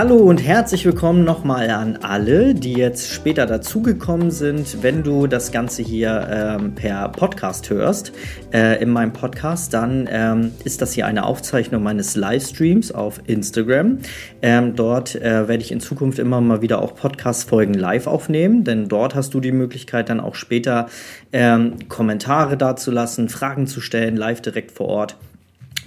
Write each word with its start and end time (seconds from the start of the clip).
Hallo 0.00 0.16
und 0.16 0.38
herzlich 0.38 0.86
willkommen 0.86 1.24
nochmal 1.24 1.68
an 1.68 1.98
alle, 1.98 2.54
die 2.54 2.72
jetzt 2.72 3.10
später 3.10 3.44
dazugekommen 3.44 4.30
sind. 4.30 4.82
Wenn 4.82 5.02
du 5.02 5.26
das 5.26 5.52
Ganze 5.52 5.82
hier 5.82 6.26
ähm, 6.32 6.74
per 6.74 7.10
Podcast 7.10 7.68
hörst, 7.68 8.10
äh, 8.50 8.82
in 8.82 8.88
meinem 8.88 9.12
Podcast, 9.12 9.74
dann 9.74 10.08
ähm, 10.10 10.52
ist 10.64 10.80
das 10.80 10.94
hier 10.94 11.04
eine 11.04 11.26
Aufzeichnung 11.26 11.82
meines 11.82 12.16
Livestreams 12.16 12.92
auf 12.92 13.20
Instagram. 13.26 13.98
Ähm, 14.40 14.74
dort 14.74 15.16
äh, 15.16 15.46
werde 15.48 15.62
ich 15.62 15.70
in 15.70 15.80
Zukunft 15.80 16.18
immer 16.18 16.40
mal 16.40 16.62
wieder 16.62 16.80
auch 16.80 16.94
Podcast-Folgen 16.94 17.74
live 17.74 18.06
aufnehmen, 18.06 18.64
denn 18.64 18.88
dort 18.88 19.14
hast 19.14 19.34
du 19.34 19.40
die 19.40 19.52
Möglichkeit, 19.52 20.08
dann 20.08 20.20
auch 20.20 20.34
später 20.34 20.86
ähm, 21.30 21.74
Kommentare 21.90 22.56
dazulassen, 22.56 23.28
Fragen 23.28 23.66
zu 23.66 23.82
stellen, 23.82 24.16
live 24.16 24.40
direkt 24.40 24.72
vor 24.72 24.88
Ort. 24.88 25.18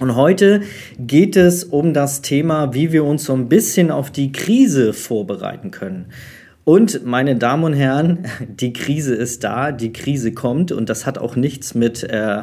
Und 0.00 0.16
heute 0.16 0.62
geht 0.98 1.36
es 1.36 1.62
um 1.64 1.94
das 1.94 2.20
Thema, 2.20 2.74
wie 2.74 2.92
wir 2.92 3.04
uns 3.04 3.24
so 3.24 3.32
ein 3.32 3.48
bisschen 3.48 3.90
auf 3.90 4.10
die 4.10 4.32
Krise 4.32 4.92
vorbereiten 4.92 5.70
können. 5.70 6.06
Und 6.64 7.04
meine 7.04 7.36
Damen 7.36 7.64
und 7.64 7.74
Herren, 7.74 8.26
die 8.48 8.72
Krise 8.72 9.14
ist 9.14 9.44
da, 9.44 9.70
die 9.70 9.92
Krise 9.92 10.32
kommt 10.32 10.72
und 10.72 10.88
das 10.88 11.06
hat 11.06 11.18
auch 11.18 11.36
nichts 11.36 11.74
mit, 11.74 12.02
äh, 12.02 12.42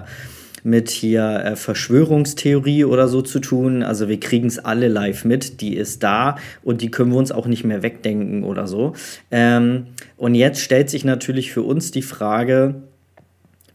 mit 0.64 0.90
hier 0.92 1.44
äh, 1.44 1.56
Verschwörungstheorie 1.56 2.86
oder 2.86 3.08
so 3.08 3.22
zu 3.22 3.40
tun. 3.40 3.84
Also 3.84 4.08
wir 4.08 4.20
kriegen 4.20 4.48
es 4.48 4.60
alle 4.60 4.88
live 4.88 5.26
mit, 5.26 5.60
die 5.60 5.76
ist 5.76 6.04
da 6.04 6.38
und 6.64 6.82
die 6.82 6.92
können 6.92 7.12
wir 7.12 7.18
uns 7.18 7.32
auch 7.32 7.48
nicht 7.48 7.64
mehr 7.64 7.84
wegdenken 7.84 8.44
oder 8.44 8.68
so. 8.68 8.94
Ähm, 9.32 9.88
und 10.18 10.36
jetzt 10.36 10.62
stellt 10.62 10.90
sich 10.90 11.04
natürlich 11.04 11.52
für 11.52 11.64
uns 11.64 11.92
die 11.92 12.04
Frage, 12.04 12.84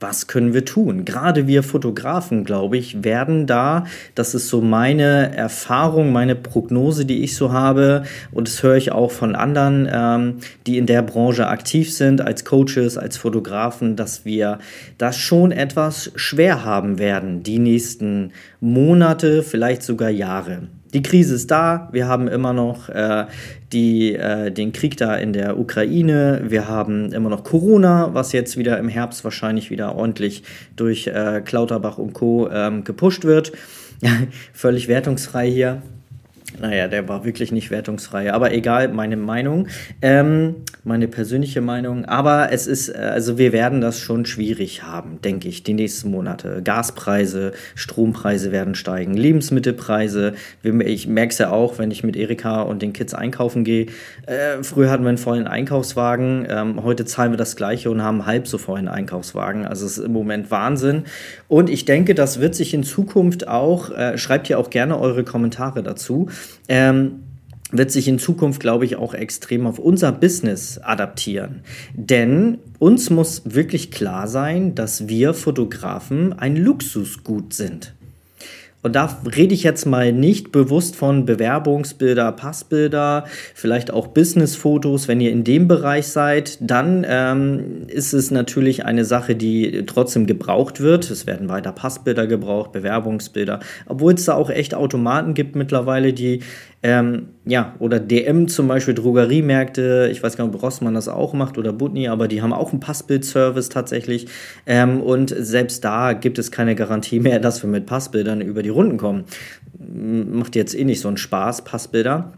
was 0.08 0.28
können 0.28 0.54
wir 0.54 0.64
tun? 0.64 1.04
Gerade 1.04 1.48
wir 1.48 1.64
Fotografen, 1.64 2.44
glaube 2.44 2.76
ich, 2.76 3.02
werden 3.02 3.48
da, 3.48 3.86
das 4.14 4.36
ist 4.36 4.48
so 4.48 4.60
meine 4.60 5.36
Erfahrung, 5.36 6.12
meine 6.12 6.36
Prognose, 6.36 7.04
die 7.04 7.24
ich 7.24 7.34
so 7.34 7.52
habe, 7.52 8.04
und 8.30 8.46
das 8.46 8.62
höre 8.62 8.76
ich 8.76 8.92
auch 8.92 9.10
von 9.10 9.34
anderen, 9.34 9.88
ähm, 9.92 10.36
die 10.68 10.78
in 10.78 10.86
der 10.86 11.02
Branche 11.02 11.48
aktiv 11.48 11.92
sind, 11.92 12.20
als 12.20 12.44
Coaches, 12.44 12.96
als 12.96 13.16
Fotografen, 13.16 13.96
dass 13.96 14.24
wir 14.24 14.60
das 14.96 15.16
schon 15.16 15.50
etwas 15.50 16.12
schwer 16.14 16.64
haben 16.64 17.00
werden, 17.00 17.42
die 17.42 17.58
nächsten 17.58 18.30
Monate, 18.60 19.42
vielleicht 19.42 19.82
sogar 19.82 20.10
Jahre 20.10 20.68
die 20.96 21.02
Krise 21.02 21.34
ist 21.34 21.50
da. 21.50 21.90
Wir 21.92 22.08
haben 22.08 22.26
immer 22.26 22.54
noch 22.54 22.88
äh, 22.88 23.26
die, 23.70 24.14
äh, 24.14 24.50
den 24.50 24.72
Krieg 24.72 24.96
da 24.96 25.14
in 25.14 25.34
der 25.34 25.58
Ukraine. 25.58 26.40
Wir 26.48 26.68
haben 26.68 27.12
immer 27.12 27.28
noch 27.28 27.44
Corona, 27.44 28.14
was 28.14 28.32
jetzt 28.32 28.56
wieder 28.56 28.78
im 28.78 28.88
Herbst 28.88 29.22
wahrscheinlich 29.22 29.70
wieder 29.70 29.94
ordentlich 29.94 30.42
durch 30.74 31.06
äh, 31.06 31.42
Klauterbach 31.44 31.98
und 31.98 32.14
Co. 32.14 32.48
Ähm, 32.50 32.82
gepusht 32.82 33.24
wird. 33.24 33.52
Völlig 34.54 34.88
wertungsfrei 34.88 35.50
hier. 35.50 35.82
Naja, 36.60 36.88
der 36.88 37.08
war 37.08 37.24
wirklich 37.24 37.52
nicht 37.52 37.70
wertungsfrei. 37.70 38.32
Aber 38.32 38.52
egal, 38.52 38.88
meine 38.88 39.16
Meinung, 39.16 39.68
ähm, 40.00 40.56
meine 40.84 41.08
persönliche 41.08 41.60
Meinung. 41.60 42.04
Aber 42.06 42.52
es 42.52 42.66
ist, 42.66 42.88
äh, 42.88 42.96
also 42.96 43.36
wir 43.38 43.52
werden 43.52 43.80
das 43.80 44.00
schon 44.00 44.24
schwierig 44.24 44.82
haben, 44.82 45.20
denke 45.20 45.48
ich, 45.48 45.62
die 45.62 45.74
nächsten 45.74 46.10
Monate. 46.10 46.62
Gaspreise, 46.62 47.52
Strompreise 47.74 48.52
werden 48.52 48.74
steigen, 48.74 49.14
Lebensmittelpreise. 49.14 50.34
Ich 50.62 51.06
merke 51.06 51.32
es 51.32 51.38
ja 51.38 51.50
auch, 51.50 51.78
wenn 51.78 51.90
ich 51.90 52.04
mit 52.04 52.16
Erika 52.16 52.62
und 52.62 52.82
den 52.82 52.92
Kids 52.92 53.12
einkaufen 53.12 53.64
gehe. 53.64 53.86
Äh, 54.26 54.62
früher 54.62 54.90
hatten 54.90 55.02
wir 55.02 55.10
einen 55.10 55.18
vollen 55.18 55.46
Einkaufswagen. 55.46 56.46
Ähm, 56.48 56.82
heute 56.82 57.04
zahlen 57.04 57.32
wir 57.32 57.38
das 57.38 57.56
Gleiche 57.56 57.90
und 57.90 58.02
haben 58.02 58.24
halb 58.24 58.48
so 58.48 58.56
vollen 58.56 58.88
Einkaufswagen. 58.88 59.66
Also 59.66 59.84
es 59.84 59.98
ist 59.98 60.04
im 60.04 60.12
Moment 60.12 60.50
Wahnsinn. 60.50 61.04
Und 61.48 61.68
ich 61.68 61.84
denke, 61.84 62.14
das 62.14 62.40
wird 62.40 62.54
sich 62.54 62.72
in 62.72 62.82
Zukunft 62.82 63.46
auch, 63.46 63.90
äh, 63.90 64.16
schreibt 64.16 64.46
hier 64.46 64.58
auch 64.58 64.70
gerne 64.70 64.98
eure 64.98 65.24
Kommentare 65.24 65.82
dazu 65.82 66.28
ähm, 66.68 67.22
wird 67.72 67.90
sich 67.90 68.06
in 68.06 68.18
Zukunft, 68.18 68.60
glaube 68.60 68.84
ich, 68.84 68.96
auch 68.96 69.12
extrem 69.12 69.66
auf 69.66 69.78
unser 69.78 70.12
Business 70.12 70.78
adaptieren. 70.78 71.62
Denn 71.94 72.58
uns 72.78 73.10
muss 73.10 73.42
wirklich 73.44 73.90
klar 73.90 74.28
sein, 74.28 74.74
dass 74.74 75.08
wir 75.08 75.34
Fotografen 75.34 76.32
ein 76.32 76.56
Luxusgut 76.56 77.54
sind. 77.54 77.95
Und 78.86 78.94
da 78.94 79.18
rede 79.36 79.52
ich 79.52 79.64
jetzt 79.64 79.84
mal 79.84 80.12
nicht 80.12 80.52
bewusst 80.52 80.94
von 80.94 81.26
Bewerbungsbilder, 81.26 82.30
Passbilder, 82.30 83.24
vielleicht 83.52 83.90
auch 83.90 84.06
Businessfotos. 84.06 85.08
Wenn 85.08 85.20
ihr 85.20 85.32
in 85.32 85.42
dem 85.42 85.66
Bereich 85.66 86.06
seid, 86.06 86.56
dann 86.60 87.04
ähm, 87.08 87.88
ist 87.88 88.12
es 88.12 88.30
natürlich 88.30 88.84
eine 88.84 89.04
Sache, 89.04 89.34
die 89.34 89.82
trotzdem 89.86 90.28
gebraucht 90.28 90.78
wird. 90.78 91.10
Es 91.10 91.26
werden 91.26 91.48
weiter 91.48 91.72
Passbilder 91.72 92.28
gebraucht, 92.28 92.70
Bewerbungsbilder, 92.70 93.58
obwohl 93.86 94.14
es 94.14 94.26
da 94.26 94.34
auch 94.34 94.50
echt 94.50 94.72
Automaten 94.72 95.34
gibt 95.34 95.56
mittlerweile, 95.56 96.12
die 96.12 96.44
ähm, 96.86 97.30
ja, 97.44 97.74
oder 97.80 97.98
DM 97.98 98.46
zum 98.46 98.68
Beispiel, 98.68 98.94
Drogeriemärkte, 98.94 100.08
ich 100.12 100.22
weiß 100.22 100.36
gar 100.36 100.46
nicht, 100.46 100.54
ob 100.54 100.62
Rossmann 100.62 100.94
das 100.94 101.08
auch 101.08 101.32
macht 101.32 101.58
oder 101.58 101.72
Butni, 101.72 102.06
aber 102.06 102.28
die 102.28 102.42
haben 102.42 102.52
auch 102.52 102.70
einen 102.70 102.78
Passbild-Service 102.78 103.70
tatsächlich. 103.70 104.28
Ähm, 104.66 105.00
und 105.00 105.34
selbst 105.36 105.82
da 105.82 106.12
gibt 106.12 106.38
es 106.38 106.52
keine 106.52 106.76
Garantie 106.76 107.18
mehr, 107.18 107.40
dass 107.40 107.60
wir 107.60 107.68
mit 107.68 107.86
Passbildern 107.86 108.40
über 108.40 108.62
die 108.62 108.68
Runden 108.68 108.98
kommen. 108.98 109.24
Macht 109.80 110.54
jetzt 110.54 110.78
eh 110.78 110.84
nicht 110.84 111.00
so 111.00 111.08
einen 111.08 111.16
Spaß, 111.16 111.62
Passbilder. 111.64 112.34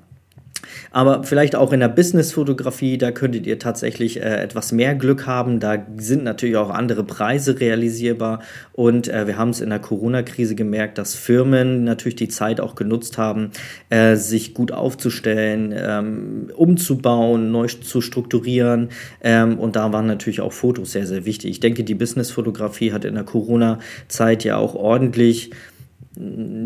Aber 0.91 1.25
vielleicht 1.25 1.55
auch 1.55 1.73
in 1.73 1.81
der 1.81 1.89
Business-Fotografie, 1.89 2.99
da 2.99 3.11
könntet 3.11 3.47
ihr 3.47 3.59
tatsächlich 3.59 4.21
äh, 4.21 4.43
etwas 4.43 4.73
mehr 4.73 4.95
Glück 4.95 5.27
haben. 5.27 5.61
Da 5.61 5.85
sind 5.97 6.25
natürlich 6.25 6.57
auch 6.57 6.71
andere 6.71 7.05
Preise 7.05 7.61
realisierbar. 7.61 8.41
Und 8.73 9.09
äh, 9.09 9.27
wir 9.27 9.39
haben 9.39 9.51
es 9.51 9.61
in 9.61 9.71
der 9.71 9.79
Corona-Krise 9.79 10.55
gemerkt, 10.55 10.99
dass 10.99 11.15
Firmen 11.15 11.85
natürlich 11.85 12.17
die 12.17 12.29
Zeit 12.29 12.61
auch 12.61 12.75
genutzt 12.75 13.19
haben, 13.19 13.51
äh, 13.91 14.17
sich 14.17 14.55
gut 14.55 14.73
aufzustellen, 14.73 15.75
ähm, 15.77 16.51
umzubauen, 16.55 17.51
neu 17.51 17.67
zu 17.67 18.01
strukturieren. 18.01 18.89
Ähm, 19.23 19.59
und 19.59 19.77
da 19.77 19.93
waren 19.93 20.07
natürlich 20.07 20.41
auch 20.41 20.53
Fotos 20.53 20.93
sehr, 20.93 21.07
sehr 21.07 21.25
wichtig. 21.25 21.51
Ich 21.51 21.61
denke, 21.61 21.85
die 21.85 21.95
Business-Fotografie 21.95 22.93
hat 22.93 23.05
in 23.05 23.15
der 23.15 23.25
Corona-Zeit 23.25 24.45
ja 24.45 24.57
auch 24.57 24.75
ordentlich 24.75 25.51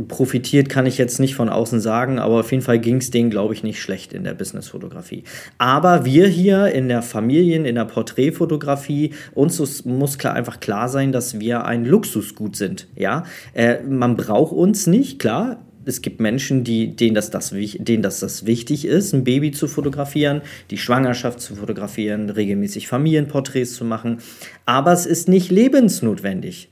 profitiert, 0.08 0.68
kann 0.68 0.86
ich 0.86 0.98
jetzt 0.98 1.20
nicht 1.20 1.34
von 1.34 1.48
außen 1.48 1.80
sagen, 1.80 2.18
aber 2.18 2.40
auf 2.40 2.50
jeden 2.52 2.62
Fall 2.62 2.78
ging 2.78 2.96
es 2.96 3.10
denen, 3.10 3.28
glaube 3.28 3.52
ich, 3.54 3.62
nicht 3.62 3.80
schlecht 3.80 4.12
in 4.12 4.24
der 4.24 4.34
Businessfotografie. 4.34 5.24
Aber 5.58 6.04
wir 6.04 6.26
hier 6.28 6.68
in 6.68 6.88
der 6.88 7.02
Familien, 7.02 7.64
in 7.64 7.74
der 7.74 7.84
Porträtfotografie, 7.84 9.12
uns 9.34 9.84
muss 9.84 10.18
klar, 10.18 10.34
einfach 10.34 10.60
klar 10.60 10.88
sein, 10.88 11.12
dass 11.12 11.38
wir 11.38 11.64
ein 11.64 11.84
Luxusgut 11.84 12.56
sind. 12.56 12.88
Ja, 12.96 13.24
äh, 13.52 13.82
man 13.82 14.16
braucht 14.16 14.52
uns 14.52 14.86
nicht, 14.86 15.18
klar 15.18 15.58
es 15.84 16.00
gibt 16.00 16.20
Menschen, 16.20 16.64
die, 16.64 16.94
denen, 16.94 17.14
das, 17.14 17.30
das, 17.30 17.50
denen 17.50 18.02
das, 18.02 18.20
das 18.20 18.46
wichtig 18.46 18.84
ist, 18.84 19.12
ein 19.12 19.24
Baby 19.24 19.50
zu 19.50 19.66
fotografieren, 19.66 20.42
die 20.70 20.78
Schwangerschaft 20.78 21.40
zu 21.40 21.56
fotografieren, 21.56 22.30
regelmäßig 22.30 22.86
Familienporträts 22.88 23.74
zu 23.74 23.84
machen. 23.84 24.18
Aber 24.64 24.92
es 24.92 25.06
ist 25.06 25.28
nicht 25.28 25.50
lebensnotwendig. 25.50 26.68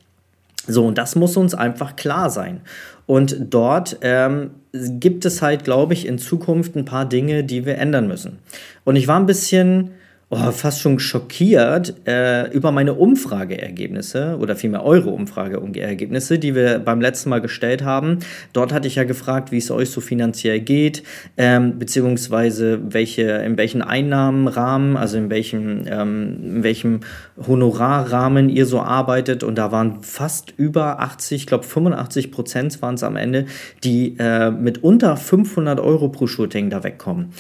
So, 0.71 0.87
und 0.87 0.99
das 0.99 1.17
muss 1.17 1.37
uns 1.37 1.55
einfach 1.55 1.97
klar 1.97 2.31
sein. 2.31 2.61
Und 3.07 3.37
dort 3.51 3.99
ähm, 4.03 4.51
gibt 4.73 5.25
es 5.25 5.43
halt, 5.43 5.65
glaube 5.65 5.95
ich, 5.95 6.07
in 6.07 6.19
Zukunft 6.19 6.77
ein 6.77 6.85
paar 6.85 7.07
Dinge, 7.07 7.45
die 7.45 7.67
wir 7.67 7.79
ändern 7.79 8.07
müssen. 8.07 8.39
Und 8.85 8.97
ich 8.97 9.09
war 9.09 9.19
ein 9.19 9.27
bisschen 9.27 9.91
oh, 10.31 10.53
fast 10.53 10.81
schon 10.81 10.99
schockiert 11.01 11.95
äh, 12.07 12.51
über 12.53 12.71
meine 12.71 12.95
Umfrageergebnisse 12.95 14.39
oder 14.41 14.55
vielmehr 14.57 14.85
eure 14.85 15.11
Umfrageergebnisse, 15.11 16.39
die 16.39 16.55
wir 16.55 16.79
beim 16.79 17.01
letzten 17.01 17.31
Mal 17.31 17.41
gestellt 17.41 17.85
haben. 17.85 18.21
Dort 18.53 18.73
hatte 18.73 18.87
ich 18.87 18.95
ja 18.95 19.05
gefragt, 19.05 19.51
wie 19.51 19.59
es 19.59 19.71
euch 19.71 19.91
so 19.91 20.01
finanziell 20.01 20.61
geht, 20.61 21.03
ähm, 21.37 21.79
beziehungsweise 21.79 22.81
welche, 22.93 23.23
in 23.23 23.59
welchen 23.59 23.83
Einnahmenrahmen, 23.83 24.97
also 24.97 25.19
in 25.19 25.31
welchem, 25.31 25.83
ähm, 25.87 26.39
in 26.43 26.63
welchem 26.63 27.01
Honorarrahmen 27.47 28.49
ihr 28.49 28.67
so 28.67 28.81
arbeitet. 28.81 29.43
Und 29.43 29.57
da 29.57 29.73
waren 29.73 30.03
fast 30.03 30.55
über 30.57 31.01
80, 31.01 31.43
ich 31.43 31.47
glaube 31.49 31.65
85 31.65 32.31
Prozent 32.31 32.81
waren 32.83 32.95
es 32.95 33.03
am 33.03 33.17
Ende, 33.17 33.47
die 33.83 34.17
äh, 34.19 34.53
mit 34.53 34.85
unter 34.85 35.17
500 35.17 35.81
Euro 35.81 36.09
pro 36.09 36.29
Shooting 36.29 36.71
da 36.71 36.85
wegkommen. 36.85 37.33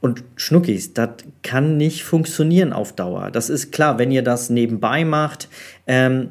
Und 0.00 0.24
Schnuckis, 0.36 0.94
das 0.94 1.10
kann 1.42 1.76
nicht 1.76 2.04
funktionieren 2.04 2.72
auf 2.72 2.92
Dauer. 2.94 3.30
Das 3.30 3.48
ist 3.50 3.72
klar, 3.72 3.98
wenn 3.98 4.10
ihr 4.10 4.22
das 4.22 4.50
nebenbei 4.50 5.04
macht, 5.04 5.48
ähm, 5.86 6.30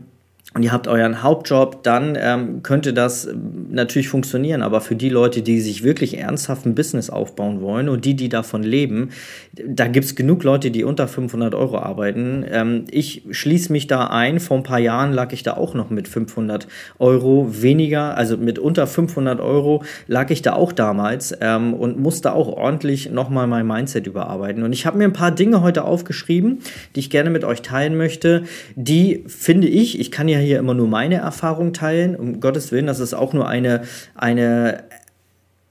und 0.56 0.64
ihr 0.64 0.72
habt 0.72 0.88
euren 0.88 1.22
Hauptjob, 1.22 1.84
dann 1.84 2.18
ähm, 2.18 2.64
könnte 2.64 2.94
das 2.94 3.26
ähm, 3.26 3.68
natürlich 3.72 4.08
funktionieren. 4.08 4.62
Aber 4.62 4.80
für 4.80 4.96
die 4.96 5.10
Leute, 5.10 5.42
die 5.42 5.60
sich 5.60 5.84
wirklich 5.84 6.18
ernsthaft 6.18 6.66
ein 6.66 6.76
Business 6.76 7.10
aufbauen 7.10 7.60
wollen 7.60 7.90
und 7.90 8.06
die, 8.06 8.16
die 8.16 8.30
davon 8.30 8.64
leben, 8.64 9.10
da 9.54 9.88
gibt 9.88 10.06
es 10.06 10.16
genug 10.16 10.46
Leute, 10.46 10.72
die 10.72 10.86
unter 10.86 11.10
500 11.10 11.54
Euro 11.54 11.80
arbeiten. 11.80 12.46
Ähm, 12.50 12.86
ich 12.90 13.24
schließe 13.30 13.70
mich 13.70 13.88
da 13.88 14.08
ein. 14.08 14.40
Vor 14.40 14.56
ein 14.56 14.64
paar 14.64 14.80
Jahren 14.80 15.12
lag 15.12 15.34
ich 15.34 15.44
da 15.44 15.58
auch 15.58 15.74
noch 15.74 15.90
mit 15.90 16.08
500 16.08 16.70
Euro 17.00 17.50
weniger, 17.62 18.16
also 18.16 18.38
mit 18.38 18.58
unter 18.58 18.88
500 18.88 19.42
Euro 19.42 19.84
lag 20.08 20.30
ich 20.30 20.42
da 20.42 20.54
auch 20.54 20.72
damals 20.72 21.38
ähm, 21.42 21.74
und 21.74 22.00
musste 22.00 22.32
auch 22.32 22.48
ordentlich 22.48 23.12
nochmal 23.12 23.48
mein 23.48 23.68
Mindset 23.68 24.08
überarbeiten. 24.08 24.64
Und 24.64 24.72
ich 24.72 24.86
habe 24.86 25.00
mir 25.00 25.04
ein 25.04 25.12
paar 25.12 25.32
Dinge 25.32 25.62
heute 25.62 25.84
aufgeschrieben, 25.84 26.60
die 26.96 27.02
ich 27.02 27.10
gerne 27.10 27.30
mit 27.30 27.44
euch 27.44 27.62
teilen 27.62 27.98
möchte, 27.98 28.44
die 28.78 29.26
finde 29.28 29.68
ich, 29.68 30.00
ich 30.00 30.12
kann 30.12 30.30
ja 30.30 30.45
hier 30.46 30.60
immer 30.60 30.74
nur 30.74 30.88
meine 30.88 31.16
Erfahrung 31.16 31.74
teilen. 31.74 32.16
Um 32.16 32.40
Gottes 32.40 32.72
Willen, 32.72 32.88
das 32.88 33.00
ist 33.00 33.14
auch 33.14 33.34
nur 33.34 33.48
eine, 33.48 33.82
eine 34.16 34.84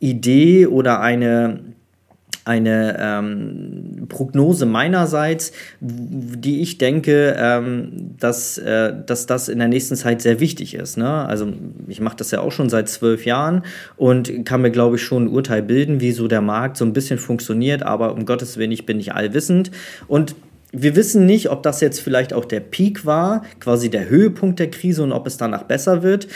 Idee 0.00 0.66
oder 0.66 1.00
eine, 1.00 1.60
eine 2.44 2.96
ähm, 3.00 4.06
Prognose 4.08 4.66
meinerseits, 4.66 5.52
die 5.80 6.60
ich 6.60 6.76
denke, 6.76 7.34
ähm, 7.38 8.14
dass, 8.18 8.58
äh, 8.58 8.92
dass 9.06 9.26
das 9.26 9.48
in 9.48 9.58
der 9.58 9.68
nächsten 9.68 9.96
Zeit 9.96 10.20
sehr 10.20 10.40
wichtig 10.40 10.74
ist. 10.74 10.98
Ne? 10.98 11.08
Also 11.08 11.52
ich 11.88 12.00
mache 12.00 12.16
das 12.16 12.30
ja 12.30 12.40
auch 12.40 12.52
schon 12.52 12.68
seit 12.68 12.88
zwölf 12.88 13.24
Jahren 13.24 13.62
und 13.96 14.44
kann 14.44 14.60
mir, 14.60 14.70
glaube 14.70 14.96
ich, 14.96 15.02
schon 15.02 15.24
ein 15.24 15.28
Urteil 15.28 15.62
bilden, 15.62 16.00
wie 16.00 16.12
so 16.12 16.28
der 16.28 16.42
Markt 16.42 16.76
so 16.76 16.84
ein 16.84 16.92
bisschen 16.92 17.18
funktioniert, 17.18 17.82
aber 17.82 18.12
um 18.12 18.26
Gottes 18.26 18.58
Willen, 18.58 18.72
ich 18.72 18.84
bin 18.84 18.98
nicht 18.98 19.14
allwissend. 19.14 19.70
Und 20.06 20.34
wir 20.74 20.96
wissen 20.96 21.24
nicht, 21.24 21.50
ob 21.50 21.62
das 21.62 21.80
jetzt 21.80 22.00
vielleicht 22.00 22.32
auch 22.32 22.44
der 22.44 22.60
Peak 22.60 23.06
war, 23.06 23.44
quasi 23.60 23.90
der 23.90 24.08
Höhepunkt 24.08 24.58
der 24.58 24.70
Krise 24.70 25.02
und 25.02 25.12
ob 25.12 25.26
es 25.26 25.36
danach 25.36 25.62
besser 25.62 26.02
wird 26.02 26.28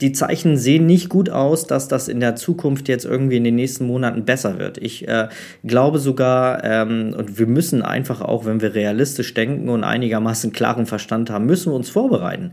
die 0.00 0.12
Zeichen 0.12 0.56
sehen 0.56 0.86
nicht 0.86 1.08
gut 1.08 1.30
aus, 1.30 1.66
dass 1.66 1.88
das 1.88 2.08
in 2.08 2.20
der 2.20 2.36
Zukunft 2.36 2.88
jetzt 2.88 3.04
irgendwie 3.04 3.36
in 3.36 3.44
den 3.44 3.54
nächsten 3.54 3.86
Monaten 3.86 4.24
besser 4.24 4.58
wird. 4.58 4.78
Ich 4.78 5.06
äh, 5.08 5.28
glaube 5.64 5.98
sogar, 5.98 6.64
ähm, 6.64 7.14
und 7.16 7.38
wir 7.38 7.46
müssen 7.46 7.82
einfach 7.82 8.20
auch, 8.20 8.44
wenn 8.44 8.60
wir 8.60 8.74
realistisch 8.74 9.34
denken 9.34 9.68
und 9.68 9.84
einigermaßen 9.84 10.52
klaren 10.52 10.86
Verstand 10.86 11.30
haben, 11.30 11.46
müssen 11.46 11.72
wir 11.72 11.76
uns 11.76 11.90
vorbereiten. 11.90 12.52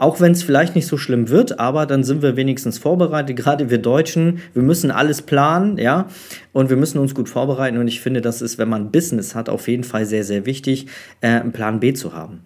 Auch 0.00 0.20
wenn 0.20 0.30
es 0.30 0.44
vielleicht 0.44 0.76
nicht 0.76 0.86
so 0.86 0.96
schlimm 0.96 1.28
wird, 1.28 1.58
aber 1.58 1.84
dann 1.84 2.04
sind 2.04 2.22
wir 2.22 2.36
wenigstens 2.36 2.78
vorbereitet. 2.78 3.36
Gerade 3.48 3.70
wir 3.70 3.78
Deutschen, 3.78 4.40
wir 4.54 4.62
müssen 4.62 4.90
alles 4.90 5.22
planen, 5.22 5.76
ja, 5.78 6.06
und 6.52 6.70
wir 6.70 6.76
müssen 6.76 6.98
uns 6.98 7.14
gut 7.14 7.28
vorbereiten. 7.28 7.78
Und 7.78 7.88
ich 7.88 8.00
finde, 8.00 8.20
das 8.20 8.42
ist, 8.42 8.58
wenn 8.58 8.68
man 8.68 8.92
Business 8.92 9.34
hat, 9.34 9.48
auf 9.48 9.68
jeden 9.68 9.84
Fall 9.84 10.04
sehr, 10.04 10.24
sehr 10.24 10.46
wichtig, 10.46 10.86
äh, 11.20 11.28
einen 11.28 11.52
Plan 11.52 11.80
B 11.80 11.92
zu 11.92 12.14
haben 12.14 12.42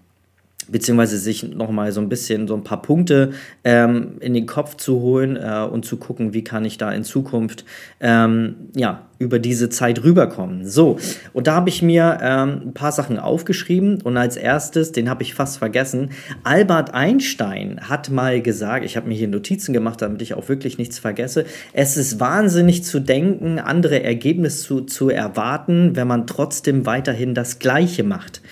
beziehungsweise 0.69 1.19
sich 1.19 1.43
nochmal 1.43 1.93
so 1.93 2.01
ein 2.01 2.09
bisschen 2.09 2.49
so 2.49 2.55
ein 2.55 2.65
paar 2.65 2.83
Punkte 2.83 3.33
ähm, 3.65 4.17
in 4.21 4.35
den 4.35 4.47
Kopf 4.47 4.77
zu 4.77 5.01
holen 5.01 5.37
äh, 5.37 5.67
und 5.71 5.85
zu 5.85 5.97
gucken, 5.97 6.33
wie 6.35 6.45
kann 6.45 6.65
ich 6.65 6.79
da 6.79 6.93
in 6.93 7.05
Zukunft 7.05 7.65
ähm, 8.01 8.57
ja, 8.75 9.07
über 9.19 9.39
diese 9.39 9.71
Zeit 9.71 10.03
rüberkommen. 10.03 10.69
So, 10.69 10.99
und 11.33 11.47
da 11.47 11.55
habe 11.55 11.69
ich 11.69 11.81
mir 11.81 12.19
ähm, 12.21 12.63
ein 12.67 12.75
paar 12.75 12.93
Sachen 12.93 13.19
aufgeschrieben 13.19 14.01
und 14.03 14.17
als 14.17 14.37
erstes, 14.37 14.93
den 14.93 15.09
habe 15.09 15.23
ich 15.23 15.35
fast 15.35 15.59
vergessen, 15.59 16.11
Albert 16.43 16.93
Einstein 16.93 17.81
hat 17.89 18.11
mal 18.11 18.43
gesagt, 18.43 18.85
ich 18.85 18.97
habe 18.97 19.09
mir 19.09 19.15
hier 19.15 19.29
Notizen 19.29 19.73
gemacht, 19.73 20.03
damit 20.03 20.21
ich 20.23 20.35
auch 20.35 20.49
wirklich 20.49 20.79
nichts 20.79 20.99
vergesse, 20.99 21.45
es 21.73 21.97
ist 21.97 22.21
wahnsinnig 22.21 22.85
zu 22.85 23.01
denken, 23.01 23.59
andere 23.59 24.03
Ergebnisse 24.03 24.67
zu, 24.67 24.81
zu 24.83 25.09
erwarten, 25.09 25.97
wenn 25.97 26.09
man 26.09 26.27
trotzdem 26.27 26.85
weiterhin 26.85 27.35
das 27.35 27.59
Gleiche 27.59 28.03
macht. 28.03 28.43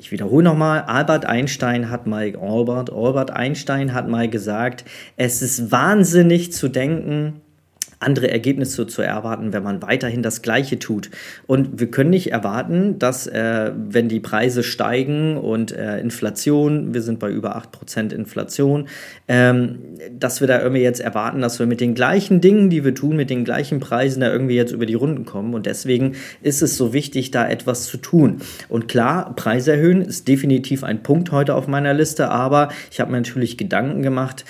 Ich 0.00 0.10
wiederhole 0.10 0.42
nochmal, 0.42 0.84
Albert 0.86 1.26
Einstein 1.26 1.90
hat 1.90 2.06
mal, 2.06 2.34
Albert, 2.34 2.90
Albert 2.90 3.32
Einstein 3.32 3.92
hat 3.92 4.08
mal 4.08 4.30
gesagt, 4.30 4.86
es 5.18 5.42
ist 5.42 5.70
wahnsinnig 5.70 6.54
zu 6.54 6.68
denken, 6.68 7.42
andere 8.00 8.30
Ergebnisse 8.30 8.86
zu 8.86 9.02
erwarten, 9.02 9.52
wenn 9.52 9.62
man 9.62 9.82
weiterhin 9.82 10.22
das 10.22 10.40
Gleiche 10.40 10.78
tut. 10.78 11.10
Und 11.46 11.78
wir 11.80 11.90
können 11.90 12.10
nicht 12.10 12.32
erwarten, 12.32 12.98
dass, 12.98 13.26
äh, 13.26 13.72
wenn 13.76 14.08
die 14.08 14.20
Preise 14.20 14.62
steigen 14.62 15.36
und 15.36 15.70
äh, 15.72 16.00
Inflation, 16.00 16.94
wir 16.94 17.02
sind 17.02 17.18
bei 17.18 17.30
über 17.30 17.56
8% 17.56 18.12
Inflation, 18.14 18.88
ähm, 19.28 19.78
dass 20.18 20.40
wir 20.40 20.48
da 20.48 20.60
irgendwie 20.62 20.82
jetzt 20.82 21.00
erwarten, 21.00 21.42
dass 21.42 21.58
wir 21.58 21.66
mit 21.66 21.80
den 21.82 21.94
gleichen 21.94 22.40
Dingen, 22.40 22.70
die 22.70 22.84
wir 22.84 22.94
tun, 22.94 23.16
mit 23.16 23.28
den 23.28 23.44
gleichen 23.44 23.80
Preisen 23.80 24.22
da 24.22 24.32
irgendwie 24.32 24.56
jetzt 24.56 24.72
über 24.72 24.86
die 24.86 24.94
Runden 24.94 25.26
kommen. 25.26 25.52
Und 25.52 25.66
deswegen 25.66 26.14
ist 26.42 26.62
es 26.62 26.78
so 26.78 26.94
wichtig, 26.94 27.30
da 27.30 27.46
etwas 27.46 27.84
zu 27.84 27.98
tun. 27.98 28.38
Und 28.70 28.88
klar, 28.88 29.36
Preise 29.36 29.72
erhöhen 29.72 30.00
ist 30.00 30.26
definitiv 30.26 30.84
ein 30.84 31.02
Punkt 31.02 31.32
heute 31.32 31.54
auf 31.54 31.68
meiner 31.68 31.92
Liste, 31.92 32.30
aber 32.30 32.70
ich 32.90 32.98
habe 32.98 33.10
mir 33.10 33.18
natürlich 33.18 33.58
Gedanken 33.58 34.02
gemacht, 34.02 34.46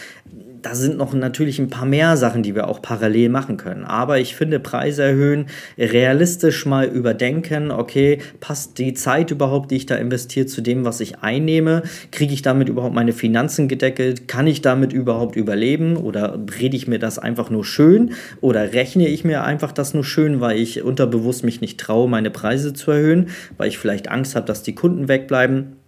da 0.63 0.75
sind 0.75 0.97
noch 0.97 1.15
natürlich 1.15 1.59
ein 1.59 1.71
paar 1.71 1.87
mehr 1.87 2.17
Sachen, 2.17 2.43
die 2.43 2.55
wir 2.55 2.69
auch 2.69 2.83
parallel 2.83 3.29
machen 3.29 3.57
können. 3.57 3.85
Aber 3.85 4.19
ich 4.19 4.37
finde, 4.37 4.61
Preise 4.61 5.03
erhöhen, 5.03 5.47
realistisch 5.79 6.67
mal 6.67 6.87
überdenken, 6.87 7.71
okay, 7.71 8.19
passt 8.41 8.79
die 8.79 8.95
Zeit 8.95 9.31
überhaupt, 9.31 9.71
die 9.71 9.77
ich 9.77 9.87
da 9.87 9.97
investiere, 9.97 10.47
zu 10.47 10.61
dem, 10.61 10.85
was 10.85 11.01
ich 11.01 11.21
einnehme? 11.21 11.83
Kriege 12.11 12.35
ich 12.35 12.43
damit 12.43 12.69
überhaupt 12.69 12.95
meine 12.95 13.13
Finanzen 13.13 13.69
gedeckelt? 13.69 14.29
Kann 14.29 14.47
ich 14.47 14.63
damit 14.63 14.93
überhaupt 14.93 15.37
überleben? 15.37 15.97
Oder 15.97 16.39
rede 16.59 16.77
ich 16.77 16.89
mir 16.89 16.99
das 16.99 17.19
einfach 17.19 17.51
nur 17.51 17.65
schön? 17.65 18.13
Oder 18.41 18.73
rechne 18.73 19.09
ich 19.09 19.25
mir 19.25 19.45
einfach 19.45 19.73
das 19.73 19.95
nur 19.95 20.05
schön, 20.05 20.41
weil 20.41 20.59
ich 20.59 20.83
unterbewusst 20.83 21.45
mich 21.45 21.61
nicht 21.61 21.81
traue, 21.81 22.09
meine 22.09 22.31
Preise 22.31 22.73
zu 22.73 22.91
erhöhen, 22.91 23.29
weil 23.57 23.69
ich 23.69 23.79
vielleicht 23.79 24.09
Angst 24.09 24.37
habe, 24.37 24.47
dass 24.47 24.63
die 24.63 24.75
Kunden 24.75 25.09
wegbleiben? 25.09 25.80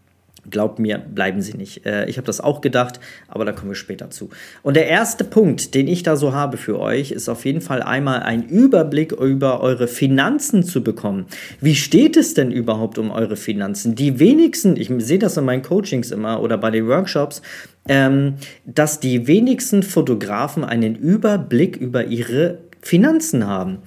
Glaubt 0.50 0.80
mir, 0.80 0.98
bleiben 0.98 1.40
sie 1.40 1.56
nicht. 1.56 1.86
Äh, 1.86 2.06
ich 2.06 2.16
habe 2.16 2.26
das 2.26 2.40
auch 2.40 2.60
gedacht, 2.60 2.98
aber 3.28 3.44
da 3.44 3.52
kommen 3.52 3.70
wir 3.70 3.76
später 3.76 4.10
zu. 4.10 4.28
Und 4.62 4.74
der 4.74 4.88
erste 4.88 5.22
Punkt, 5.22 5.74
den 5.74 5.86
ich 5.86 6.02
da 6.02 6.16
so 6.16 6.32
habe 6.32 6.56
für 6.56 6.80
euch, 6.80 7.12
ist 7.12 7.28
auf 7.28 7.44
jeden 7.44 7.60
Fall 7.60 7.80
einmal 7.80 8.24
einen 8.24 8.48
Überblick 8.48 9.12
über 9.12 9.60
eure 9.60 9.86
Finanzen 9.86 10.64
zu 10.64 10.82
bekommen. 10.82 11.26
Wie 11.60 11.76
steht 11.76 12.16
es 12.16 12.34
denn 12.34 12.50
überhaupt 12.50 12.98
um 12.98 13.12
eure 13.12 13.36
Finanzen? 13.36 13.94
Die 13.94 14.18
wenigsten, 14.18 14.76
ich 14.76 14.90
sehe 14.98 15.20
das 15.20 15.36
in 15.36 15.44
meinen 15.44 15.62
Coachings 15.62 16.10
immer 16.10 16.42
oder 16.42 16.58
bei 16.58 16.72
den 16.72 16.88
Workshops, 16.88 17.40
ähm, 17.88 18.34
dass 18.66 18.98
die 18.98 19.28
wenigsten 19.28 19.84
Fotografen 19.84 20.64
einen 20.64 20.96
Überblick 20.96 21.76
über 21.76 22.06
ihre 22.06 22.58
Finanzen 22.80 23.46
haben 23.46 23.78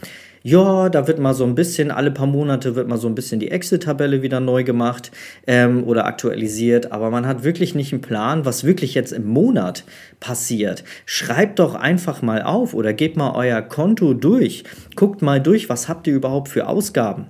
ja, 0.45 0.89
da 0.89 1.07
wird 1.07 1.17
mal 1.17 1.33
so 1.33 1.43
ein 1.43 1.55
bisschen, 1.55 1.89
alle 1.89 2.11
paar 2.11 2.27
Monate 2.27 2.75
wird 2.75 2.87
mal 2.87 2.99
so 2.99 3.07
ein 3.07 3.15
bisschen 3.15 3.39
die 3.39 3.49
Excel-Tabelle 3.49 4.21
wieder 4.21 4.39
neu 4.39 4.63
gemacht 4.63 5.11
ähm, 5.47 5.83
oder 5.85 6.05
aktualisiert, 6.05 6.91
aber 6.91 7.09
man 7.09 7.25
hat 7.25 7.43
wirklich 7.43 7.73
nicht 7.73 7.93
einen 7.93 8.03
Plan, 8.03 8.45
was 8.45 8.63
wirklich 8.63 8.93
jetzt 8.93 9.11
im 9.11 9.25
Monat 9.25 9.85
passiert. 10.19 10.83
Schreibt 11.07 11.57
doch 11.57 11.73
einfach 11.73 12.21
mal 12.21 12.43
auf 12.43 12.75
oder 12.75 12.93
gebt 12.93 13.17
mal 13.17 13.33
euer 13.33 13.59
Konto 13.63 14.13
durch. 14.13 14.63
Guckt 14.95 15.23
mal 15.23 15.41
durch, 15.41 15.67
was 15.67 15.89
habt 15.89 16.05
ihr 16.05 16.13
überhaupt 16.13 16.49
für 16.49 16.67
Ausgaben. 16.67 17.25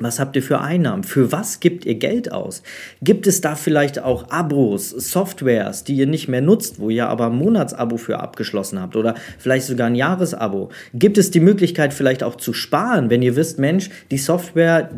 Was 0.00 0.18
habt 0.18 0.34
ihr 0.34 0.42
für 0.42 0.60
Einnahmen? 0.60 1.04
Für 1.04 1.30
was 1.30 1.60
gibt 1.60 1.86
ihr 1.86 1.94
Geld 1.94 2.32
aus? 2.32 2.64
Gibt 3.00 3.28
es 3.28 3.40
da 3.40 3.54
vielleicht 3.54 4.00
auch 4.00 4.28
Abos, 4.28 4.90
Softwares, 4.90 5.84
die 5.84 5.94
ihr 5.94 6.08
nicht 6.08 6.26
mehr 6.26 6.40
nutzt, 6.40 6.80
wo 6.80 6.90
ihr 6.90 7.08
aber 7.08 7.26
ein 7.26 7.36
Monatsabo 7.36 7.96
für 7.96 8.18
abgeschlossen 8.18 8.80
habt 8.80 8.96
oder 8.96 9.14
vielleicht 9.38 9.66
sogar 9.66 9.86
ein 9.86 9.94
Jahresabo? 9.94 10.70
Gibt 10.94 11.16
es 11.16 11.30
die 11.30 11.38
Möglichkeit 11.38 11.94
vielleicht 11.94 12.24
auch 12.24 12.34
zu 12.34 12.52
sparen, 12.52 13.08
wenn 13.08 13.22
ihr 13.22 13.36
wisst, 13.36 13.60
Mensch, 13.60 13.88
die 14.10 14.18
Software, 14.18 14.90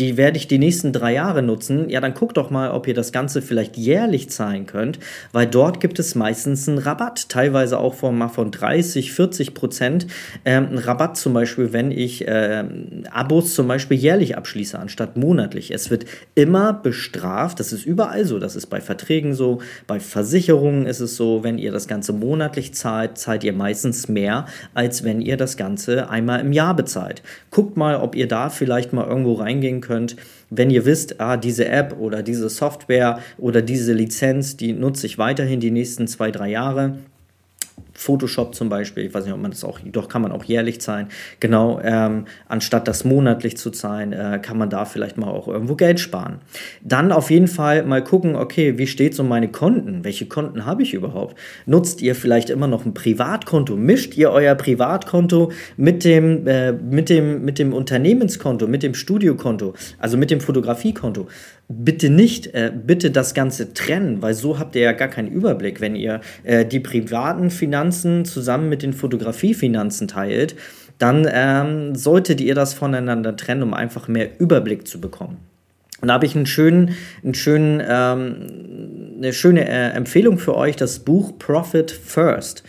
die 0.00 0.16
werde 0.16 0.36
ich 0.36 0.48
die 0.48 0.58
nächsten 0.58 0.92
drei 0.92 1.14
Jahre 1.14 1.42
nutzen? 1.42 1.88
Ja, 1.88 2.00
dann 2.00 2.14
guckt 2.14 2.36
doch 2.36 2.50
mal, 2.50 2.72
ob 2.72 2.88
ihr 2.88 2.94
das 2.94 3.12
Ganze 3.12 3.42
vielleicht 3.42 3.76
jährlich 3.76 4.30
zahlen 4.30 4.66
könnt, 4.66 4.98
weil 5.30 5.46
dort 5.46 5.78
gibt 5.78 6.00
es 6.00 6.16
meistens 6.16 6.68
einen 6.68 6.78
Rabatt, 6.78 7.28
teilweise 7.28 7.78
auch 7.78 7.94
von, 7.94 8.28
von 8.28 8.50
30, 8.50 9.12
40 9.12 9.54
Prozent. 9.54 10.08
Ähm, 10.44 10.70
ein 10.72 10.78
Rabatt 10.78 11.16
zum 11.16 11.34
Beispiel, 11.34 11.72
wenn 11.72 11.92
ich 11.92 12.26
äh, 12.26 12.64
Abos 13.12 13.54
zum 13.54 13.68
Beispiel 13.68 13.96
jährlich 13.96 14.39
abschließe, 14.40 14.78
anstatt 14.78 15.18
monatlich. 15.18 15.70
Es 15.70 15.90
wird 15.90 16.06
immer 16.34 16.72
bestraft. 16.72 17.60
Das 17.60 17.74
ist 17.74 17.84
überall 17.84 18.24
so. 18.24 18.38
Das 18.38 18.56
ist 18.56 18.68
bei 18.68 18.80
Verträgen 18.80 19.34
so. 19.34 19.60
Bei 19.86 20.00
Versicherungen 20.00 20.86
ist 20.86 21.00
es 21.00 21.16
so. 21.16 21.44
Wenn 21.44 21.58
ihr 21.58 21.72
das 21.72 21.88
Ganze 21.88 22.14
monatlich 22.14 22.72
zahlt, 22.72 23.18
zahlt 23.18 23.44
ihr 23.44 23.52
meistens 23.52 24.08
mehr, 24.08 24.46
als 24.72 25.04
wenn 25.04 25.20
ihr 25.20 25.36
das 25.36 25.58
Ganze 25.58 26.08
einmal 26.08 26.40
im 26.40 26.52
Jahr 26.52 26.74
bezahlt. 26.74 27.22
Guckt 27.50 27.76
mal, 27.76 27.96
ob 27.96 28.14
ihr 28.14 28.28
da 28.28 28.48
vielleicht 28.48 28.94
mal 28.94 29.06
irgendwo 29.06 29.34
reingehen 29.34 29.82
könnt 29.82 30.16
wenn 30.52 30.70
ihr 30.70 30.84
wisst, 30.84 31.20
ah, 31.20 31.36
diese 31.36 31.68
App 31.68 31.96
oder 32.00 32.24
diese 32.24 32.48
Software 32.48 33.20
oder 33.38 33.62
diese 33.62 33.92
Lizenz, 33.92 34.56
die 34.56 34.72
nutze 34.72 35.06
ich 35.06 35.16
weiterhin 35.16 35.60
die 35.60 35.70
nächsten 35.70 36.08
zwei, 36.08 36.32
drei 36.32 36.50
Jahre, 36.50 36.98
Photoshop 38.00 38.54
zum 38.54 38.70
Beispiel, 38.70 39.04
ich 39.04 39.12
weiß 39.12 39.24
nicht, 39.24 39.34
ob 39.34 39.40
man 39.40 39.50
das 39.50 39.62
auch, 39.62 39.78
doch 39.84 40.08
kann 40.08 40.22
man 40.22 40.32
auch 40.32 40.44
jährlich 40.44 40.80
zahlen. 40.80 41.08
Genau, 41.38 41.80
ähm, 41.84 42.24
anstatt 42.48 42.88
das 42.88 43.04
monatlich 43.04 43.58
zu 43.58 43.70
zahlen, 43.70 44.14
äh, 44.14 44.40
kann 44.42 44.56
man 44.56 44.70
da 44.70 44.86
vielleicht 44.86 45.18
mal 45.18 45.28
auch 45.28 45.48
irgendwo 45.48 45.74
Geld 45.74 46.00
sparen. 46.00 46.38
Dann 46.82 47.12
auf 47.12 47.30
jeden 47.30 47.46
Fall 47.46 47.82
mal 47.82 48.02
gucken, 48.02 48.36
okay, 48.36 48.78
wie 48.78 48.86
steht 48.86 49.14
so 49.14 49.22
meine 49.22 49.48
Konten? 49.48 50.02
Welche 50.02 50.24
Konten 50.24 50.64
habe 50.64 50.82
ich 50.82 50.94
überhaupt? 50.94 51.36
Nutzt 51.66 52.00
ihr 52.00 52.14
vielleicht 52.14 52.48
immer 52.48 52.68
noch 52.68 52.86
ein 52.86 52.94
Privatkonto? 52.94 53.76
Mischt 53.76 54.16
ihr 54.16 54.30
euer 54.30 54.54
Privatkonto 54.54 55.52
mit 55.76 56.02
dem, 56.04 56.46
äh, 56.46 56.72
mit 56.72 57.10
dem, 57.10 57.44
mit 57.44 57.58
dem 57.58 57.74
Unternehmenskonto, 57.74 58.66
mit 58.66 58.82
dem 58.82 58.94
Studiokonto, 58.94 59.74
also 59.98 60.16
mit 60.16 60.30
dem 60.30 60.40
Fotografiekonto? 60.40 61.28
Bitte 61.70 62.10
nicht, 62.10 62.48
äh, 62.48 62.72
bitte 62.74 63.10
das 63.10 63.32
Ganze 63.32 63.72
trennen, 63.72 64.20
weil 64.22 64.34
so 64.34 64.58
habt 64.58 64.74
ihr 64.74 64.82
ja 64.82 64.92
gar 64.92 65.08
keinen 65.08 65.28
Überblick, 65.28 65.80
wenn 65.80 65.94
ihr 65.94 66.20
äh, 66.42 66.66
die 66.66 66.80
privaten 66.80 67.50
Finanzen 67.50 68.24
zusammen 68.24 68.68
mit 68.68 68.82
den 68.82 68.92
Fotografiefinanzen 68.92 70.08
teilt, 70.08 70.56
dann 70.98 71.26
ähm, 71.32 71.94
solltet 71.94 72.40
ihr 72.40 72.54
das 72.54 72.74
voneinander 72.74 73.36
trennen, 73.36 73.62
um 73.62 73.72
einfach 73.72 74.08
mehr 74.08 74.40
Überblick 74.40 74.86
zu 74.86 75.00
bekommen. 75.00 75.38
Und 76.00 76.08
da 76.08 76.14
habe 76.14 76.26
ich 76.26 76.34
einen 76.34 76.46
schönen, 76.46 76.96
einen 77.22 77.34
schönen, 77.34 77.80
ähm, 77.86 79.16
eine 79.18 79.32
schöne 79.32 79.68
äh, 79.68 79.90
Empfehlung 79.90 80.38
für 80.38 80.56
euch, 80.56 80.76
das 80.76 80.98
Buch 80.98 81.38
Profit 81.38 81.90
First. 81.90 82.64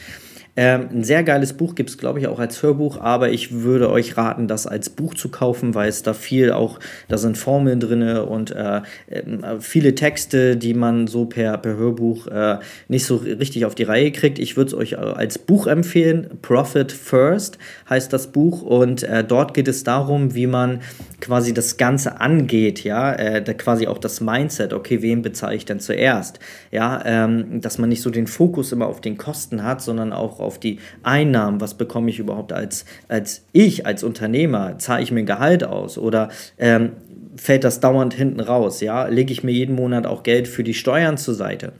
Ähm, 0.58 0.90
ein 0.92 1.04
sehr 1.04 1.24
geiles 1.24 1.54
Buch 1.54 1.76
gibt 1.76 1.90
es, 1.90 1.98
glaube 1.98 2.20
ich, 2.20 2.28
auch 2.28 2.40
als 2.40 2.62
Hörbuch, 2.62 3.00
aber 3.00 3.30
ich 3.30 3.62
würde 3.62 3.90
euch 3.90 4.18
raten, 4.18 4.50
das 4.50 4.68
als 4.68 4.90
Buch 4.90 5.14
zu 5.14 5.30
kaufen, 5.30 5.76
weil 5.76 5.88
es 5.88 6.04
da 6.04 6.14
viel 6.14 6.52
auch, 6.52 6.80
da 7.08 7.18
sind 7.18 7.38
Formeln 7.38 7.80
drin 7.80 8.02
und 8.18 8.52
äh, 8.52 8.82
ähm, 9.10 9.44
viele 9.62 9.96
Texte, 9.96 10.58
die 10.58 10.74
man 10.74 11.08
so 11.08 11.26
per, 11.26 11.58
per 11.58 11.78
Hörbuch 11.78 12.28
äh, 12.28 12.58
nicht 12.90 13.06
so 13.06 13.16
richtig 13.16 13.66
auf 13.66 13.76
die 13.76 13.84
Reihe 13.84 14.12
kriegt. 14.12 14.40
Ich 14.40 14.58
würde 14.58 14.70
es 14.70 14.74
euch 14.74 14.98
als 14.98 15.40
Buch 15.40 15.68
empfehlen. 15.68 16.28
Profit 16.42 16.92
First 16.92 17.58
heißt 17.90 18.12
das 18.12 18.28
Buch 18.28 18.62
und 18.62 19.04
äh, 19.04 19.24
dort 19.24 19.54
geht 19.54 19.70
es 19.70 19.86
darum, 19.86 20.36
wie 20.36 20.48
man 20.48 20.82
quasi 21.22 21.54
das 21.54 21.78
Ganze 21.78 22.20
angeht, 22.20 22.84
ja, 22.84 23.14
äh, 23.14 23.42
da 23.42 23.54
quasi 23.54 23.88
auch 23.88 24.00
das 24.00 24.20
Mindset, 24.20 24.74
okay, 24.74 25.02
wen 25.02 25.22
bezahle 25.22 25.56
ich 25.56 25.66
denn 25.66 25.80
zuerst? 25.80 26.40
Ja, 26.72 27.02
ähm, 27.06 27.62
dass 27.62 27.78
man 27.78 27.90
nicht 27.90 28.02
so 28.02 28.10
den 28.10 28.28
Fokus 28.28 28.74
immer 28.74 28.88
auf 28.88 29.00
den 29.00 29.18
Kosten 29.18 29.64
hat, 29.64 29.82
sondern 29.82 30.12
auch 30.12 30.41
auf 30.42 30.60
die 30.60 30.80
Einnahmen. 31.04 31.62
Was 31.62 31.76
bekomme 31.76 32.10
ich 32.10 32.20
überhaupt 32.20 32.54
als, 32.54 32.86
als 33.08 33.46
ich, 33.52 33.86
als 33.86 34.04
Unternehmer? 34.04 34.78
Zahle 34.80 35.04
ich 35.04 35.12
mir 35.12 35.20
ein 35.22 35.26
Gehalt 35.26 35.64
aus? 35.64 35.98
Oder 35.98 36.30
ähm, 36.58 36.94
fällt 37.36 37.64
das 37.64 37.80
dauernd 37.80 38.14
hinten 38.14 38.40
raus? 38.40 38.82
Ja, 38.82 39.08
lege 39.08 39.32
ich 39.32 39.44
mir 39.44 39.52
jeden 39.52 39.76
Monat 39.76 40.06
auch 40.06 40.24
Geld 40.24 40.48
für 40.48 40.64
die 40.64 40.74
Steuern 40.74 41.18
zur 41.18 41.36
Seite? 41.36 41.74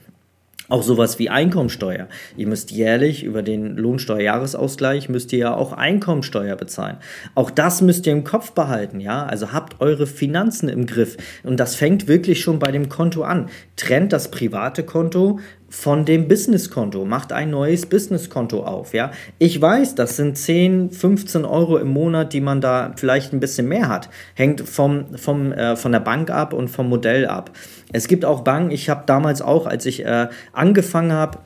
Auch 0.72 0.82
sowas 0.82 1.18
wie 1.18 1.28
Einkommensteuer. 1.28 2.08
Ihr 2.34 2.46
müsst 2.46 2.70
jährlich 2.70 3.24
über 3.24 3.42
den 3.42 3.76
Lohnsteuerjahresausgleich 3.76 5.10
müsst 5.10 5.30
ihr 5.34 5.40
ja 5.40 5.54
auch 5.54 5.74
Einkommensteuer 5.74 6.56
bezahlen. 6.56 6.96
Auch 7.34 7.50
das 7.50 7.82
müsst 7.82 8.06
ihr 8.06 8.14
im 8.14 8.24
Kopf 8.24 8.52
behalten, 8.52 8.98
ja? 8.98 9.26
Also 9.26 9.52
habt 9.52 9.82
eure 9.82 10.06
Finanzen 10.06 10.70
im 10.70 10.86
Griff 10.86 11.18
und 11.42 11.60
das 11.60 11.74
fängt 11.74 12.08
wirklich 12.08 12.40
schon 12.40 12.58
bei 12.58 12.72
dem 12.72 12.88
Konto 12.88 13.22
an. 13.22 13.50
Trennt 13.76 14.14
das 14.14 14.30
private 14.30 14.82
Konto 14.82 15.40
von 15.72 16.04
dem 16.04 16.28
Businesskonto. 16.28 17.06
Macht 17.06 17.32
ein 17.32 17.50
neues 17.50 17.86
Businesskonto 17.86 18.62
auf. 18.62 18.92
Ja? 18.92 19.10
Ich 19.38 19.58
weiß, 19.60 19.94
das 19.94 20.16
sind 20.18 20.36
10, 20.36 20.90
15 20.90 21.46
Euro 21.46 21.78
im 21.78 21.88
Monat, 21.88 22.34
die 22.34 22.42
man 22.42 22.60
da 22.60 22.92
vielleicht 22.94 23.32
ein 23.32 23.40
bisschen 23.40 23.68
mehr 23.68 23.88
hat. 23.88 24.10
Hängt 24.34 24.60
vom, 24.60 25.16
vom, 25.16 25.50
äh, 25.50 25.74
von 25.74 25.92
der 25.92 26.00
Bank 26.00 26.30
ab 26.30 26.52
und 26.52 26.68
vom 26.68 26.90
Modell 26.90 27.26
ab. 27.26 27.50
Es 27.90 28.06
gibt 28.06 28.26
auch 28.26 28.42
Banken, 28.42 28.70
ich 28.70 28.90
habe 28.90 29.04
damals 29.06 29.40
auch, 29.40 29.66
als 29.66 29.86
ich 29.86 30.04
äh, 30.04 30.28
angefangen 30.52 31.12
habe, 31.12 31.38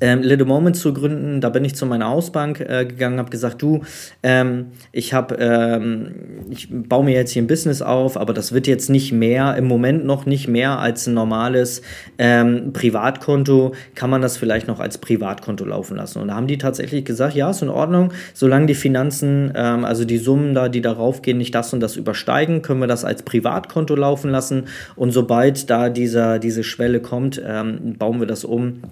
ähm, 0.00 0.22
Little 0.22 0.46
Moment 0.46 0.76
zu 0.76 0.92
gründen. 0.92 1.40
Da 1.40 1.48
bin 1.48 1.64
ich 1.64 1.74
zu 1.74 1.86
meiner 1.86 2.08
Hausbank 2.08 2.60
äh, 2.60 2.84
gegangen, 2.86 3.18
habe 3.18 3.30
gesagt, 3.30 3.62
du, 3.62 3.82
ähm, 4.22 4.66
ich 4.92 5.12
habe, 5.12 5.36
ähm, 5.38 6.14
ich 6.50 6.68
baue 6.70 7.04
mir 7.04 7.14
jetzt 7.14 7.32
hier 7.32 7.42
ein 7.42 7.46
Business 7.46 7.82
auf, 7.82 8.16
aber 8.16 8.32
das 8.32 8.52
wird 8.52 8.66
jetzt 8.66 8.90
nicht 8.90 9.12
mehr, 9.12 9.56
im 9.56 9.66
Moment 9.66 10.04
noch 10.04 10.26
nicht 10.26 10.48
mehr 10.48 10.78
als 10.78 11.06
ein 11.06 11.14
normales 11.14 11.82
ähm, 12.18 12.72
Privatkonto. 12.72 13.72
Kann 13.94 14.10
man 14.10 14.22
das 14.22 14.36
vielleicht 14.36 14.66
noch 14.66 14.80
als 14.80 14.98
Privatkonto 14.98 15.64
laufen 15.64 15.96
lassen? 15.96 16.20
Und 16.20 16.28
da 16.28 16.34
haben 16.34 16.46
die 16.46 16.58
tatsächlich 16.58 17.04
gesagt, 17.04 17.34
ja, 17.34 17.50
ist 17.50 17.62
in 17.62 17.68
Ordnung, 17.68 18.12
solange 18.34 18.66
die 18.66 18.74
Finanzen, 18.74 19.52
ähm, 19.54 19.84
also 19.84 20.04
die 20.04 20.18
Summen 20.18 20.54
da, 20.54 20.68
die 20.68 20.80
darauf 20.80 21.22
gehen, 21.22 21.38
nicht 21.38 21.54
das 21.54 21.72
und 21.72 21.80
das 21.80 21.96
übersteigen, 21.96 22.62
können 22.62 22.80
wir 22.80 22.86
das 22.86 23.04
als 23.04 23.22
Privatkonto 23.22 23.94
laufen 23.94 24.30
lassen. 24.30 24.64
Und 24.96 25.12
sobald 25.12 25.70
da 25.70 25.88
dieser, 25.88 26.38
diese 26.38 26.64
Schwelle 26.64 27.00
kommt, 27.00 27.40
ähm, 27.44 27.96
bauen 27.98 28.20
wir 28.20 28.26
das 28.26 28.44
um 28.44 28.82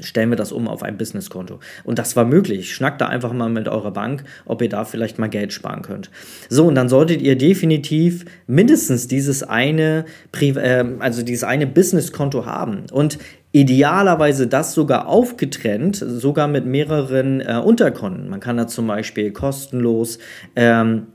stellen 0.00 0.30
wir 0.30 0.36
das 0.36 0.52
um 0.52 0.68
auf 0.68 0.82
ein 0.82 0.96
Businesskonto. 0.96 1.60
Und 1.84 1.98
das 1.98 2.16
war 2.16 2.24
möglich. 2.24 2.74
Schnackt 2.74 3.00
da 3.00 3.06
einfach 3.06 3.32
mal 3.32 3.48
mit 3.48 3.68
eurer 3.68 3.90
Bank, 3.90 4.24
ob 4.44 4.62
ihr 4.62 4.68
da 4.68 4.84
vielleicht 4.84 5.18
mal 5.18 5.28
Geld 5.28 5.52
sparen 5.52 5.82
könnt. 5.82 6.10
So, 6.48 6.66
und 6.66 6.74
dann 6.74 6.88
solltet 6.88 7.22
ihr 7.22 7.36
definitiv 7.36 8.24
mindestens 8.46 9.08
dieses 9.08 9.42
eine, 9.42 10.04
äh, 10.40 10.84
also 10.98 11.22
dieses 11.22 11.44
eine 11.44 11.66
Businesskonto 11.66 12.46
haben. 12.46 12.84
Und 12.92 13.18
idealerweise 13.52 14.46
das 14.46 14.74
sogar 14.74 15.08
aufgetrennt, 15.08 15.96
sogar 15.96 16.46
mit 16.46 16.66
mehreren 16.66 17.40
äh, 17.40 17.54
Unterkonten. 17.64 18.28
Man 18.28 18.40
kann 18.40 18.58
da 18.58 18.66
zum 18.66 18.86
Beispiel 18.86 19.32
kostenlos 19.32 20.18
ähm, 20.56 21.06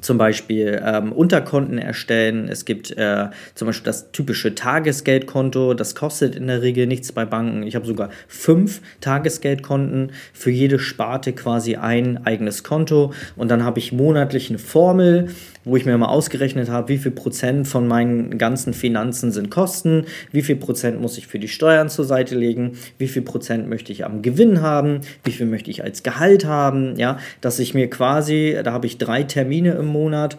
zum 0.00 0.18
Beispiel 0.18 0.82
ähm, 0.84 1.12
Unterkonten 1.12 1.78
erstellen. 1.78 2.48
Es 2.48 2.64
gibt 2.64 2.90
äh, 2.92 3.26
zum 3.54 3.66
Beispiel 3.66 3.84
das 3.84 4.10
typische 4.12 4.54
Tagesgeldkonto. 4.54 5.74
Das 5.74 5.94
kostet 5.94 6.34
in 6.34 6.46
der 6.46 6.62
Regel 6.62 6.86
nichts 6.86 7.12
bei 7.12 7.24
Banken. 7.24 7.62
Ich 7.62 7.74
habe 7.74 7.86
sogar 7.86 8.10
fünf 8.26 8.80
Tagesgeldkonten. 9.00 10.12
Für 10.32 10.50
jede 10.50 10.78
Sparte 10.78 11.32
quasi 11.32 11.76
ein 11.76 12.26
eigenes 12.26 12.64
Konto. 12.64 13.12
Und 13.36 13.50
dann 13.50 13.64
habe 13.64 13.78
ich 13.78 13.92
monatlich 13.92 14.50
eine 14.50 14.58
Formel, 14.58 15.28
wo 15.64 15.76
ich 15.76 15.84
mir 15.84 15.96
mal 15.96 16.06
ausgerechnet 16.06 16.68
habe, 16.68 16.88
wie 16.88 16.98
viel 16.98 17.12
Prozent 17.12 17.68
von 17.68 17.86
meinen 17.86 18.38
ganzen 18.38 18.74
Finanzen 18.74 19.32
sind 19.32 19.50
Kosten, 19.50 20.06
wie 20.32 20.42
viel 20.42 20.56
Prozent 20.56 21.00
muss 21.00 21.18
ich 21.18 21.26
für 21.26 21.38
die 21.38 21.48
Steuern 21.48 21.88
zur 21.88 22.04
Seite 22.04 22.34
legen, 22.34 22.72
wie 22.98 23.08
viel 23.08 23.22
Prozent 23.22 23.68
möchte 23.68 23.92
ich 23.92 24.04
am 24.04 24.22
Gewinn 24.22 24.60
haben, 24.60 25.00
wie 25.24 25.32
viel 25.32 25.46
möchte 25.46 25.70
ich 25.70 25.84
als 25.84 26.02
Gehalt 26.02 26.44
haben, 26.44 26.96
ja, 26.96 27.18
dass 27.40 27.58
ich 27.58 27.74
mir 27.74 27.88
quasi, 27.88 28.58
da 28.62 28.72
habe 28.72 28.86
ich 28.86 28.98
drei 28.98 29.22
Termine 29.22 29.72
im 29.72 29.86
Monat, 29.86 30.36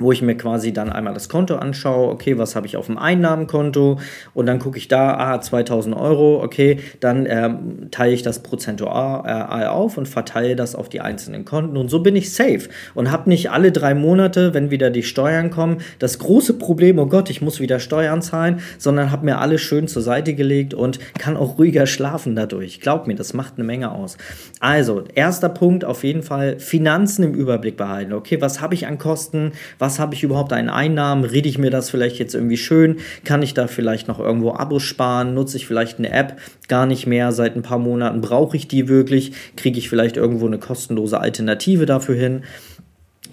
wo 0.00 0.10
ich 0.10 0.22
mir 0.22 0.36
quasi 0.36 0.72
dann 0.72 0.90
einmal 0.90 1.14
das 1.14 1.28
Konto 1.28 1.54
anschaue, 1.54 2.08
okay, 2.10 2.38
was 2.38 2.56
habe 2.56 2.66
ich 2.66 2.76
auf 2.76 2.86
dem 2.86 2.98
Einnahmenkonto 2.98 4.00
und 4.34 4.46
dann 4.46 4.58
gucke 4.58 4.78
ich 4.78 4.88
da, 4.88 5.16
ah, 5.16 5.40
2000 5.40 5.94
Euro, 5.94 6.42
okay, 6.42 6.80
dann 6.98 7.26
ähm, 7.26 7.88
teile 7.92 8.12
ich 8.12 8.22
das 8.22 8.42
prozentual 8.42 9.68
auf 9.68 9.96
und 9.96 10.08
verteile 10.08 10.56
das 10.56 10.74
auf 10.74 10.88
die 10.88 11.00
einzelnen 11.00 11.44
Konten 11.44 11.76
und 11.76 11.88
so 11.88 12.00
bin 12.00 12.16
ich 12.16 12.32
safe 12.32 12.68
und 12.94 13.12
habe 13.12 13.28
nicht 13.28 13.50
alle 13.50 13.70
drei 13.70 13.94
Monate, 13.94 14.54
wenn 14.54 14.70
wieder 14.70 14.90
die 14.90 15.02
Steuern 15.02 15.50
kommen, 15.50 15.78
das 15.98 16.18
große 16.18 16.54
Problem, 16.54 16.98
oh 16.98 17.06
Gott, 17.06 17.30
ich 17.30 17.42
muss 17.42 17.60
wieder 17.60 17.78
Steuern 17.78 18.22
zahlen, 18.22 18.60
sondern 18.78 19.10
habe 19.10 19.24
mir 19.24 19.38
alles 19.38 19.60
schön 19.60 19.86
zur 19.86 20.02
Seite 20.02 20.34
gelegt 20.34 20.74
und 20.74 20.98
kann 21.18 21.36
auch 21.36 21.58
ruhiger 21.58 21.86
schlafen 21.86 22.34
dadurch. 22.34 22.80
Glaub 22.80 23.06
mir, 23.06 23.14
das 23.14 23.34
macht 23.34 23.54
eine 23.56 23.64
Menge 23.64 23.92
aus. 23.92 24.16
Also, 24.60 25.04
erster 25.14 25.48
Punkt 25.48 25.84
auf 25.84 26.04
jeden 26.04 26.22
Fall, 26.22 26.58
Finanzen 26.58 27.24
im 27.24 27.34
Überblick 27.34 27.76
behalten. 27.76 28.12
Okay, 28.12 28.40
was 28.40 28.60
habe 28.60 28.74
ich 28.74 28.86
an 28.86 28.98
Kosten, 28.98 29.52
was 29.78 29.89
was 29.90 29.98
habe 29.98 30.14
ich 30.14 30.22
überhaupt 30.22 30.52
an 30.52 30.70
Einnahmen? 30.70 31.24
Rede 31.24 31.48
ich 31.48 31.58
mir 31.58 31.70
das 31.70 31.90
vielleicht 31.90 32.20
jetzt 32.20 32.36
irgendwie 32.36 32.56
schön? 32.56 32.98
Kann 33.24 33.42
ich 33.42 33.54
da 33.54 33.66
vielleicht 33.66 34.06
noch 34.06 34.20
irgendwo 34.20 34.52
Abos 34.52 34.84
sparen? 34.84 35.34
Nutze 35.34 35.56
ich 35.56 35.66
vielleicht 35.66 35.98
eine 35.98 36.12
App 36.12 36.38
gar 36.68 36.86
nicht 36.86 37.08
mehr 37.08 37.32
seit 37.32 37.56
ein 37.56 37.62
paar 37.62 37.80
Monaten? 37.80 38.20
Brauche 38.20 38.56
ich 38.56 38.68
die 38.68 38.86
wirklich? 38.86 39.32
Kriege 39.56 39.80
ich 39.80 39.88
vielleicht 39.88 40.16
irgendwo 40.16 40.46
eine 40.46 40.58
kostenlose 40.58 41.18
Alternative 41.18 41.86
dafür 41.86 42.14
hin? 42.14 42.44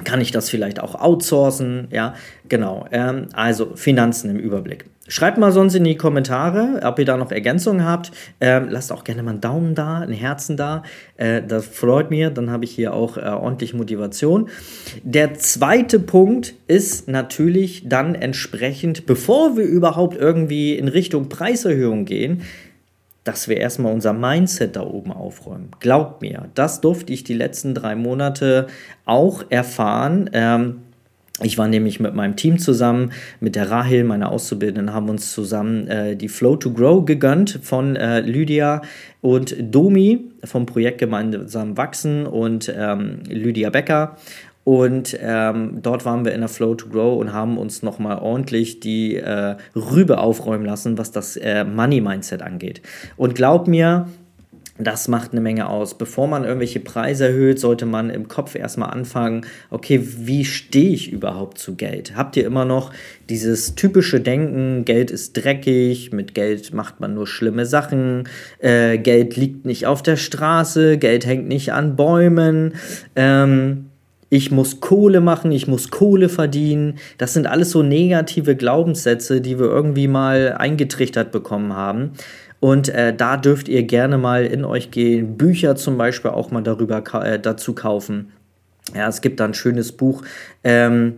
Kann 0.03 0.19
ich 0.19 0.31
das 0.31 0.49
vielleicht 0.49 0.79
auch 0.79 0.95
outsourcen? 0.95 1.89
Ja, 1.91 2.15
genau. 2.49 2.87
Ähm, 2.91 3.27
also 3.33 3.75
Finanzen 3.75 4.31
im 4.31 4.39
Überblick. 4.39 4.85
Schreibt 5.09 5.37
mal 5.37 5.51
sonst 5.51 5.73
in 5.75 5.85
die 5.85 5.95
Kommentare, 5.95 6.81
ob 6.83 6.99
ihr 6.99 7.05
da 7.05 7.15
noch 7.15 7.31
Ergänzungen 7.31 7.85
habt. 7.85 8.11
Ähm, 8.41 8.67
lasst 8.69 8.91
auch 8.91 9.03
gerne 9.03 9.23
mal 9.23 9.31
einen 9.31 9.41
Daumen 9.41 9.73
da, 9.73 9.99
ein 9.99 10.11
Herzen 10.11 10.57
da. 10.57 10.83
Äh, 11.15 11.41
das 11.41 11.65
freut 11.65 12.11
mir, 12.11 12.29
dann 12.29 12.51
habe 12.51 12.65
ich 12.65 12.71
hier 12.71 12.93
auch 12.93 13.17
äh, 13.17 13.21
ordentlich 13.21 13.73
Motivation. 13.73 14.49
Der 15.03 15.35
zweite 15.35 15.99
Punkt 15.99 16.55
ist 16.67 17.07
natürlich 17.07 17.87
dann 17.87 18.15
entsprechend, 18.15 19.05
bevor 19.05 19.55
wir 19.55 19.63
überhaupt 19.63 20.17
irgendwie 20.17 20.77
in 20.77 20.89
Richtung 20.89 21.29
Preiserhöhung 21.29 22.05
gehen, 22.05 22.41
dass 23.23 23.47
wir 23.47 23.57
erstmal 23.57 23.93
unser 23.93 24.13
Mindset 24.13 24.75
da 24.75 24.81
oben 24.81 25.11
aufräumen. 25.11 25.71
Glaubt 25.79 26.21
mir, 26.21 26.49
das 26.55 26.81
durfte 26.81 27.11
ich 27.11 27.23
die 27.23 27.33
letzten 27.33 27.75
drei 27.75 27.95
Monate 27.95 28.67
auch 29.05 29.43
erfahren. 29.49 30.29
Ähm, 30.33 30.81
ich 31.43 31.57
war 31.57 31.67
nämlich 31.67 31.99
mit 31.99 32.15
meinem 32.15 32.35
Team 32.35 32.57
zusammen, 32.57 33.11
mit 33.39 33.55
der 33.55 33.69
Rahel, 33.69 34.03
meiner 34.03 34.31
Auszubildenden, 34.31 34.93
haben 34.93 35.07
uns 35.07 35.31
zusammen 35.33 35.87
äh, 35.87 36.15
die 36.15 36.29
Flow 36.29 36.55
to 36.55 36.73
Grow 36.73 37.05
gegönnt 37.05 37.59
von 37.61 37.95
äh, 37.95 38.21
Lydia 38.21 38.81
und 39.21 39.55
Domi 39.59 40.31
vom 40.43 40.65
Projekt 40.65 40.97
Gemeinsam 40.97 41.77
Wachsen 41.77 42.25
und 42.25 42.73
ähm, 42.75 43.19
Lydia 43.29 43.69
Becker. 43.69 44.17
Und 44.63 45.17
ähm, 45.21 45.79
dort 45.81 46.03
waren 46.05 46.25
wir 46.25 46.33
in 46.33 46.41
der 46.41 46.49
Flow 46.49 46.75
to 46.75 46.89
Grow 46.89 47.17
und 47.19 47.31
haben 47.31 47.57
uns 47.57 47.83
nochmal 47.83 48.17
ordentlich 48.17 48.79
die 48.79 49.15
äh, 49.15 49.55
Rübe 49.75 50.17
aufräumen 50.17 50.65
lassen, 50.65 50.97
was 50.97 51.11
das 51.11 51.37
äh, 51.37 51.63
Money 51.63 52.01
Mindset 52.01 52.41
angeht. 52.41 52.81
Und 53.15 53.35
glaub 53.35 53.67
mir, 53.67 54.07
das 54.79 55.07
macht 55.07 55.31
eine 55.31 55.41
Menge 55.41 55.69
aus. 55.69 55.97
Bevor 55.97 56.27
man 56.27 56.43
irgendwelche 56.43 56.79
Preise 56.79 57.27
erhöht, 57.27 57.59
sollte 57.59 57.85
man 57.85 58.09
im 58.09 58.27
Kopf 58.27 58.55
erstmal 58.55 58.91
anfangen, 58.91 59.45
okay, 59.69 60.01
wie 60.03 60.45
stehe 60.45 60.93
ich 60.93 61.11
überhaupt 61.11 61.57
zu 61.57 61.75
Geld? 61.75 62.15
Habt 62.15 62.37
ihr 62.37 62.45
immer 62.45 62.65
noch 62.65 62.91
dieses 63.29 63.75
typische 63.75 64.19
Denken, 64.19 64.85
Geld 64.85 65.11
ist 65.11 65.33
dreckig, 65.33 66.11
mit 66.11 66.35
Geld 66.35 66.73
macht 66.73 66.99
man 66.99 67.13
nur 67.13 67.27
schlimme 67.27 67.65
Sachen, 67.65 68.27
äh, 68.59 68.97
Geld 68.97 69.35
liegt 69.35 69.65
nicht 69.65 69.85
auf 69.85 70.03
der 70.03 70.17
Straße, 70.17 70.97
Geld 70.97 71.25
hängt 71.25 71.47
nicht 71.47 71.73
an 71.73 71.95
Bäumen, 71.95 72.73
ähm, 73.15 73.85
ich 74.29 74.51
muss 74.51 74.81
Kohle 74.81 75.21
machen, 75.21 75.53
ich 75.53 75.67
muss 75.67 75.89
Kohle 75.89 76.27
verdienen. 76.27 76.95
Das 77.17 77.33
sind 77.33 77.47
alles 77.47 77.71
so 77.71 77.81
negative 77.81 78.57
Glaubenssätze, 78.57 79.39
die 79.39 79.57
wir 79.57 79.67
irgendwie 79.67 80.09
mal 80.09 80.55
eingetrichtert 80.57 81.31
bekommen 81.31 81.73
haben. 81.73 82.11
Und 82.59 82.89
äh, 82.89 83.15
da 83.15 83.37
dürft 83.37 83.67
ihr 83.67 83.83
gerne 83.83 84.17
mal 84.17 84.45
in 84.45 84.65
euch 84.65 84.91
gehen, 84.91 85.37
Bücher 85.37 85.75
zum 85.75 85.97
Beispiel 85.97 86.31
auch 86.31 86.51
mal 86.51 86.63
darüber 86.63 87.03
äh, 87.23 87.39
dazu 87.39 87.73
kaufen. 87.73 88.31
Ja, 88.95 89.07
es 89.07 89.21
gibt 89.21 89.39
da 89.39 89.45
ein 89.45 89.53
schönes 89.53 89.91
Buch. 89.91 90.23
Ähm, 90.63 91.15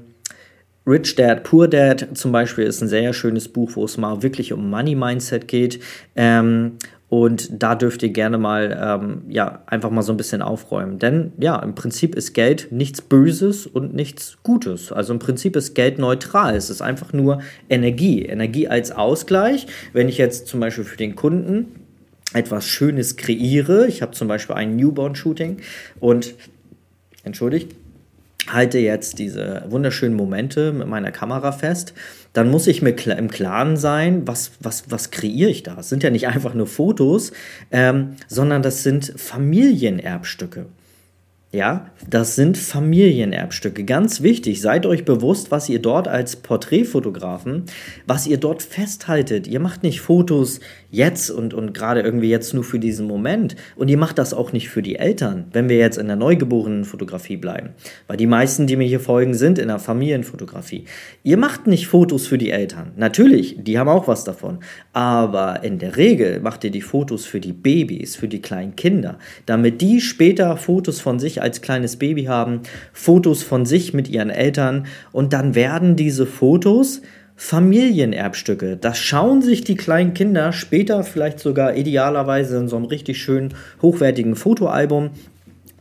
Rich 0.88 1.15
Dad, 1.15 1.43
Poor 1.43 1.67
Dad 1.67 2.08
zum 2.13 2.31
Beispiel 2.31 2.65
ist 2.65 2.81
ein 2.81 2.88
sehr 2.88 3.13
schönes 3.13 3.48
Buch, 3.48 3.72
wo 3.75 3.86
es 3.86 3.98
mal 3.98 4.24
wirklich 4.24 4.53
um 4.53 4.69
Money 4.69 4.96
Mindset 4.96 5.48
geht. 5.48 5.79
Ähm, 6.15 6.77
Und 7.10 7.50
da 7.63 7.74
dürft 7.74 8.04
ihr 8.04 8.10
gerne 8.10 8.38
mal, 8.38 8.78
ähm, 8.80 9.24
ja, 9.30 9.63
einfach 9.66 9.89
mal 9.89 10.04
so 10.04 10.13
ein 10.13 10.18
bisschen 10.18 10.44
aufräumen. 10.44 11.00
Denn 11.00 11.34
ja, 11.39 11.58
im 11.58 11.74
Prinzip 11.74 12.13
ist 12.13 12.34
Geld 12.34 12.68
nichts 12.72 13.01
Böses 13.01 13.66
und 13.66 13.96
nichts 13.96 14.38
Gutes. 14.44 14.92
Also 14.92 15.13
im 15.13 15.20
Prinzip 15.20 15.56
ist 15.56 15.74
Geld 15.74 15.98
neutral. 15.98 16.56
Es 16.56 16.70
ist 16.70 16.82
einfach 16.84 17.12
nur 17.12 17.42
Energie. 17.68 18.25
Energie 18.25 18.68
als 18.68 18.92
Ausgleich. 18.92 19.66
Wenn 19.92 20.08
ich 20.08 20.20
jetzt 20.20 20.48
zum 20.48 20.60
Beispiel 20.60 20.84
für 20.84 20.98
den 20.98 21.16
Kunden 21.16 21.68
etwas 22.34 22.68
Schönes 22.68 23.16
kreiere, 23.16 23.88
ich 23.88 24.04
habe 24.04 24.12
zum 24.12 24.28
Beispiel 24.28 24.56
ein 24.56 24.75
Newborn-Shooting 24.75 25.58
und, 26.00 26.36
entschuldigt, 27.24 27.75
halte 28.48 28.78
jetzt 28.78 29.18
diese 29.18 29.63
wunderschönen 29.70 30.16
Momente 30.16 30.72
mit 30.74 30.88
meiner 30.88 31.12
Kamera 31.12 31.51
fest 31.51 31.94
dann 32.34 32.50
muss 32.50 32.68
ich 32.68 32.82
mir 32.82 32.92
im 32.92 33.30
Klaren 33.30 33.78
sein, 33.78 34.28
was, 34.28 34.52
was, 34.60 34.86
was 34.90 35.12
kreiere 35.12 35.50
ich 35.50 35.64
da? 35.64 35.78
Es 35.80 35.90
sind 35.90 36.04
ja 36.04 36.10
nicht 36.10 36.28
einfach 36.28 36.54
nur 36.54 36.68
Fotos, 36.68 37.32
ähm, 37.72 38.16
sondern 38.28 38.62
das 38.62 38.84
sind 38.84 39.14
Familienerbstücke. 39.16 40.66
Ja, 41.52 41.90
das 42.08 42.36
sind 42.36 42.60
Familienerbstücke. 42.60 43.84
Ganz 43.84 44.22
wichtig, 44.22 44.62
seid 44.62 44.86
euch 44.86 45.04
bewusst, 45.04 45.50
was 45.50 45.68
ihr 45.68 45.80
dort 45.80 46.08
als 46.08 46.36
Porträtfotografen, 46.36 47.64
was 48.06 48.28
ihr 48.28 48.38
dort 48.38 48.62
festhaltet. 48.62 49.48
Ihr 49.48 49.60
macht 49.60 49.82
nicht 49.82 50.00
Fotos 50.00 50.60
jetzt 50.91 51.29
und, 51.29 51.53
und 51.53 51.74
gerade 51.74 52.01
irgendwie 52.01 52.29
jetzt 52.29 52.53
nur 52.53 52.63
für 52.63 52.79
diesen 52.79 53.08
Moment. 53.08 53.55
Und 53.75 53.89
ihr 53.89 53.98
macht 53.98 54.17
das 54.17 54.34
auch 54.34 54.53
nicht 54.53 54.69
für 54.69 54.81
die 54.81 54.96
Eltern, 54.96 55.46
wenn 55.51 55.69
wir 55.69 55.77
jetzt 55.77 55.98
in 55.98 56.08
der 56.08 56.15
Neugeborenenfotografie 56.15 57.38
bleiben. 57.38 57.69
Weil 58.08 58.17
die 58.17 58.27
meisten, 58.27 58.67
die 58.67 58.75
mir 58.75 58.88
hier 58.88 59.00
folgen, 59.00 59.34
sind 59.34 59.60
in 59.60 59.67
der 59.67 59.79
Familienfotografie. 59.79 60.86
Ihr 61.24 61.38
macht 61.38 61.67
nicht 61.67 61.88
Fotos 61.88 62.27
für 62.27 62.38
die 62.38 62.51
Eltern. 62.51 62.91
Natürlich, 62.96 63.58
die 63.63 63.77
haben 63.77 63.89
auch 63.89 64.08
was 64.08 64.24
davon. 64.24 64.60
Aber 64.93 65.63
in 65.63 65.79
der 65.79 65.98
Regel 65.98 66.39
macht 66.39 66.63
ihr 66.63 66.72
die 66.72 66.81
Fotos 66.81 67.25
für 67.25 67.39
die 67.39 67.53
Babys, 67.53 68.15
für 68.15 68.27
die 68.27 68.41
kleinen 68.41 68.75
Kinder, 68.75 69.19
damit 69.46 69.81
die 69.81 70.01
später 70.01 70.58
Fotos 70.58 71.00
von 71.00 71.19
sich 71.19 71.41
als 71.41 71.62
kleines 71.62 71.98
Baby 71.98 72.25
haben, 72.25 72.62
Fotos 72.93 73.43
von 73.43 73.65
sich 73.65 73.93
mit 73.93 74.10
ihren 74.10 74.29
Eltern 74.29 74.88
und 75.12 75.34
dann 75.34 75.55
werden 75.55 75.96
diese 75.96 76.25
Fotos 76.25 77.01
Familienerbstücke. 77.41 78.75
Das 78.75 79.00
schauen 79.00 79.41
sich 79.41 79.63
die 79.63 79.77
kleinen 79.77 80.13
Kinder 80.13 80.51
später 80.51 81.05
vielleicht 81.05 81.39
sogar 81.39 81.74
idealerweise 81.74 82.58
in 82.58 82.67
so 82.67 82.75
einem 82.75 82.86
richtig 82.86 83.22
schönen, 83.22 83.53
hochwertigen 83.81 84.36
Fotoalbum 84.36 85.12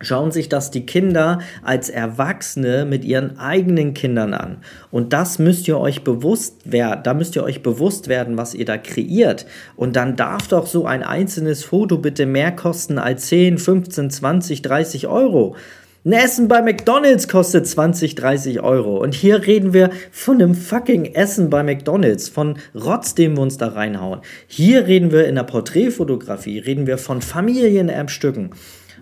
schauen 0.01 0.31
sich 0.31 0.49
das 0.49 0.71
die 0.71 0.87
Kinder 0.87 1.41
als 1.65 1.91
Erwachsene 1.91 2.85
mit 2.85 3.05
ihren 3.05 3.41
eigenen 3.41 3.95
Kindern 3.95 4.33
an. 4.33 4.59
Und 4.93 5.13
das 5.13 5.41
müsst 5.41 5.67
ihr 5.67 5.77
euch 5.79 6.05
bewusst 6.05 6.71
werden, 6.71 7.01
da 7.03 7.15
müsst 7.15 7.35
ihr 7.35 7.43
euch 7.43 7.65
bewusst 7.65 8.07
werden, 8.07 8.37
was 8.37 8.55
ihr 8.55 8.65
da 8.65 8.79
kreiert. 8.79 9.45
Und 9.75 9.97
dann 9.97 10.15
darf 10.15 10.47
doch 10.47 10.69
so 10.69 10.87
ein 10.87 11.03
einzelnes 11.03 11.65
Foto 11.65 11.99
bitte 11.99 12.27
mehr 12.27 12.53
kosten 12.53 12.99
als 12.99 13.27
10, 13.27 13.59
15, 13.59 14.11
20, 14.11 14.63
30 14.63 15.09
Euro. 15.09 15.57
Ein 16.05 16.13
Essen 16.13 16.47
bei 16.47 16.63
McDonalds 16.63 17.27
kostet 17.27 17.67
20, 17.67 18.15
30 18.15 18.61
Euro. 18.61 18.99
Und 19.03 19.15
hier 19.15 19.47
reden 19.47 19.73
wir 19.73 19.91
von 20.13 20.37
einem 20.37 20.55
fucking 20.55 21.07
Essen 21.07 21.51
bei 21.51 21.65
McDonalds, 21.65 22.29
von 22.29 22.57
Rotz, 22.73 23.17
den 23.17 23.37
wir 23.37 23.43
uns 23.43 23.57
da 23.59 23.69
reinhauen. 23.69 24.21
Hier 24.47 24.87
reden 24.87 25.11
wir 25.11 25.27
in 25.27 25.35
der 25.35 25.43
Porträtfotografie, 25.43 26.61
reden 26.61 26.87
wir 26.87 26.99
von 26.99 27.21
Familienerbstücken. 27.21 28.51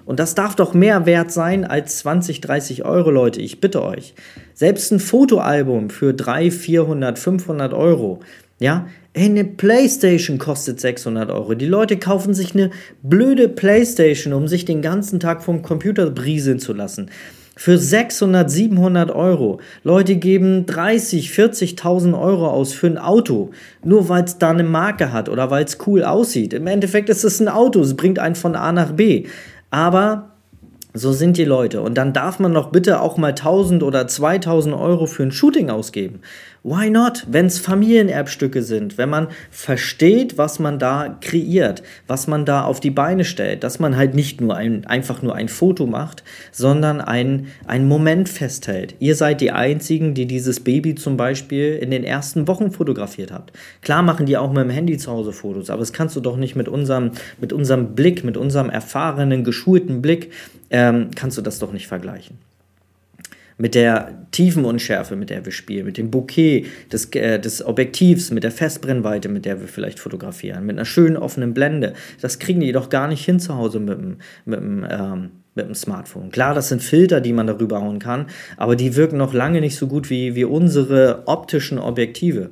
Und 0.07 0.21
das 0.21 0.35
darf 0.35 0.57
doch 0.57 0.73
mehr 0.73 1.05
wert 1.05 1.31
sein 1.33 1.67
als 1.67 1.99
20, 1.99 2.41
30 2.41 2.87
Euro, 2.87 3.11
Leute. 3.11 3.43
Ich 3.43 3.61
bitte 3.61 3.83
euch. 3.83 4.15
Selbst 4.55 4.91
ein 4.91 5.01
Fotoalbum 5.01 5.91
für 5.91 6.15
300, 6.15 6.55
400, 6.55 7.19
500 7.19 7.75
Euro. 7.75 8.21
Ja, 8.59 8.87
eine 9.17 9.45
Playstation 9.45 10.39
kostet 10.39 10.79
600 10.79 11.31
Euro. 11.31 11.55
Die 11.55 11.67
Leute 11.67 11.97
kaufen 11.97 12.35
sich 12.35 12.55
eine 12.55 12.71
blöde 13.03 13.49
Playstation, 13.49 14.35
um 14.35 14.47
sich 14.47 14.67
den 14.67 14.83
ganzen 14.83 15.21
Tag 15.21 15.43
vom 15.43 15.63
Computer 15.63 16.11
brieseln 16.11 16.59
zu 16.59 16.75
lassen. 16.75 17.11
Für 17.59 17.79
600, 17.79 18.51
700 18.51 19.11
Euro. 19.11 19.61
Leute 19.83 20.17
geben 20.17 20.67
30, 20.67 21.31
40.000 21.31 22.21
Euro 22.21 22.51
aus 22.51 22.75
für 22.75 22.89
ein 22.89 22.99
Auto, 22.99 23.53
nur 23.83 24.11
weil 24.11 24.25
es 24.25 24.37
da 24.37 24.51
eine 24.51 24.65
Marke 24.65 25.11
hat 25.11 25.31
oder 25.31 25.51
weil 25.51 25.65
es 25.65 25.79
cool 25.87 26.05
aussieht. 26.05 26.53
Im 26.53 26.67
Endeffekt 26.67 27.09
ist 27.09 27.25
es 27.25 27.41
ein 27.41 27.49
Auto, 27.49 27.81
es 27.81 27.97
bringt 27.97 28.19
einen 28.19 28.35
von 28.35 28.55
A 28.55 28.73
nach 28.73 28.93
B. 28.93 29.25
Aber 29.71 30.37
so 30.93 31.13
sind 31.13 31.37
die 31.37 31.45
Leute. 31.45 31.81
Und 31.83 31.95
dann 31.97 32.13
darf 32.13 32.39
man 32.39 32.55
doch 32.55 32.71
bitte 32.71 33.01
auch 33.01 33.17
mal 33.17 33.29
1000 33.29 33.83
oder 33.83 34.07
2000 34.07 34.75
Euro 34.75 35.07
für 35.07 35.23
ein 35.23 35.33
Shooting 35.33 35.71
ausgeben. 35.71 36.21
Why 36.69 36.91
not? 36.91 37.25
Wenn 37.31 37.47
es 37.47 37.61
Familienerbstücke 37.61 38.61
sind, 38.61 38.99
wenn 38.99 39.09
man 39.09 39.29
versteht, 39.53 40.37
was 40.37 40.59
man 40.59 40.81
da 40.81 41.17
kreiert, 41.21 41.85
was 42.09 42.27
man 42.27 42.45
da 42.45 42.65
auf 42.65 42.81
die 42.81 42.91
Beine 42.91 43.25
stellt, 43.25 43.63
dass 43.63 43.79
man 43.79 43.97
halt 43.97 44.17
nicht 44.17 44.41
nur 44.41 44.57
ein, 44.57 44.85
einfach 44.85 45.23
nur 45.23 45.37
ein 45.37 45.49
Foto 45.49 45.87
macht, 45.87 46.25
sondern 46.51 47.01
ein, 47.01 47.47
ein 47.69 47.87
Moment 47.87 48.29
festhält. 48.29 48.97
Ihr 48.99 49.15
seid 49.15 49.41
die 49.41 49.53
Einzigen, 49.53 50.15
die 50.15 50.27
dieses 50.27 50.59
Baby 50.59 50.97
zum 50.97 51.17
Beispiel 51.17 51.77
in 51.77 51.93
den 51.93 52.03
ersten 52.03 52.49
Wochen 52.49 52.73
fotografiert 52.73 53.31
habt. 53.31 53.53
Klar 53.81 54.03
machen 54.03 54.27
die 54.27 54.37
auch 54.37 54.51
mit 54.51 54.65
dem 54.65 54.71
Handy 54.71 54.99
zu 54.99 55.13
Hause 55.13 55.31
Fotos, 55.31 55.71
aber 55.71 55.79
das 55.79 55.93
kannst 55.93 56.17
du 56.17 56.21
doch 56.21 56.37
nicht 56.37 56.57
mit 56.57 56.67
unserem, 56.67 57.13
mit 57.41 57.53
unserem 57.53 57.95
Blick, 57.95 58.25
mit 58.25 58.37
unserem 58.37 58.71
erfahrenen, 58.71 59.45
geschulten 59.45 60.03
Blick, 60.03 60.33
ähm, 60.71 61.11
kannst 61.15 61.39
du 61.39 61.43
das 61.43 61.61
doch 61.61 61.73
nicht 61.73 61.87
vergleichen 61.87 62.39
mit 63.59 63.75
der 63.75 64.27
Tiefenunschärfe, 64.33 65.17
mit 65.17 65.31
der 65.31 65.45
wir 65.45 65.53
spielen, 65.53 65.87
mit 65.87 65.97
dem 65.97 66.11
Bouquet 66.11 66.67
des, 66.93 67.07
äh, 67.15 67.39
des 67.39 67.65
Objektivs, 67.65 68.31
mit 68.31 68.45
der 68.45 68.51
Festbrennweite, 68.51 69.29
mit 69.29 69.45
der 69.45 69.61
wir 69.61 69.69
vielleicht 69.69 69.99
fotografieren, 69.99 70.67
mit 70.67 70.77
einer 70.77 70.85
schönen 70.85 71.17
offenen 71.17 71.55
Blende. 71.55 71.95
Das 72.21 72.39
kriegen 72.39 72.61
die 72.61 72.73
doch 72.73 72.91
gar 72.91 73.09
nicht 73.09 73.25
hin 73.25 73.41
zu 73.41 73.57
Hause 73.57 73.81
mit 73.81 73.99
dem, 73.99 74.17
mit 74.45 74.61
dem, 74.61 74.87
ähm, 74.89 75.31
mit 75.55 75.67
dem 75.67 75.75
Smartphone. 75.75 76.31
Klar, 76.31 76.55
das 76.55 76.69
sind 76.69 76.83
Filter, 76.83 77.23
die 77.23 77.33
man 77.33 77.47
darüber 77.47 77.81
hauen 77.81 77.99
kann, 77.99 78.27
aber 78.59 78.77
die 78.77 78.95
wirken 78.95 79.17
noch 79.17 79.33
lange 79.33 79.61
nicht 79.61 79.77
so 79.77 79.87
gut 79.87 80.11
wie, 80.11 80.35
wie 80.35 80.45
unsere 80.45 81.23
optischen 81.27 81.79
Objektive. 81.79 82.51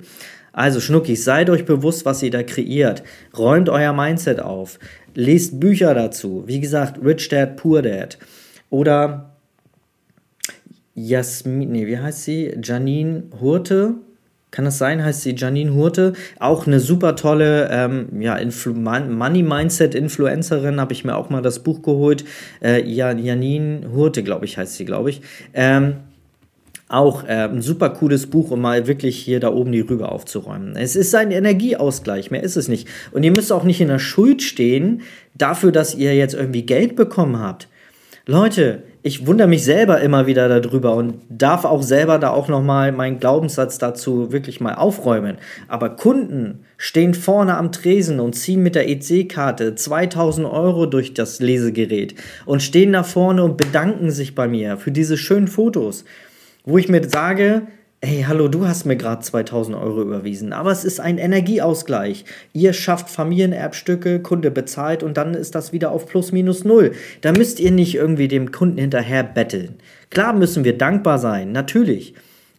Also 0.53 0.81
Schnuckis, 0.81 1.25
seid 1.25 1.51
euch 1.51 1.65
bewusst, 1.65 2.07
was 2.07 2.23
ihr 2.23 2.31
da 2.31 2.43
kreiert. 2.43 3.03
Räumt 3.37 3.69
euer 3.69 3.93
Mindset 3.93 4.41
auf. 4.41 4.79
Lest 5.15 5.61
Bücher 5.61 5.95
dazu. 5.95 6.45
Wie 6.47 6.61
gesagt, 6.61 7.05
Rich 7.05 7.29
Dad, 7.29 7.57
Poor 7.57 7.83
Dad. 7.83 8.19
Oder 8.71 9.34
Jasmin, 10.95 11.73
nee, 11.73 11.87
wie 11.87 11.99
heißt 11.99 12.25
sie? 12.25 12.57
Janine 12.63 13.25
Hurte. 13.41 13.95
Kann 14.51 14.65
das 14.65 14.79
sein? 14.79 15.03
Heißt 15.05 15.23
sie 15.23 15.35
Janine 15.35 15.75
Hurte? 15.75 16.13
Auch 16.39 16.69
eine 16.69 16.79
super 16.79 17.17
tolle 17.17 17.69
ähm, 17.73 18.21
ja, 18.21 18.39
Money 18.73 19.43
Mindset 19.43 19.97
Influencerin. 19.97 20.81
Habe 20.81 20.93
ich 20.93 21.05
mir 21.05 21.17
auch 21.17 21.29
mal 21.29 21.43
das 21.43 21.59
Buch 21.59 21.83
geholt. 21.83 22.25
Äh, 22.63 22.89
Janine 22.89 23.91
Hurte, 23.93 24.23
glaube 24.23 24.45
ich, 24.45 24.57
heißt 24.57 24.77
sie, 24.77 24.85
glaube 24.85 25.11
ich. 25.11 25.23
Ähm, 25.55 25.97
auch 26.89 27.25
äh, 27.25 27.49
ein 27.49 27.63
super 27.63 27.91
cooles 27.91 28.27
Buch, 28.27 28.53
um 28.53 28.61
mal 28.61 28.87
wirklich 28.87 29.19
hier 29.19 29.41
da 29.41 29.53
oben 29.53 29.73
die 29.73 29.81
Rübe 29.81 30.11
aufzuräumen. 30.11 30.77
Es 30.77 30.95
ist 30.95 31.13
ein 31.17 31.33
Energieausgleich, 31.33 32.31
mehr 32.31 32.43
ist 32.43 32.57
es 32.57 32.69
nicht. 32.69 32.87
Und 33.11 33.25
ihr 33.25 33.33
müsst 33.33 33.53
auch 33.53 33.65
nicht 33.65 33.81
in 33.81 33.89
der 33.89 33.99
Schuld 33.99 34.43
stehen 34.43 35.03
dafür, 35.35 35.73
dass 35.73 35.97
ihr 35.97 36.15
jetzt 36.15 36.35
irgendwie 36.35 36.63
Geld 36.63 36.95
bekommen 36.95 37.41
habt. 37.41 37.69
Leute, 38.27 38.85
ich 39.07 39.27
wundere 39.27 39.49
mich 39.49 39.65
selber 39.65 40.01
immer 40.01 40.27
wieder 40.27 40.49
darüber 40.49 40.95
und 40.95 41.17
darf 41.29 41.67
auch 41.67 41.83
selber 41.83 42.19
da 42.19 42.31
auch 42.31 42.49
nochmal 42.49 42.91
meinen 42.91 43.21
Glaubenssatz 43.21 43.77
dazu 43.77 44.33
wirklich 44.33 44.63
mal 44.63 44.77
aufräumen. 44.77 45.37
Aber 45.69 45.91
Kunden 45.91 46.61
stehen 46.79 47.13
vorne 47.13 47.59
am 47.59 47.71
Tresen 47.71 48.19
und 48.19 48.33
ziehen 48.33 48.63
mit 48.63 48.75
der 48.75 48.89
EC-Karte 48.89 49.75
2000 49.75 50.47
Euro 50.47 50.87
durch 50.87 51.13
das 51.13 51.41
Lesegerät 51.41 52.15
und 52.47 52.63
stehen 52.63 52.95
da 52.95 53.03
vorne 53.03 53.45
und 53.45 53.59
bedanken 53.59 54.11
sich 54.11 54.35
bei 54.35 54.49
mir 54.49 54.79
für 54.79 54.91
diese 54.91 55.19
schönen 55.19 55.49
Fotos, 55.49 56.07
wo 56.65 56.79
ich 56.79 56.89
mir 56.89 57.07
sage, 57.07 57.67
hey, 58.05 58.25
hallo, 58.29 58.49
du 58.49 58.67
hast 58.67 58.85
mir 58.85 58.97
gerade 58.97 59.23
2000 59.23 59.77
Euro 59.77 60.03
überwiesen, 60.03 60.53
aber 60.53 60.71
es 60.71 60.85
ist 60.85 61.01
ein 61.01 61.17
Energieausgleich. 61.17 62.27
Ihr 62.53 62.75
schafft 62.75 63.09
Familienerbstücke, 63.09 64.21
Kunde 64.21 64.51
bezahlt 64.51 65.03
und 65.03 65.17
dann 65.17 65.35
ist 65.35 65.55
das 65.55 65.73
wieder 65.73 65.91
auf 65.91 66.07
plus 66.07 66.31
minus 66.31 66.65
null. 66.65 66.93
Da 67.23 67.33
müsst 67.33 67.61
ihr 67.61 67.71
nicht 67.71 67.95
irgendwie 67.95 68.29
dem 68.29 68.53
Kunden 68.53 68.79
hinterher 68.79 69.25
betteln. 69.25 69.77
Klar 70.11 70.35
müssen 70.35 70.65
wir 70.65 70.77
dankbar 70.77 71.19
sein, 71.19 71.53
natürlich. 71.53 72.15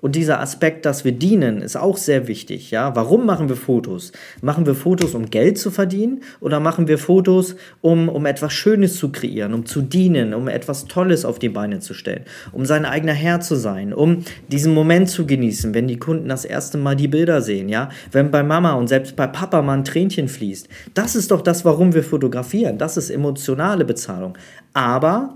Und 0.06 0.15
dieser 0.15 0.39
Aspekt, 0.39 0.86
dass 0.86 1.04
wir 1.04 1.13
dienen, 1.13 1.63
ist 1.63 1.76
auch 1.76 1.98
sehr 1.98 2.28
wichtig. 2.28 2.70
Ja? 2.70 2.96
Warum 2.96 3.26
machen 3.26 3.50
wir 3.50 3.56
Fotos? 3.56 4.12
Machen 4.39 4.68
wir 4.68 4.76
Fotos, 4.76 5.15
um 5.15 5.32
Geld 5.32 5.58
zu 5.58 5.72
verdienen? 5.72 6.22
Oder 6.41 6.60
machen 6.60 6.88
wir 6.88 7.00
Fotos, 7.00 7.56
um, 7.82 8.08
um 8.08 8.28
etwas 8.28 8.54
Schönes 8.54 8.98
zu 8.98 9.12
kreieren, 9.12 9.56
um 9.56 9.65
zu 9.65 9.82
dienen, 9.82 10.36
um 10.36 10.48
etwas 10.48 10.86
Tolles 10.86 11.26
auf 11.26 11.39
die 11.39 11.50
Beine 11.50 11.80
zu 11.80 11.96
stellen, 11.96 12.22
um 12.52 12.65
sein 12.65 12.86
eigener 12.86 13.13
Herr 13.13 13.39
zu 13.39 13.56
sein, 13.56 13.96
um 13.96 14.24
diesen 14.48 14.76
Moment 14.76 15.10
zu 15.10 15.26
genießen, 15.26 15.74
wenn 15.74 15.88
die 15.88 15.98
Kunden 15.98 16.30
das 16.30 16.46
erste 16.46 16.78
Mal 16.78 16.96
die 16.96 17.08
Bilder 17.08 17.41
sehen, 17.41 17.68
ja? 17.68 17.89
Wenn 18.12 18.30
bei 18.30 18.44
Mama 18.44 18.74
und 18.74 18.88
selbst 18.88 19.15
bei 19.15 19.26
Papa 19.26 19.63
mal 19.63 19.74
ein 19.74 19.86
Tränchen 19.86 20.28
fließt. 20.28 20.70
Das 20.94 21.15
ist 21.15 21.32
doch 21.32 21.41
das, 21.41 21.65
warum 21.65 21.96
wir 21.96 22.04
fotografieren. 22.04 22.78
Das 22.78 22.96
ist 22.96 23.10
emotionale 23.10 23.86
Bezahlung. 23.86 24.38
Aber 24.72 25.34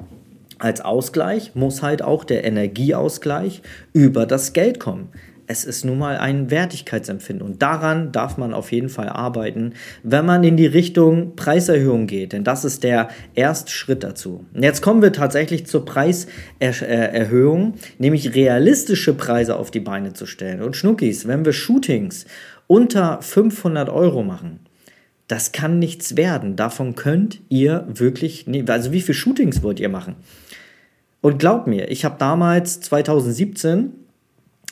als 0.59 0.81
Ausgleich 0.81 1.55
muss 1.55 1.81
halt 1.81 2.01
auch 2.01 2.23
der 2.23 2.43
Energieausgleich 2.43 3.61
über 3.93 4.25
das 4.25 4.53
Geld 4.53 4.79
kommen. 4.79 5.09
es 5.49 5.65
ist 5.65 5.83
nun 5.83 5.97
mal 5.97 6.17
ein 6.17 6.51
Wertigkeitsempfinden 6.51 7.45
und 7.45 7.63
daran 7.63 8.11
darf 8.11 8.37
man 8.37 8.53
auf 8.53 8.71
jeden 8.71 8.89
Fall 8.89 9.09
arbeiten, 9.09 9.73
wenn 10.03 10.23
man 10.23 10.43
in 10.43 10.57
die 10.57 10.67
Richtung 10.67 11.35
Preiserhöhung 11.35 12.05
geht, 12.05 12.33
denn 12.33 12.43
das 12.43 12.63
ist 12.65 12.83
der 12.83 13.09
erste 13.33 13.71
Schritt 13.71 14.03
dazu. 14.03 14.45
Jetzt 14.53 14.83
kommen 14.83 15.01
wir 15.01 15.11
tatsächlich 15.11 15.65
zur 15.65 15.85
Preiserhöhung, 15.85 17.73
nämlich 17.97 18.35
realistische 18.35 19.15
Preise 19.15 19.55
auf 19.55 19.71
die 19.71 19.79
Beine 19.79 20.13
zu 20.13 20.27
stellen. 20.27 20.61
Und 20.61 20.75
Schnuckis, 20.75 21.27
wenn 21.27 21.43
wir 21.43 21.53
Shootings 21.53 22.27
unter 22.67 23.19
500 23.19 23.89
Euro 23.89 24.21
machen, 24.21 24.59
das 25.27 25.51
kann 25.51 25.79
nichts 25.79 26.15
werden. 26.15 26.57
Davon 26.57 26.93
könnt 26.93 27.41
ihr 27.49 27.87
wirklich, 27.87 28.45
also 28.67 28.91
wie 28.91 29.01
viele 29.01 29.15
Shootings 29.15 29.63
wollt 29.63 29.79
ihr 29.79 29.89
machen? 29.89 30.15
Und 31.21 31.39
glaubt 31.39 31.67
mir, 31.67 31.91
ich 31.91 32.05
habe 32.05 32.15
damals 32.17 32.79
2017 32.81 33.93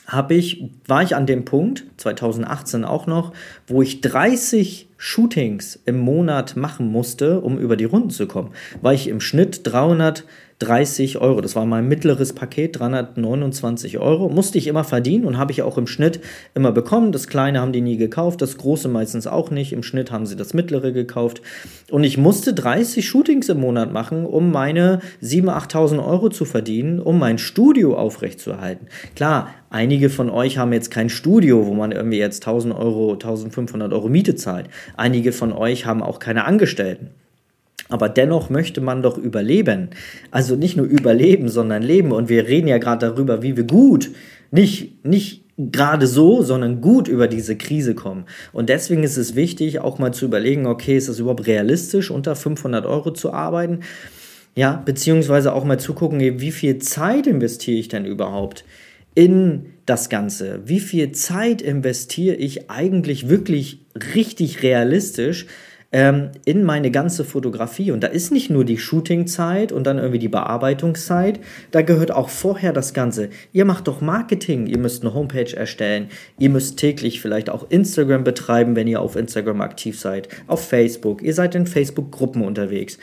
habe 0.06 0.34
ich, 0.34 0.70
war 0.86 1.02
ich 1.02 1.14
an 1.14 1.26
dem 1.26 1.44
Punkt, 1.44 1.84
2018 1.98 2.84
auch 2.84 3.06
noch, 3.06 3.34
wo 3.66 3.82
ich 3.82 4.00
30 4.00 4.88
Shootings 4.96 5.78
im 5.84 5.98
Monat 5.98 6.56
machen 6.56 6.90
musste, 6.90 7.40
um 7.40 7.58
über 7.58 7.76
die 7.76 7.84
Runden 7.84 8.10
zu 8.10 8.26
kommen. 8.26 8.52
War 8.80 8.94
ich 8.94 9.08
im 9.08 9.20
Schnitt 9.20 9.60
300 9.64 10.24
30 10.60 11.18
Euro. 11.18 11.40
Das 11.40 11.54
war 11.54 11.66
mein 11.66 11.86
mittleres 11.86 12.32
Paket, 12.32 12.78
329 12.78 13.98
Euro. 13.98 14.28
Musste 14.28 14.58
ich 14.58 14.66
immer 14.66 14.82
verdienen 14.82 15.24
und 15.24 15.38
habe 15.38 15.52
ich 15.52 15.62
auch 15.62 15.78
im 15.78 15.86
Schnitt 15.86 16.20
immer 16.54 16.72
bekommen. 16.72 17.12
Das 17.12 17.28
kleine 17.28 17.60
haben 17.60 17.72
die 17.72 17.80
nie 17.80 17.96
gekauft, 17.96 18.42
das 18.42 18.58
große 18.58 18.88
meistens 18.88 19.26
auch 19.26 19.50
nicht. 19.50 19.72
Im 19.72 19.82
Schnitt 19.82 20.10
haben 20.10 20.26
sie 20.26 20.36
das 20.36 20.54
mittlere 20.54 20.92
gekauft. 20.92 21.42
Und 21.90 22.02
ich 22.02 22.18
musste 22.18 22.54
30 22.54 23.06
Shootings 23.06 23.48
im 23.48 23.60
Monat 23.60 23.92
machen, 23.92 24.26
um 24.26 24.50
meine 24.50 25.00
7.000, 25.22 25.68
8.000 25.70 26.06
Euro 26.06 26.28
zu 26.28 26.44
verdienen, 26.44 26.98
um 26.98 27.18
mein 27.18 27.38
Studio 27.38 27.96
aufrechtzuerhalten. 27.96 28.88
Klar, 29.14 29.54
einige 29.70 30.10
von 30.10 30.28
euch 30.28 30.58
haben 30.58 30.72
jetzt 30.72 30.90
kein 30.90 31.08
Studio, 31.08 31.66
wo 31.66 31.74
man 31.74 31.92
irgendwie 31.92 32.18
jetzt 32.18 32.48
1.000 32.48 32.76
Euro, 32.76 33.12
1.500 33.12 33.92
Euro 33.92 34.08
Miete 34.08 34.34
zahlt. 34.34 34.66
Einige 34.96 35.32
von 35.32 35.52
euch 35.52 35.86
haben 35.86 36.02
auch 36.02 36.18
keine 36.18 36.44
Angestellten. 36.44 37.10
Aber 37.88 38.08
dennoch 38.08 38.50
möchte 38.50 38.80
man 38.80 39.02
doch 39.02 39.16
überleben. 39.16 39.90
Also 40.30 40.56
nicht 40.56 40.76
nur 40.76 40.86
überleben, 40.86 41.48
sondern 41.48 41.82
leben. 41.82 42.12
Und 42.12 42.28
wir 42.28 42.46
reden 42.46 42.68
ja 42.68 42.78
gerade 42.78 43.06
darüber, 43.06 43.42
wie 43.42 43.56
wir 43.56 43.64
gut, 43.64 44.10
nicht, 44.50 45.04
nicht 45.04 45.44
gerade 45.58 46.06
so, 46.06 46.42
sondern 46.42 46.80
gut 46.80 47.08
über 47.08 47.26
diese 47.26 47.56
Krise 47.56 47.94
kommen. 47.94 48.24
Und 48.52 48.68
deswegen 48.68 49.02
ist 49.02 49.16
es 49.16 49.34
wichtig, 49.34 49.80
auch 49.80 49.98
mal 49.98 50.12
zu 50.12 50.24
überlegen, 50.24 50.66
okay, 50.66 50.96
ist 50.96 51.08
es 51.08 51.18
überhaupt 51.18 51.46
realistisch, 51.46 52.10
unter 52.10 52.36
500 52.36 52.86
Euro 52.86 53.12
zu 53.12 53.32
arbeiten? 53.32 53.80
Ja, 54.54 54.80
beziehungsweise 54.84 55.52
auch 55.52 55.64
mal 55.64 55.78
zugucken, 55.78 56.20
wie 56.20 56.52
viel 56.52 56.78
Zeit 56.78 57.26
investiere 57.26 57.78
ich 57.78 57.88
denn 57.88 58.04
überhaupt 58.04 58.64
in 59.14 59.66
das 59.84 60.08
Ganze? 60.08 60.60
Wie 60.64 60.80
viel 60.80 61.12
Zeit 61.12 61.60
investiere 61.60 62.36
ich 62.36 62.70
eigentlich 62.70 63.28
wirklich 63.28 63.80
richtig 64.14 64.62
realistisch? 64.62 65.46
Ähm, 65.90 66.30
in 66.44 66.64
meine 66.64 66.90
ganze 66.90 67.24
Fotografie. 67.24 67.92
Und 67.92 68.02
da 68.02 68.08
ist 68.08 68.30
nicht 68.30 68.50
nur 68.50 68.64
die 68.64 68.78
Shootingzeit 68.78 69.72
und 69.72 69.86
dann 69.86 69.98
irgendwie 69.98 70.18
die 70.18 70.28
Bearbeitungszeit, 70.28 71.40
da 71.70 71.82
gehört 71.82 72.10
auch 72.10 72.28
vorher 72.28 72.72
das 72.72 72.92
Ganze. 72.92 73.30
Ihr 73.52 73.64
macht 73.64 73.88
doch 73.88 74.00
Marketing, 74.00 74.66
ihr 74.66 74.78
müsst 74.78 75.02
eine 75.02 75.14
Homepage 75.14 75.56
erstellen, 75.56 76.08
ihr 76.38 76.50
müsst 76.50 76.78
täglich 76.78 77.20
vielleicht 77.20 77.48
auch 77.50 77.70
Instagram 77.70 78.24
betreiben, 78.24 78.76
wenn 78.76 78.86
ihr 78.86 79.00
auf 79.00 79.16
Instagram 79.16 79.60
aktiv 79.60 79.98
seid, 79.98 80.28
auf 80.46 80.66
Facebook, 80.66 81.22
ihr 81.22 81.34
seid 81.34 81.54
in 81.54 81.66
Facebook-Gruppen 81.66 82.42
unterwegs. 82.42 82.98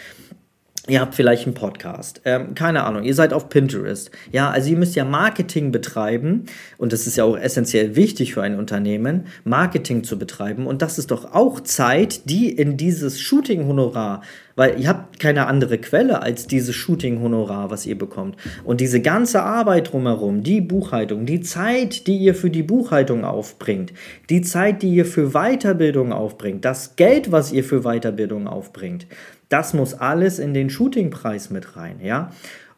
Ihr 0.87 1.01
habt 1.01 1.15
vielleicht 1.15 1.45
einen 1.45 1.55
Podcast, 1.55 2.21
ähm, 2.25 2.53
keine 2.53 2.83
Ahnung, 2.83 3.03
ihr 3.03 3.15
seid 3.15 3.33
auf 3.33 3.49
Pinterest. 3.49 4.11
Ja, 4.31 4.51
also 4.51 4.69
ihr 4.69 4.77
müsst 4.77 4.95
ja 4.95 5.03
Marketing 5.03 5.71
betreiben 5.71 6.45
und 6.77 6.93
das 6.93 7.07
ist 7.07 7.17
ja 7.17 7.23
auch 7.23 7.35
essentiell 7.35 7.95
wichtig 7.95 8.35
für 8.35 8.43
ein 8.43 8.59
Unternehmen, 8.59 9.25
Marketing 9.43 10.03
zu 10.03 10.19
betreiben 10.19 10.67
und 10.67 10.83
das 10.83 10.99
ist 10.99 11.09
doch 11.09 11.33
auch 11.33 11.59
Zeit, 11.61 12.29
die 12.29 12.51
in 12.51 12.77
dieses 12.77 13.19
Shooting-Honorar, 13.19 14.21
weil 14.55 14.79
ihr 14.79 14.87
habt 14.87 15.19
keine 15.19 15.47
andere 15.47 15.79
Quelle 15.79 16.21
als 16.21 16.45
dieses 16.45 16.75
Shooting-Honorar, 16.75 17.71
was 17.71 17.87
ihr 17.87 17.97
bekommt. 17.97 18.37
Und 18.63 18.79
diese 18.79 19.01
ganze 19.01 19.41
Arbeit 19.41 19.91
drumherum, 19.91 20.43
die 20.43 20.61
Buchhaltung, 20.61 21.25
die 21.25 21.41
Zeit, 21.41 22.05
die 22.05 22.17
ihr 22.17 22.35
für 22.35 22.51
die 22.51 22.63
Buchhaltung 22.63 23.25
aufbringt, 23.25 23.91
die 24.29 24.41
Zeit, 24.41 24.83
die 24.83 24.93
ihr 24.93 25.05
für 25.05 25.31
Weiterbildung 25.31 26.13
aufbringt, 26.13 26.63
das 26.63 26.95
Geld, 26.95 27.31
was 27.31 27.51
ihr 27.51 27.63
für 27.63 27.81
Weiterbildung 27.81 28.47
aufbringt, 28.47 29.07
das 29.49 29.73
muss 29.73 29.93
alles 29.93 30.39
in 30.39 30.53
den 30.53 30.69
Shootingpreis 30.69 31.49
mit 31.49 31.75
rein, 31.75 31.99
ja. 32.01 32.31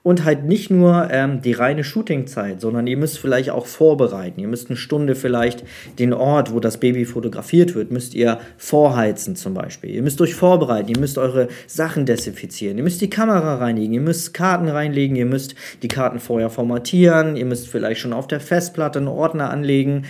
Und 0.04 0.24
halt 0.24 0.46
nicht 0.46 0.72
nur 0.72 1.10
ähm, 1.12 1.42
die 1.42 1.52
reine 1.52 1.84
Shootingzeit, 1.84 2.62
sondern 2.62 2.88
ihr 2.88 2.96
müsst 2.96 3.20
vielleicht 3.20 3.50
auch 3.50 3.66
vorbereiten. 3.66 4.40
Ihr 4.40 4.48
müsst 4.48 4.70
eine 4.70 4.78
Stunde 4.78 5.16
vielleicht 5.16 5.66
den 6.00 6.14
Ort, 6.14 6.54
wo 6.54 6.62
das 6.62 6.78
Baby 6.80 7.04
fotografiert 7.04 7.76
wird, 7.76 7.92
müsst 7.92 8.16
ihr 8.16 8.40
vorheizen 8.58 9.36
zum 9.36 9.54
Beispiel. 9.54 9.90
Ihr 9.90 10.04
müsst 10.04 10.22
euch 10.22 10.34
vorbereiten, 10.34 10.88
ihr 10.88 11.00
müsst 11.00 11.18
eure 11.18 11.50
Sachen 11.66 12.06
desinfizieren, 12.06 12.78
ihr 12.78 12.86
müsst 12.86 13.02
die 13.02 13.10
Kamera 13.10 13.56
reinigen, 13.56 13.96
ihr 13.96 14.02
müsst 14.02 14.34
Karten 14.34 14.70
reinlegen, 14.70 15.18
ihr 15.18 15.26
müsst 15.26 15.56
die 15.82 15.90
Karten 15.90 16.22
vorher 16.22 16.50
formatieren, 16.50 17.36
ihr 17.36 17.46
müsst 17.46 17.68
vielleicht 17.68 18.00
schon 18.00 18.14
auf 18.14 18.28
der 18.28 18.40
Festplatte 18.40 19.00
einen 19.00 19.10
Ordner 19.10 19.50
anlegen 19.50 20.06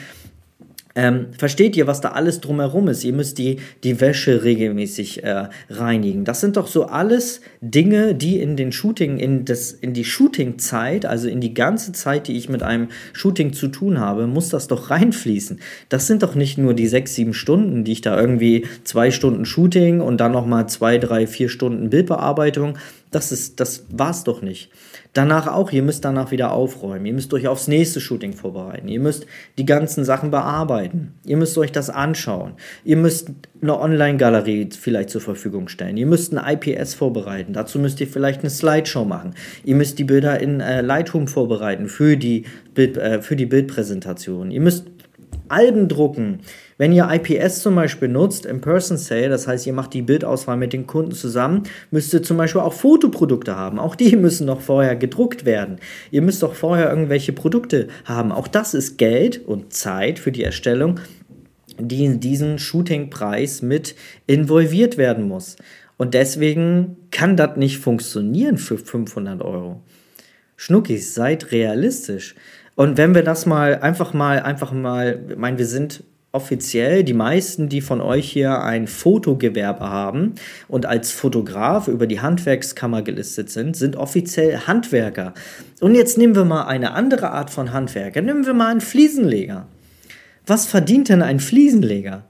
ähm, 0.98 1.28
versteht 1.38 1.78
ihr, 1.78 1.86
was 1.86 2.02
da 2.02 2.10
alles 2.10 2.42
drumherum 2.42 2.88
ist? 2.88 3.04
Ihr 3.04 3.14
müsst 3.14 3.38
die, 3.38 3.58
die 3.84 4.02
Wäsche 4.02 4.44
regelmäßig 4.44 5.24
äh, 5.24 5.48
reinigen. 5.70 6.26
Das 6.26 6.42
sind 6.42 6.58
doch 6.58 6.66
so 6.66 6.86
alles 6.86 7.42
Dinge, 7.62 8.16
die 8.16 8.42
in 8.42 8.58
den 8.58 8.72
Shooting, 8.72 9.20
in, 9.20 9.46
das, 9.46 9.72
in 9.72 9.94
die 9.94 10.04
Shooting-Zeit, 10.04 11.06
also 11.06 11.30
in 11.30 11.40
die 11.40 11.54
ganze 11.54 11.92
Zeit, 11.92 12.28
die 12.28 12.36
ich 12.36 12.50
mit 12.50 12.64
einem 12.64 12.88
Shooting 13.14 13.54
zu 13.54 13.68
tun 13.68 14.00
habe, 14.00 14.26
muss 14.26 14.50
das 14.50 14.68
doch 14.68 14.90
reinfließen. 14.90 15.60
Das 15.88 16.08
sind 16.08 16.24
doch 16.24 16.34
nicht 16.34 16.58
nur 16.58 16.74
die 16.74 16.88
sechs, 16.88 17.14
sieben 17.14 17.36
Stunden, 17.36 17.84
die 17.84 17.92
ich 17.92 18.02
da 18.02 18.20
irgendwie 18.20 18.66
zwei 18.84 19.12
Stunden 19.12 19.46
Shooting 19.46 20.02
und 20.02 20.18
dann 20.18 20.32
nochmal 20.32 20.68
zwei, 20.68 20.98
drei, 20.98 21.28
vier 21.28 21.50
Stunden 21.50 21.92
Bildbearbeitung. 21.92 22.74
Das 23.12 23.32
ist, 23.32 23.60
das 23.60 23.86
war's 23.90 24.24
doch 24.24 24.42
nicht. 24.42 24.70
Danach 25.14 25.48
auch, 25.48 25.72
ihr 25.72 25.82
müsst 25.82 26.04
danach 26.04 26.32
wieder 26.32 26.52
aufräumen. 26.52 27.06
Ihr 27.06 27.14
müsst 27.14 27.34
euch 27.34 27.48
aufs 27.48 27.68
nächste 27.68 28.02
Shooting 28.02 28.34
vorbereiten. 28.34 28.88
Ihr 28.88 29.00
müsst 29.00 29.26
die 29.58 29.66
ganzen 29.66 30.04
Sachen 30.04 30.30
bearbeiten. 30.30 31.14
Ihr 31.24 31.38
müsst 31.38 31.58
euch 31.58 31.72
das 31.72 31.90
anschauen. 31.90 32.54
Ihr 32.84 32.98
müsst 32.98 33.30
eine 33.62 33.80
Online-Galerie 33.80 34.70
vielleicht 34.78 35.10
zur 35.10 35.22
Verfügung 35.22 35.70
stellen. 35.70 35.98
Ihr 35.98 36.06
müsst 36.06 36.36
ein 36.36 36.60
IPS 36.60 36.94
vorbereiten. 36.94 37.54
Dazu 37.54 37.80
müsst 37.80 38.02
ihr 38.02 38.08
vielleicht 38.08 38.42
eine 38.42 38.50
Slideshow 38.50 39.06
machen. 39.06 39.34
Ihr 39.64 39.76
müsst 39.76 39.98
die 40.00 40.04
Bilder 40.04 40.40
in 40.40 40.60
äh, 40.60 40.82
Lightroom 40.82 41.28
vorbereiten 41.28 41.88
für 41.88 42.18
die, 42.18 42.44
Bild, 42.74 42.98
äh, 42.98 43.22
für 43.22 43.38
die 43.38 43.46
Bildpräsentation. 43.46 44.52
Ihr 44.52 44.62
müsst 44.62 44.86
Alben 45.50 45.88
drucken. 45.88 46.40
Wenn 46.78 46.92
ihr 46.92 47.10
IPS 47.12 47.62
zum 47.62 47.74
Beispiel 47.74 48.08
nutzt, 48.08 48.46
im 48.46 48.62
Person 48.62 48.98
Sale, 48.98 49.30
das 49.30 49.48
heißt, 49.48 49.66
ihr 49.66 49.74
macht 49.74 49.94
die 49.96 50.04
Bildauswahl 50.04 50.58
mit 50.58 50.74
den 50.74 50.86
Kunden 50.86 51.12
zusammen, 51.12 51.64
müsst 51.90 52.14
ihr 52.14 52.22
zum 52.22 52.38
Beispiel 52.38 52.62
auch 52.62 52.74
Fotoprodukte 52.74 53.56
haben. 53.56 53.80
Auch 53.80 53.96
die 53.96 54.16
müssen 54.16 54.46
noch 54.46 54.62
vorher 54.62 54.96
gedruckt 54.96 55.46
werden. 55.46 55.78
Ihr 56.12 56.22
müsst 56.22 56.44
doch 56.44 56.54
vorher 56.54 56.90
irgendwelche 56.90 57.34
Produkte 57.34 57.88
haben. 58.06 58.32
Auch 58.32 58.48
das 58.48 58.76
ist 58.76 58.98
Geld 58.98 59.44
und 59.46 59.74
Zeit 59.74 60.20
für 60.20 60.32
die 60.32 60.44
Erstellung, 60.44 61.00
die 61.80 62.06
in 62.06 62.20
diesen 62.20 62.60
Shooting-Preis 62.60 63.64
mit 63.64 63.96
involviert 64.28 64.98
werden 64.98 65.28
muss. 65.28 65.56
Und 65.98 66.14
deswegen 66.14 66.98
kann 67.10 67.38
das 67.38 67.58
nicht 67.58 67.80
funktionieren 67.80 68.60
für 68.60 68.78
500 68.78 69.42
Euro. 69.42 69.82
Schnuckis, 70.56 71.16
seid 71.16 71.52
realistisch. 71.52 72.36
Und 72.76 72.98
wenn 72.98 73.16
wir 73.16 73.24
das 73.24 73.48
mal 73.48 73.80
einfach 73.80 74.14
mal, 74.14 74.42
einfach 74.42 74.72
mal, 74.72 75.24
ich 75.30 75.38
meine, 75.38 75.58
wir 75.58 75.66
sind 75.66 76.04
offiziell 76.38 77.04
die 77.04 77.16
meisten, 77.16 77.68
die 77.68 77.82
von 77.82 78.00
euch 78.00 78.30
hier 78.32 78.62
ein 78.62 78.86
Fotogewerbe 78.86 79.90
haben 79.90 80.36
und 80.68 80.86
als 80.86 81.12
Fotograf 81.12 81.88
über 81.88 82.06
die 82.06 82.22
Handwerkskammer 82.22 83.02
gelistet 83.02 83.50
sind, 83.50 83.76
sind 83.76 83.96
offiziell 83.96 84.60
Handwerker. 84.68 85.34
Und 85.82 85.96
jetzt 85.96 86.20
nehmen 86.20 86.36
wir 86.36 86.46
mal 86.46 86.68
eine 86.68 86.94
andere 86.94 87.32
Art 87.32 87.50
von 87.50 87.74
Handwerker. 87.74 88.22
Nehmen 88.22 88.46
wir 88.46 88.54
mal 88.54 88.70
einen 88.70 88.82
Fliesenleger. 88.82 89.66
Was 90.46 90.68
verdient 90.68 91.10
denn 91.10 91.24
ein 91.24 91.40
Fliesenleger? 91.40 92.26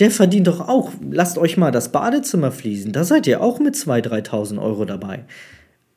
Der 0.00 0.10
verdient 0.10 0.48
doch 0.48 0.68
auch, 0.68 0.90
lasst 1.08 1.38
euch 1.38 1.56
mal 1.56 1.70
das 1.70 1.92
Badezimmer 1.92 2.50
fließen, 2.50 2.90
da 2.90 3.04
seid 3.04 3.28
ihr 3.28 3.40
auch 3.40 3.60
mit 3.60 3.76
2.000, 3.76 4.30
3.000 4.30 4.60
Euro 4.60 4.84
dabei. 4.84 5.26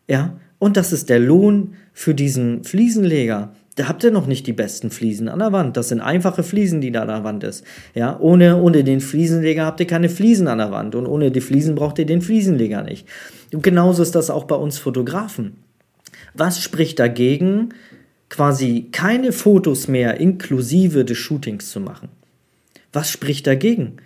Ja, 0.08 0.38
und 0.60 0.78
das 0.78 0.94
ist 0.94 1.10
der 1.10 1.20
Lohn 1.20 1.74
für 1.92 2.14
diesen 2.14 2.64
Fliesenleger. 2.64 3.56
Da 3.76 3.90
habt 3.90 4.06
ihr 4.06 4.12
noch 4.12 4.26
nicht 4.26 4.48
die 4.48 4.54
besten 4.54 4.90
Fliesen 4.90 5.28
an 5.28 5.40
der 5.40 5.52
Wand. 5.52 5.76
Das 5.76 5.90
sind 5.90 6.00
einfache 6.00 6.44
Fliesen, 6.44 6.80
die 6.80 6.92
da 6.92 7.02
an 7.02 7.08
der 7.10 7.24
Wand 7.26 7.44
ist. 7.44 7.66
Ja, 7.94 8.18
ohne, 8.20 8.56
ohne 8.62 8.86
den 8.86 9.02
Fliesenleger 9.02 9.66
habt 9.66 9.82
ihr 9.82 9.88
keine 9.88 10.08
Fliesen 10.08 10.48
an 10.48 10.60
der 10.60 10.72
Wand. 10.72 10.96
Und 10.96 11.08
ohne 11.08 11.30
die 11.30 11.42
Fliesen 11.42 11.76
braucht 11.76 12.00
ihr 12.00 12.06
den 12.06 12.22
Fliesenleger 12.22 12.84
nicht. 12.84 13.06
Und 13.54 13.64
genauso 13.64 14.02
ist 14.02 14.16
das 14.16 14.30
auch 14.30 14.46
bei 14.46 14.56
uns 14.56 14.78
Fotografen. 14.78 15.58
Was 16.34 16.62
spricht 16.62 17.00
dagegen, 17.00 17.74
quasi 18.30 18.88
keine 18.92 19.34
Fotos 19.34 19.90
mehr 19.90 20.20
inklusive 20.22 21.04
des 21.04 21.18
Shootings 21.18 21.70
zu 21.70 21.82
machen? 21.82 22.08
Was 22.94 23.12
spricht 23.12 23.46
dagegen? 23.46 23.98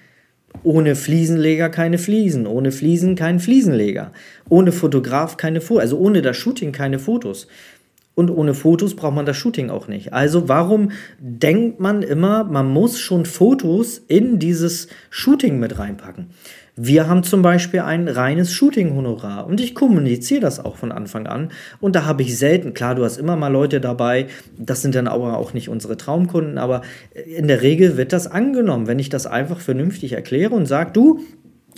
Ohne 0.63 0.95
Fliesenleger 0.95 1.69
keine 1.69 1.99
Fliesen, 1.99 2.47
ohne 2.47 2.71
Fliesen 2.71 3.15
kein 3.15 3.39
Fliesenleger, 3.39 4.11
ohne 4.49 4.71
Fotograf 4.71 5.37
keine 5.37 5.61
Fotos, 5.61 5.81
also 5.81 5.99
ohne 5.99 6.23
das 6.23 6.37
Shooting 6.37 6.71
keine 6.71 6.97
Fotos. 6.97 7.47
Und 8.19 8.29
ohne 8.29 8.53
Fotos 8.53 8.97
braucht 8.97 9.15
man 9.15 9.25
das 9.25 9.37
Shooting 9.37 9.69
auch 9.69 9.87
nicht. 9.87 10.11
Also 10.11 10.49
warum 10.49 10.91
denkt 11.19 11.79
man 11.79 12.01
immer, 12.01 12.43
man 12.43 12.67
muss 12.67 12.99
schon 12.99 13.25
Fotos 13.25 13.97
in 13.97 14.39
dieses 14.39 14.89
Shooting 15.09 15.57
mit 15.57 15.79
reinpacken? 15.79 16.27
Wir 16.75 17.07
haben 17.07 17.23
zum 17.23 17.41
Beispiel 17.41 17.79
ein 17.79 18.09
reines 18.09 18.51
Shooting-Honorar 18.51 19.47
und 19.47 19.61
ich 19.61 19.73
kommuniziere 19.73 20.41
das 20.41 20.63
auch 20.63 20.75
von 20.75 20.91
Anfang 20.91 21.27
an. 21.27 21.51
Und 21.79 21.95
da 21.95 22.03
habe 22.03 22.21
ich 22.21 22.37
selten, 22.37 22.73
klar, 22.73 22.93
du 22.93 23.05
hast 23.05 23.17
immer 23.17 23.37
mal 23.37 23.47
Leute 23.47 23.79
dabei, 23.79 24.27
das 24.57 24.81
sind 24.81 24.95
dann 24.95 25.07
aber 25.07 25.37
auch 25.37 25.53
nicht 25.53 25.69
unsere 25.69 25.95
Traumkunden, 25.95 26.57
aber 26.57 26.81
in 27.37 27.47
der 27.47 27.61
Regel 27.61 27.95
wird 27.95 28.11
das 28.11 28.27
angenommen, 28.27 28.87
wenn 28.87 28.99
ich 28.99 29.07
das 29.07 29.27
einfach 29.27 29.61
vernünftig 29.61 30.11
erkläre 30.11 30.55
und 30.55 30.65
sage, 30.65 30.91
du, 30.91 31.21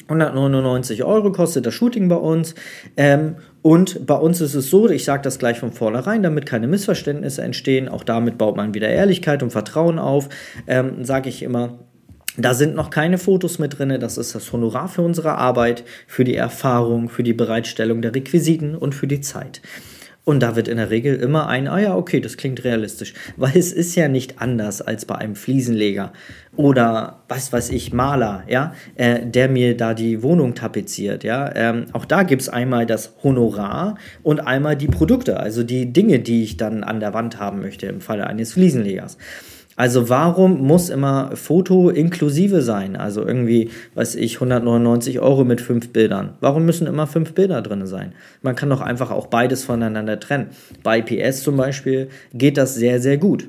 199 0.07 1.03
Euro 1.03 1.31
kostet 1.31 1.67
das 1.67 1.73
Shooting 1.75 2.09
bei 2.09 2.15
uns. 2.15 2.55
Ähm, 2.97 3.35
und 3.61 4.07
bei 4.07 4.15
uns 4.15 4.41
ist 4.41 4.55
es 4.55 4.69
so, 4.69 4.89
ich 4.89 5.03
sage 5.03 5.21
das 5.21 5.37
gleich 5.37 5.59
von 5.59 5.71
vornherein, 5.71 6.23
damit 6.23 6.45
keine 6.45 6.67
Missverständnisse 6.67 7.43
entstehen. 7.43 7.89
Auch 7.89 8.03
damit 8.03 8.37
baut 8.37 8.55
man 8.55 8.73
wieder 8.73 8.89
Ehrlichkeit 8.89 9.43
und 9.43 9.51
Vertrauen 9.51 9.99
auf. 9.99 10.29
Ähm, 10.65 11.05
sage 11.05 11.29
ich 11.29 11.43
immer, 11.43 11.79
da 12.37 12.53
sind 12.53 12.75
noch 12.75 12.89
keine 12.89 13.17
Fotos 13.17 13.59
mit 13.59 13.77
drin. 13.77 13.95
Das 13.99 14.17
ist 14.17 14.33
das 14.33 14.51
Honorar 14.51 14.87
für 14.87 15.03
unsere 15.03 15.37
Arbeit, 15.37 15.83
für 16.07 16.23
die 16.23 16.35
Erfahrung, 16.35 17.09
für 17.09 17.23
die 17.23 17.33
Bereitstellung 17.33 18.01
der 18.01 18.15
Requisiten 18.15 18.75
und 18.75 18.95
für 18.95 19.07
die 19.07 19.21
Zeit. 19.21 19.61
Und 20.23 20.41
da 20.41 20.55
wird 20.55 20.67
in 20.67 20.77
der 20.77 20.91
Regel 20.91 21.15
immer 21.15 21.47
ein, 21.47 21.67
ah 21.67 21.79
ja, 21.79 21.95
okay, 21.95 22.19
das 22.19 22.37
klingt 22.37 22.63
realistisch. 22.63 23.13
Weil 23.37 23.57
es 23.57 23.71
ist 23.73 23.95
ja 23.95 24.07
nicht 24.07 24.39
anders 24.39 24.81
als 24.81 25.05
bei 25.05 25.15
einem 25.15 25.35
Fliesenleger 25.35 26.13
oder 26.55 27.23
was 27.27 27.51
weiß 27.51 27.69
ich, 27.69 27.93
Maler, 27.93 28.43
ja, 28.47 28.73
äh, 28.95 29.25
der 29.25 29.49
mir 29.49 29.75
da 29.75 29.93
die 29.93 30.21
Wohnung 30.21 30.53
tapeziert, 30.53 31.23
ja. 31.23 31.49
Ähm, 31.55 31.85
auch 31.93 32.05
da 32.05 32.23
gibt 32.23 32.41
es 32.41 32.49
einmal 32.49 32.85
das 32.85 33.15
Honorar 33.23 33.95
und 34.21 34.41
einmal 34.41 34.75
die 34.75 34.87
Produkte, 34.87 35.39
also 35.39 35.63
die 35.63 35.91
Dinge, 35.93 36.19
die 36.19 36.43
ich 36.43 36.57
dann 36.57 36.83
an 36.83 36.99
der 36.99 37.13
Wand 37.13 37.39
haben 37.39 37.61
möchte 37.61 37.87
im 37.87 38.01
Falle 38.01 38.27
eines 38.27 38.53
Fliesenlegers. 38.53 39.17
Also 39.75 40.09
warum 40.09 40.61
muss 40.61 40.89
immer 40.89 41.35
Foto 41.35 41.89
inklusive 41.89 42.61
sein? 42.61 42.95
Also 42.95 43.25
irgendwie, 43.25 43.69
weiß 43.95 44.15
ich, 44.15 44.35
199 44.35 45.19
Euro 45.19 45.43
mit 45.43 45.61
fünf 45.61 45.89
Bildern. 45.89 46.33
Warum 46.41 46.65
müssen 46.65 46.87
immer 46.87 47.07
fünf 47.07 47.33
Bilder 47.33 47.61
drin 47.61 47.87
sein? 47.87 48.13
Man 48.41 48.55
kann 48.55 48.69
doch 48.69 48.81
einfach 48.81 49.11
auch 49.11 49.27
beides 49.27 49.63
voneinander 49.63 50.19
trennen. 50.19 50.47
Bei 50.83 51.01
PS 51.01 51.43
zum 51.43 51.57
Beispiel 51.57 52.09
geht 52.33 52.57
das 52.57 52.75
sehr, 52.75 52.99
sehr 52.99 53.17
gut. 53.17 53.47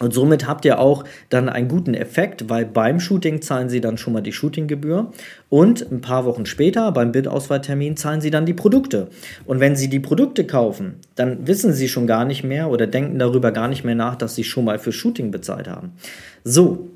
Und 0.00 0.12
somit 0.12 0.48
habt 0.48 0.64
ihr 0.64 0.80
auch 0.80 1.04
dann 1.28 1.48
einen 1.48 1.68
guten 1.68 1.94
Effekt, 1.94 2.50
weil 2.50 2.66
beim 2.66 2.98
Shooting 2.98 3.42
zahlen 3.42 3.68
sie 3.68 3.80
dann 3.80 3.96
schon 3.96 4.12
mal 4.12 4.22
die 4.22 4.32
Shootinggebühr 4.32 5.12
und 5.48 5.90
ein 5.92 6.00
paar 6.00 6.24
Wochen 6.24 6.46
später 6.46 6.90
beim 6.90 7.12
Bildauswahltermin 7.12 7.96
zahlen 7.96 8.20
sie 8.20 8.30
dann 8.30 8.44
die 8.44 8.54
Produkte. 8.54 9.08
Und 9.44 9.60
wenn 9.60 9.76
sie 9.76 9.88
die 9.88 10.00
Produkte 10.00 10.44
kaufen, 10.46 10.96
dann 11.14 11.46
wissen 11.46 11.72
sie 11.72 11.88
schon 11.88 12.08
gar 12.08 12.24
nicht 12.24 12.42
mehr 12.42 12.70
oder 12.70 12.88
denken 12.88 13.20
darüber 13.20 13.52
gar 13.52 13.68
nicht 13.68 13.84
mehr 13.84 13.94
nach, 13.94 14.16
dass 14.16 14.34
sie 14.34 14.42
schon 14.42 14.64
mal 14.64 14.80
für 14.80 14.90
Shooting 14.90 15.30
bezahlt 15.30 15.68
haben. 15.68 15.92
So, 16.42 16.88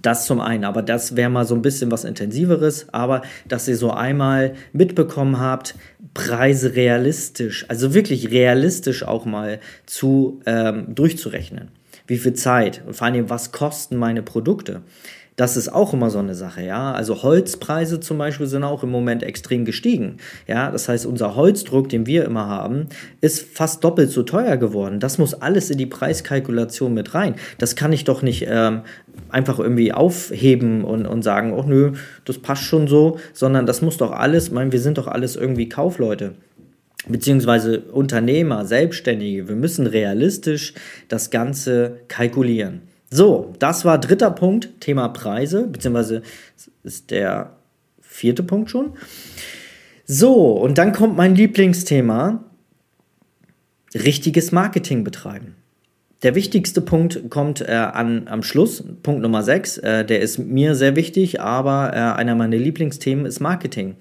das 0.00 0.24
zum 0.24 0.40
einen, 0.40 0.64
aber 0.64 0.80
das 0.80 1.16
wäre 1.16 1.28
mal 1.28 1.44
so 1.44 1.54
ein 1.54 1.60
bisschen 1.60 1.90
was 1.90 2.04
intensiveres, 2.04 2.86
aber 2.92 3.20
dass 3.46 3.68
ihr 3.68 3.76
so 3.76 3.90
einmal 3.90 4.54
mitbekommen 4.72 5.38
habt, 5.38 5.74
Preise 6.14 6.74
realistisch, 6.74 7.66
also 7.68 7.92
wirklich 7.92 8.30
realistisch 8.30 9.02
auch 9.02 9.26
mal 9.26 9.60
zu 9.84 10.40
ähm, 10.46 10.86
durchzurechnen 10.94 11.68
wie 12.06 12.18
viel 12.18 12.34
Zeit 12.34 12.82
und 12.86 12.94
vor 12.94 13.06
allem, 13.06 13.30
was 13.30 13.52
kosten 13.52 13.96
meine 13.96 14.22
Produkte. 14.22 14.82
Das 15.36 15.56
ist 15.56 15.72
auch 15.72 15.94
immer 15.94 16.10
so 16.10 16.18
eine 16.18 16.34
Sache, 16.34 16.62
ja. 16.62 16.92
Also 16.92 17.22
Holzpreise 17.22 18.00
zum 18.00 18.18
Beispiel 18.18 18.46
sind 18.46 18.64
auch 18.64 18.82
im 18.82 18.90
Moment 18.90 19.22
extrem 19.22 19.64
gestiegen. 19.64 20.18
Ja, 20.46 20.70
das 20.70 20.90
heißt, 20.90 21.06
unser 21.06 21.34
Holzdruck, 21.36 21.88
den 21.88 22.06
wir 22.06 22.26
immer 22.26 22.46
haben, 22.46 22.88
ist 23.22 23.40
fast 23.40 23.82
doppelt 23.82 24.10
so 24.10 24.24
teuer 24.24 24.58
geworden. 24.58 25.00
Das 25.00 25.16
muss 25.16 25.32
alles 25.32 25.70
in 25.70 25.78
die 25.78 25.86
Preiskalkulation 25.86 26.92
mit 26.92 27.14
rein. 27.14 27.36
Das 27.56 27.76
kann 27.76 27.94
ich 27.94 28.04
doch 28.04 28.20
nicht 28.20 28.46
ähm, 28.46 28.82
einfach 29.30 29.58
irgendwie 29.58 29.94
aufheben 29.94 30.84
und, 30.84 31.06
und 31.06 31.22
sagen, 31.22 31.54
oh 31.54 31.64
nö, 31.66 31.92
das 32.26 32.38
passt 32.38 32.64
schon 32.64 32.86
so, 32.86 33.18
sondern 33.32 33.64
das 33.64 33.80
muss 33.80 33.96
doch 33.96 34.12
alles, 34.12 34.48
ich 34.48 34.52
meine, 34.52 34.70
wir 34.70 34.80
sind 34.80 34.98
doch 34.98 35.08
alles 35.08 35.36
irgendwie 35.36 35.68
Kaufleute 35.68 36.34
beziehungsweise 37.08 37.80
Unternehmer, 37.80 38.64
Selbstständige, 38.64 39.48
wir 39.48 39.56
müssen 39.56 39.86
realistisch 39.86 40.74
das 41.08 41.30
Ganze 41.30 42.00
kalkulieren. 42.08 42.82
So, 43.10 43.52
das 43.58 43.84
war 43.84 43.98
dritter 43.98 44.30
Punkt, 44.30 44.80
Thema 44.80 45.08
Preise, 45.08 45.66
beziehungsweise 45.66 46.22
ist 46.82 47.10
der 47.10 47.56
vierte 48.00 48.42
Punkt 48.42 48.70
schon. 48.70 48.92
So, 50.06 50.52
und 50.52 50.78
dann 50.78 50.92
kommt 50.92 51.16
mein 51.16 51.34
Lieblingsthema, 51.34 52.44
richtiges 53.94 54.52
Marketing 54.52 55.04
betreiben. 55.04 55.56
Der 56.22 56.36
wichtigste 56.36 56.80
Punkt 56.80 57.30
kommt 57.30 57.60
äh, 57.62 57.72
an, 57.72 58.28
am 58.28 58.42
Schluss, 58.44 58.84
Punkt 59.02 59.22
Nummer 59.22 59.42
6. 59.42 59.78
Äh, 59.78 60.04
der 60.04 60.20
ist 60.20 60.38
mir 60.38 60.76
sehr 60.76 60.94
wichtig, 60.94 61.40
aber 61.40 61.92
äh, 61.94 61.98
einer 62.18 62.36
meiner 62.36 62.56
Lieblingsthemen 62.56 63.26
ist 63.26 63.40
Marketing. 63.40 63.96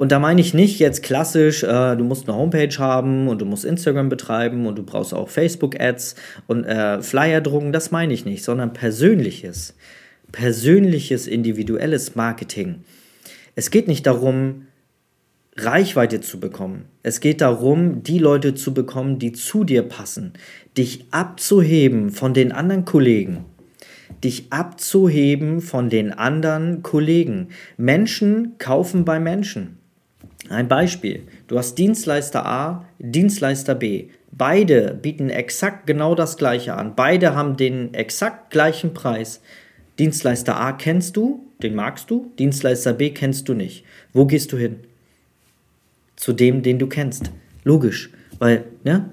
Und 0.00 0.12
da 0.12 0.18
meine 0.18 0.40
ich 0.40 0.54
nicht 0.54 0.78
jetzt 0.78 1.02
klassisch, 1.02 1.62
äh, 1.62 1.94
du 1.94 2.04
musst 2.04 2.26
eine 2.26 2.34
Homepage 2.34 2.74
haben 2.78 3.28
und 3.28 3.42
du 3.42 3.44
musst 3.44 3.66
Instagram 3.66 4.08
betreiben 4.08 4.64
und 4.66 4.78
du 4.78 4.82
brauchst 4.82 5.12
auch 5.12 5.28
Facebook-Ads 5.28 6.14
und 6.46 6.64
äh, 6.64 7.02
Flyer 7.02 7.42
drucken, 7.42 7.70
das 7.70 7.90
meine 7.90 8.14
ich 8.14 8.24
nicht, 8.24 8.42
sondern 8.42 8.72
persönliches, 8.72 9.74
persönliches, 10.32 11.26
individuelles 11.26 12.14
Marketing. 12.14 12.76
Es 13.56 13.70
geht 13.70 13.88
nicht 13.88 14.06
darum, 14.06 14.68
Reichweite 15.58 16.22
zu 16.22 16.40
bekommen. 16.40 16.86
Es 17.02 17.20
geht 17.20 17.42
darum, 17.42 18.02
die 18.02 18.18
Leute 18.18 18.54
zu 18.54 18.72
bekommen, 18.72 19.18
die 19.18 19.32
zu 19.32 19.64
dir 19.64 19.82
passen, 19.82 20.32
dich 20.78 21.04
abzuheben 21.10 22.08
von 22.08 22.32
den 22.32 22.52
anderen 22.52 22.86
Kollegen 22.86 23.44
dich 24.24 24.52
abzuheben 24.52 25.60
von 25.62 25.88
den 25.88 26.12
anderen 26.12 26.82
Kollegen. 26.82 27.48
Menschen 27.78 28.58
kaufen 28.58 29.04
bei 29.06 29.18
Menschen. 29.18 29.79
Ein 30.48 30.68
Beispiel. 30.68 31.22
Du 31.48 31.58
hast 31.58 31.76
Dienstleister 31.76 32.46
A, 32.46 32.86
Dienstleister 32.98 33.74
B. 33.74 34.08
Beide 34.32 34.94
bieten 34.94 35.28
exakt 35.28 35.86
genau 35.86 36.14
das 36.14 36.36
gleiche 36.36 36.74
an. 36.74 36.94
Beide 36.96 37.34
haben 37.34 37.56
den 37.56 37.94
exakt 37.94 38.50
gleichen 38.50 38.94
Preis. 38.94 39.42
Dienstleister 39.98 40.58
A 40.58 40.72
kennst 40.72 41.16
du, 41.16 41.44
den 41.62 41.74
magst 41.74 42.10
du. 42.10 42.32
Dienstleister 42.38 42.94
B 42.94 43.10
kennst 43.10 43.48
du 43.48 43.54
nicht. 43.54 43.84
Wo 44.12 44.24
gehst 44.24 44.52
du 44.52 44.56
hin? 44.56 44.80
Zu 46.16 46.32
dem, 46.32 46.62
den 46.62 46.78
du 46.78 46.86
kennst. 46.86 47.30
Logisch, 47.64 48.10
weil 48.40 48.64
ja, 48.84 49.04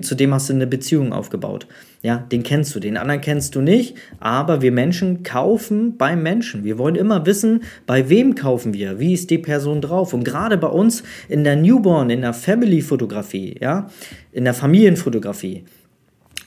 zu 0.00 0.14
dem 0.16 0.34
hast 0.34 0.48
du 0.48 0.54
eine 0.54 0.66
Beziehung 0.66 1.12
aufgebaut. 1.12 1.68
Ja, 2.02 2.16
den 2.16 2.42
kennst 2.42 2.74
du, 2.74 2.80
den 2.80 2.96
anderen 2.96 3.20
kennst 3.20 3.54
du 3.54 3.60
nicht, 3.60 3.94
aber 4.18 4.62
wir 4.62 4.72
Menschen 4.72 5.22
kaufen 5.22 5.98
beim 5.98 6.22
Menschen. 6.22 6.64
Wir 6.64 6.78
wollen 6.78 6.96
immer 6.96 7.26
wissen, 7.26 7.62
bei 7.86 8.08
wem 8.08 8.34
kaufen 8.34 8.72
wir, 8.72 8.98
wie 8.98 9.12
ist 9.12 9.28
die 9.28 9.38
Person 9.38 9.82
drauf. 9.82 10.14
Und 10.14 10.24
gerade 10.24 10.56
bei 10.56 10.66
uns 10.66 11.02
in 11.28 11.44
der 11.44 11.56
Newborn, 11.56 12.08
in 12.08 12.22
der 12.22 12.32
Family-Fotografie, 12.32 13.58
ja, 13.60 13.90
in 14.32 14.44
der 14.44 14.54
Familienfotografie, 14.54 15.64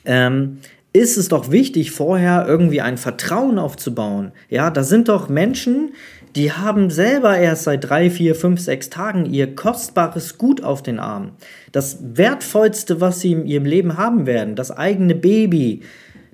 ähm, 0.04 0.58
ist 0.92 1.16
es 1.16 1.28
doch 1.28 1.52
wichtig, 1.52 1.92
vorher 1.92 2.46
irgendwie 2.48 2.80
ein 2.80 2.98
Vertrauen 2.98 3.58
aufzubauen. 3.58 4.32
Ja, 4.48 4.70
da 4.70 4.82
sind 4.82 5.08
doch 5.08 5.28
Menschen, 5.28 5.92
die 6.36 6.52
haben 6.52 6.90
selber 6.90 7.38
erst 7.38 7.64
seit 7.64 7.88
drei, 7.88 8.10
vier, 8.10 8.34
fünf, 8.34 8.60
sechs 8.60 8.90
Tagen 8.90 9.26
ihr 9.26 9.54
kostbares 9.54 10.36
Gut 10.36 10.62
auf 10.62 10.82
den 10.82 10.98
Arm. 10.98 11.32
Das 11.70 11.98
Wertvollste, 12.02 13.00
was 13.00 13.20
sie 13.20 13.32
in 13.32 13.46
ihrem 13.46 13.66
Leben 13.66 13.96
haben 13.96 14.26
werden, 14.26 14.56
das 14.56 14.70
eigene 14.70 15.14
Baby, 15.14 15.82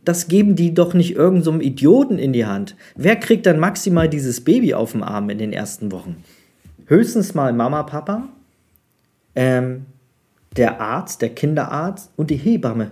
das 0.04 0.28
geben 0.28 0.56
die 0.56 0.72
doch 0.72 0.94
nicht 0.94 1.14
irgendeinem 1.14 1.60
so 1.60 1.66
Idioten 1.66 2.18
in 2.18 2.32
die 2.32 2.46
Hand. 2.46 2.76
Wer 2.96 3.16
kriegt 3.16 3.44
dann 3.44 3.60
maximal 3.60 4.08
dieses 4.08 4.42
Baby 4.42 4.72
auf 4.72 4.92
dem 4.92 5.02
Arm 5.02 5.28
in 5.28 5.38
den 5.38 5.52
ersten 5.52 5.92
Wochen? 5.92 6.24
Höchstens 6.86 7.34
mal 7.34 7.52
Mama, 7.52 7.82
Papa, 7.82 8.28
ähm, 9.34 9.84
der 10.56 10.80
Arzt, 10.80 11.20
der 11.22 11.28
Kinderarzt 11.28 12.10
und 12.16 12.30
die 12.30 12.36
Hebamme. 12.36 12.90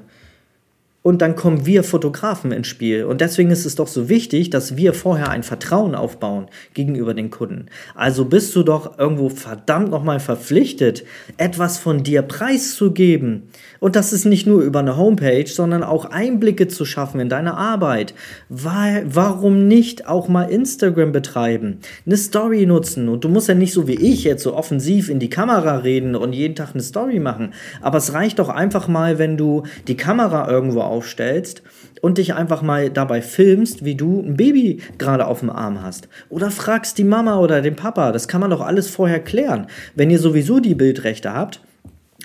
Und 1.02 1.22
dann 1.22 1.36
kommen 1.36 1.64
wir 1.64 1.84
Fotografen 1.84 2.52
ins 2.52 2.66
Spiel. 2.66 3.04
Und 3.04 3.20
deswegen 3.20 3.50
ist 3.50 3.64
es 3.64 3.76
doch 3.76 3.86
so 3.86 4.08
wichtig, 4.08 4.50
dass 4.50 4.76
wir 4.76 4.92
vorher 4.92 5.30
ein 5.30 5.42
Vertrauen 5.44 5.94
aufbauen 5.94 6.48
gegenüber 6.74 7.14
den 7.14 7.30
Kunden. 7.30 7.66
Also 7.94 8.24
bist 8.24 8.54
du 8.56 8.62
doch 8.62 8.98
irgendwo 8.98 9.28
verdammt 9.28 9.90
nochmal 9.90 10.20
verpflichtet, 10.20 11.04
etwas 11.36 11.78
von 11.78 12.02
dir 12.02 12.22
preiszugeben. 12.22 13.44
Und 13.80 13.94
das 13.94 14.12
ist 14.12 14.24
nicht 14.24 14.46
nur 14.46 14.60
über 14.60 14.80
eine 14.80 14.96
Homepage, 14.96 15.46
sondern 15.46 15.84
auch 15.84 16.04
Einblicke 16.04 16.66
zu 16.66 16.84
schaffen 16.84 17.20
in 17.20 17.28
deine 17.28 17.54
Arbeit. 17.54 18.12
Warum 18.48 19.68
nicht 19.68 20.08
auch 20.08 20.28
mal 20.28 20.50
Instagram 20.50 21.12
betreiben? 21.12 21.78
Eine 22.04 22.16
Story 22.16 22.66
nutzen. 22.66 23.08
Und 23.08 23.22
du 23.22 23.28
musst 23.28 23.48
ja 23.48 23.54
nicht 23.54 23.72
so 23.72 23.86
wie 23.86 23.94
ich 23.94 24.24
jetzt 24.24 24.42
so 24.42 24.54
offensiv 24.54 25.08
in 25.08 25.20
die 25.20 25.30
Kamera 25.30 25.76
reden 25.78 26.16
und 26.16 26.32
jeden 26.32 26.56
Tag 26.56 26.70
eine 26.74 26.82
Story 26.82 27.20
machen. 27.20 27.54
Aber 27.80 27.98
es 27.98 28.12
reicht 28.12 28.40
doch 28.40 28.48
einfach 28.48 28.88
mal, 28.88 29.18
wenn 29.18 29.36
du 29.36 29.62
die 29.86 29.96
Kamera 29.96 30.50
irgendwo 30.50 30.87
aufstellst 30.88 31.62
und 32.00 32.18
dich 32.18 32.34
einfach 32.34 32.62
mal 32.62 32.90
dabei 32.90 33.22
filmst, 33.22 33.84
wie 33.84 33.94
du 33.94 34.20
ein 34.20 34.36
Baby 34.36 34.80
gerade 34.98 35.26
auf 35.26 35.40
dem 35.40 35.50
Arm 35.50 35.82
hast. 35.82 36.08
Oder 36.28 36.50
fragst 36.50 36.98
die 36.98 37.04
Mama 37.04 37.38
oder 37.38 37.62
den 37.62 37.76
Papa. 37.76 38.12
Das 38.12 38.28
kann 38.28 38.40
man 38.40 38.50
doch 38.50 38.60
alles 38.60 38.88
vorher 38.88 39.20
klären. 39.20 39.66
Wenn 39.94 40.10
ihr 40.10 40.18
sowieso 40.18 40.60
die 40.60 40.74
Bildrechte 40.74 41.32
habt, 41.32 41.60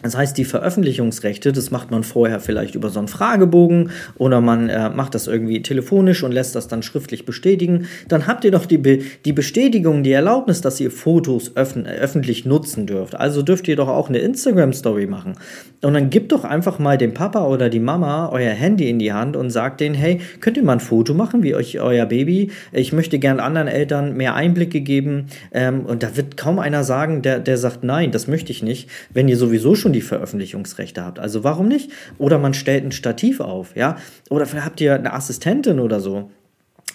Das 0.03 0.15
heißt, 0.15 0.37
die 0.37 0.45
Veröffentlichungsrechte, 0.45 1.51
das 1.51 1.71
macht 1.71 1.89
man 1.89 2.03
vorher 2.03 2.39
vielleicht 2.39 2.75
über 2.75 2.89
so 2.89 2.99
einen 2.99 3.07
Fragebogen 3.07 3.89
oder 4.17 4.41
man 4.41 4.69
äh, 4.69 4.89
macht 4.89 5.15
das 5.15 5.27
irgendwie 5.27 5.61
telefonisch 5.61 6.23
und 6.23 6.31
lässt 6.31 6.55
das 6.55 6.67
dann 6.67 6.83
schriftlich 6.83 7.25
bestätigen. 7.25 7.87
Dann 8.07 8.27
habt 8.27 8.43
ihr 8.43 8.51
doch 8.51 8.65
die, 8.65 8.77
Be 8.77 8.99
die 9.25 9.33
Bestätigung, 9.33 10.03
die 10.03 10.11
Erlaubnis, 10.11 10.61
dass 10.61 10.79
ihr 10.79 10.91
Fotos 10.91 11.55
öff 11.55 11.73
öffentlich 11.75 12.45
nutzen 12.45 12.85
dürft. 12.85 13.15
Also 13.15 13.41
dürft 13.41 13.67
ihr 13.67 13.75
doch 13.75 13.87
auch 13.87 14.09
eine 14.09 14.19
Instagram-Story 14.19 15.07
machen. 15.07 15.35
Und 15.81 15.93
dann 15.95 16.09
gebt 16.09 16.31
doch 16.31 16.43
einfach 16.43 16.79
mal 16.79 16.97
dem 16.97 17.13
Papa 17.13 17.45
oder 17.47 17.69
die 17.69 17.79
Mama 17.79 18.29
euer 18.31 18.51
Handy 18.51 18.89
in 18.89 18.99
die 18.99 19.11
Hand 19.11 19.35
und 19.35 19.49
sagt 19.49 19.81
denen, 19.81 19.95
hey, 19.95 20.19
könnt 20.39 20.57
ihr 20.57 20.63
mal 20.63 20.73
ein 20.73 20.79
Foto 20.79 21.13
machen, 21.13 21.43
wie 21.43 21.55
euch 21.55 21.79
euer 21.79 22.05
Baby? 22.05 22.51
Ich 22.71 22.93
möchte 22.93 23.19
gern 23.19 23.39
anderen 23.39 23.67
Eltern 23.67 24.15
mehr 24.15 24.35
Einblicke 24.35 24.81
geben. 24.81 25.27
Ähm, 25.51 25.85
und 25.85 26.03
da 26.03 26.15
wird 26.15 26.37
kaum 26.37 26.59
einer 26.59 26.83
sagen, 26.83 27.21
der, 27.21 27.39
der 27.39 27.57
sagt, 27.57 27.83
nein, 27.83 28.11
das 28.11 28.27
möchte 28.27 28.51
ich 28.51 28.63
nicht, 28.63 28.89
wenn 29.13 29.27
ihr 29.27 29.37
sowieso 29.37 29.75
schon 29.75 29.92
die 29.93 30.01
Veröffentlichungsrechte 30.01 31.03
habt. 31.03 31.19
Also 31.19 31.43
warum 31.43 31.67
nicht? 31.67 31.91
Oder 32.17 32.37
man 32.39 32.53
stellt 32.53 32.83
ein 32.83 32.91
Stativ 32.91 33.39
auf, 33.39 33.75
ja? 33.75 33.97
Oder 34.29 34.45
habt 34.63 34.81
ihr 34.81 34.95
eine 34.95 35.13
Assistentin 35.13 35.79
oder 35.79 35.99
so 35.99 36.29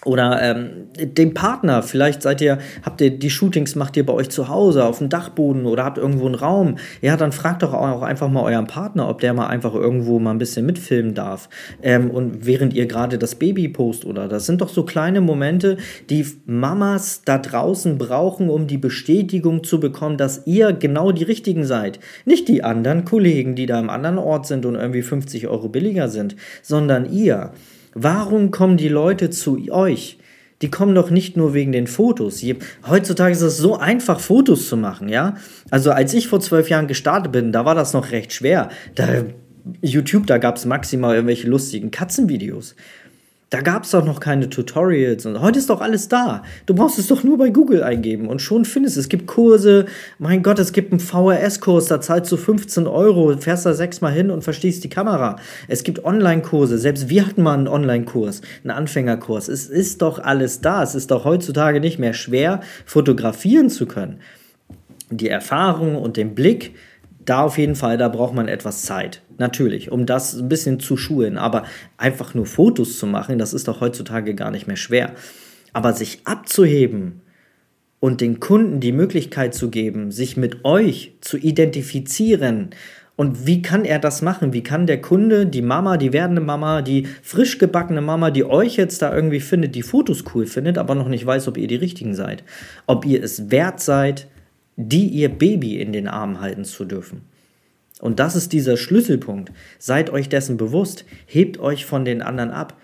oder 0.04 0.40
ähm, 0.40 0.86
dem 0.96 1.34
Partner, 1.34 1.82
vielleicht 1.82 2.22
seid 2.22 2.40
ihr, 2.40 2.58
habt 2.84 3.00
ihr 3.00 3.10
die 3.10 3.30
Shootings, 3.30 3.74
macht 3.74 3.96
ihr 3.96 4.06
bei 4.06 4.12
euch 4.12 4.30
zu 4.30 4.48
Hause 4.48 4.84
auf 4.84 4.98
dem 4.98 5.08
Dachboden 5.08 5.66
oder 5.66 5.84
habt 5.84 5.98
irgendwo 5.98 6.26
einen 6.26 6.36
Raum. 6.36 6.76
Ja, 7.02 7.16
dann 7.16 7.32
fragt 7.32 7.62
doch 7.62 7.74
auch 7.74 8.02
einfach 8.02 8.28
mal 8.28 8.42
euren 8.42 8.68
Partner, 8.68 9.08
ob 9.08 9.20
der 9.20 9.34
mal 9.34 9.48
einfach 9.48 9.74
irgendwo 9.74 10.20
mal 10.20 10.30
ein 10.30 10.38
bisschen 10.38 10.66
mitfilmen 10.66 11.14
darf. 11.14 11.48
Ähm, 11.82 12.10
und 12.10 12.46
während 12.46 12.74
ihr 12.74 12.86
gerade 12.86 13.18
das 13.18 13.34
Baby 13.34 13.68
post 13.68 14.04
oder 14.04 14.28
das 14.28 14.46
sind 14.46 14.60
doch 14.60 14.68
so 14.68 14.84
kleine 14.84 15.20
Momente, 15.20 15.78
die 16.10 16.24
Mamas 16.46 17.22
da 17.24 17.38
draußen 17.38 17.98
brauchen, 17.98 18.50
um 18.50 18.68
die 18.68 18.78
Bestätigung 18.78 19.64
zu 19.64 19.80
bekommen, 19.80 20.16
dass 20.16 20.46
ihr 20.46 20.72
genau 20.72 21.10
die 21.10 21.24
richtigen 21.24 21.64
seid. 21.64 21.98
Nicht 22.24 22.46
die 22.48 22.62
anderen 22.62 23.04
Kollegen, 23.04 23.56
die 23.56 23.66
da 23.66 23.80
im 23.80 23.90
anderen 23.90 24.18
Ort 24.18 24.46
sind 24.46 24.64
und 24.64 24.76
irgendwie 24.76 25.02
50 25.02 25.48
Euro 25.48 25.68
billiger 25.68 26.08
sind, 26.08 26.36
sondern 26.62 27.10
ihr. 27.10 27.52
Warum 28.00 28.52
kommen 28.52 28.76
die 28.76 28.88
Leute 28.88 29.30
zu 29.30 29.58
euch? 29.70 30.18
Die 30.62 30.70
kommen 30.70 30.94
doch 30.94 31.10
nicht 31.10 31.36
nur 31.36 31.52
wegen 31.52 31.72
den 31.72 31.86
Fotos. 31.86 32.42
Heutzutage 32.88 33.32
ist 33.32 33.42
es 33.42 33.58
so 33.58 33.76
einfach, 33.76 34.20
Fotos 34.20 34.68
zu 34.68 34.76
machen, 34.76 35.08
ja? 35.08 35.36
Also 35.70 35.90
als 35.90 36.14
ich 36.14 36.28
vor 36.28 36.40
zwölf 36.40 36.68
Jahren 36.68 36.86
gestartet 36.86 37.32
bin, 37.32 37.52
da 37.52 37.64
war 37.64 37.74
das 37.74 37.92
noch 37.92 38.12
recht 38.12 38.32
schwer. 38.32 38.68
Da, 38.94 39.24
YouTube, 39.82 40.26
da 40.26 40.38
gab 40.38 40.56
es 40.56 40.64
maximal 40.64 41.14
irgendwelche 41.14 41.48
lustigen 41.48 41.90
Katzenvideos. 41.90 42.76
Da 43.50 43.62
gab 43.62 43.84
es 43.84 43.92
doch 43.92 44.04
noch 44.04 44.20
keine 44.20 44.50
Tutorials 44.50 45.24
und 45.24 45.40
heute 45.40 45.58
ist 45.58 45.70
doch 45.70 45.80
alles 45.80 46.08
da. 46.08 46.42
Du 46.66 46.74
brauchst 46.74 46.98
es 46.98 47.06
doch 47.06 47.24
nur 47.24 47.38
bei 47.38 47.48
Google 47.48 47.82
eingeben 47.82 48.28
und 48.28 48.42
schon 48.42 48.66
findest 48.66 48.96
du 48.96 49.00
es. 49.00 49.06
Es 49.06 49.08
gibt 49.08 49.26
Kurse, 49.26 49.86
mein 50.18 50.42
Gott, 50.42 50.58
es 50.58 50.72
gibt 50.72 50.92
einen 50.92 51.00
VHS-Kurs, 51.00 51.86
da 51.86 51.98
zahlst 51.98 52.30
du 52.30 52.36
15 52.36 52.86
Euro, 52.86 53.34
fährst 53.38 53.64
da 53.64 53.72
sechsmal 53.72 54.12
hin 54.12 54.30
und 54.30 54.44
verstehst 54.44 54.84
die 54.84 54.90
Kamera. 54.90 55.36
Es 55.66 55.82
gibt 55.82 56.04
Online-Kurse, 56.04 56.76
selbst 56.76 57.08
wir 57.08 57.26
hatten 57.26 57.42
mal 57.42 57.54
einen 57.54 57.68
Online-Kurs, 57.68 58.42
einen 58.64 58.70
Anfängerkurs. 58.70 59.48
Es 59.48 59.66
ist 59.66 60.02
doch 60.02 60.18
alles 60.18 60.60
da. 60.60 60.82
Es 60.82 60.94
ist 60.94 61.10
doch 61.10 61.24
heutzutage 61.24 61.80
nicht 61.80 61.98
mehr 61.98 62.12
schwer, 62.12 62.60
fotografieren 62.84 63.70
zu 63.70 63.86
können. 63.86 64.20
Die 65.10 65.30
Erfahrung 65.30 65.96
und 65.96 66.18
den 66.18 66.34
Blick, 66.34 66.74
da 67.24 67.44
auf 67.44 67.56
jeden 67.56 67.76
Fall, 67.76 67.96
da 67.96 68.08
braucht 68.08 68.34
man 68.34 68.46
etwas 68.46 68.82
Zeit. 68.82 69.22
Natürlich, 69.38 69.90
um 69.92 70.04
das 70.04 70.34
ein 70.34 70.48
bisschen 70.48 70.80
zu 70.80 70.96
schulen. 70.96 71.38
Aber 71.38 71.64
einfach 71.96 72.34
nur 72.34 72.46
Fotos 72.46 72.98
zu 72.98 73.06
machen, 73.06 73.38
das 73.38 73.54
ist 73.54 73.68
doch 73.68 73.80
heutzutage 73.80 74.34
gar 74.34 74.50
nicht 74.50 74.66
mehr 74.66 74.76
schwer. 74.76 75.14
Aber 75.72 75.92
sich 75.92 76.20
abzuheben 76.24 77.20
und 78.00 78.20
den 78.20 78.40
Kunden 78.40 78.80
die 78.80 78.92
Möglichkeit 78.92 79.54
zu 79.54 79.70
geben, 79.70 80.10
sich 80.10 80.36
mit 80.36 80.64
euch 80.64 81.14
zu 81.20 81.36
identifizieren. 81.36 82.70
Und 83.14 83.46
wie 83.46 83.62
kann 83.62 83.84
er 83.84 83.98
das 83.98 84.22
machen? 84.22 84.52
Wie 84.52 84.62
kann 84.62 84.86
der 84.86 85.00
Kunde, 85.00 85.46
die 85.46 85.62
Mama, 85.62 85.96
die 85.96 86.12
werdende 86.12 86.40
Mama, 86.40 86.82
die 86.82 87.08
frisch 87.22 87.58
gebackene 87.58 88.00
Mama, 88.00 88.30
die 88.30 88.44
euch 88.44 88.76
jetzt 88.76 89.02
da 89.02 89.12
irgendwie 89.12 89.40
findet, 89.40 89.74
die 89.74 89.82
Fotos 89.82 90.24
cool 90.34 90.46
findet, 90.46 90.78
aber 90.78 90.94
noch 90.94 91.08
nicht 91.08 91.26
weiß, 91.26 91.48
ob 91.48 91.56
ihr 91.56 91.66
die 91.66 91.76
richtigen 91.76 92.14
seid, 92.14 92.44
ob 92.86 93.04
ihr 93.04 93.22
es 93.22 93.50
wert 93.50 93.80
seid, 93.80 94.28
die 94.76 95.08
ihr 95.08 95.28
Baby 95.28 95.80
in 95.80 95.92
den 95.92 96.06
Arm 96.06 96.40
halten 96.40 96.64
zu 96.64 96.84
dürfen. 96.84 97.22
Und 98.00 98.20
das 98.20 98.36
ist 98.36 98.52
dieser 98.52 98.76
Schlüsselpunkt. 98.76 99.52
Seid 99.78 100.10
euch 100.10 100.28
dessen 100.28 100.56
bewusst, 100.56 101.04
hebt 101.26 101.58
euch 101.58 101.84
von 101.84 102.04
den 102.04 102.22
anderen 102.22 102.50
ab. 102.50 102.76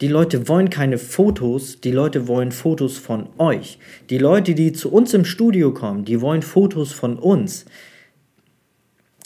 Die 0.00 0.08
Leute 0.08 0.46
wollen 0.46 0.68
keine 0.68 0.98
Fotos, 0.98 1.80
die 1.80 1.90
Leute 1.90 2.28
wollen 2.28 2.52
Fotos 2.52 2.98
von 2.98 3.28
euch. 3.38 3.78
Die 4.10 4.18
Leute, 4.18 4.54
die 4.54 4.72
zu 4.72 4.92
uns 4.92 5.14
im 5.14 5.24
Studio 5.24 5.72
kommen, 5.72 6.04
die 6.04 6.20
wollen 6.20 6.42
Fotos 6.42 6.92
von 6.92 7.18
uns. 7.18 7.64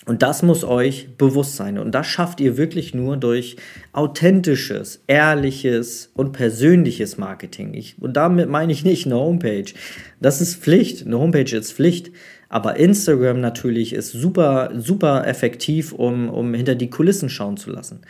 Und 0.07 0.23
das 0.23 0.43
muss 0.43 0.65
euch 0.65 1.17
bewusst 1.19 1.57
sein. 1.57 1.79
Und 1.79 1.93
das 1.93 2.07
schafft 2.07 2.41
ihr 2.41 2.57
wirklich 2.57 2.95
nur 2.95 3.17
durch 3.17 3.57
authentisches, 3.93 5.03
ehrliches 5.07 6.11
und 6.15 6.33
persönliches 6.33 7.19
Marketing. 7.19 7.75
Ich, 7.75 8.01
und 8.01 8.17
damit 8.17 8.49
meine 8.49 8.73
ich 8.73 8.85
nicht 8.85 9.07
eine 9.07 9.17
Homepage. 9.17 9.73
Das 10.21 10.41
ist 10.41 10.57
Pflicht. 10.57 11.05
Eine 11.05 11.19
Homepage 11.19 11.55
ist 11.57 11.73
Pflicht. 11.73 12.11
Aber 12.51 12.77
Instagram 12.77 13.41
natürlich 13.41 13.95
ist 13.95 14.13
super, 14.13 14.71
super 14.77 15.27
effektiv, 15.27 15.93
um, 15.93 16.29
um 16.29 16.53
hinter 16.53 16.75
die 16.75 16.91
Kulissen 16.91 17.31
schauen 17.31 17.57
zu 17.57 17.71
lassen. 17.71 18.01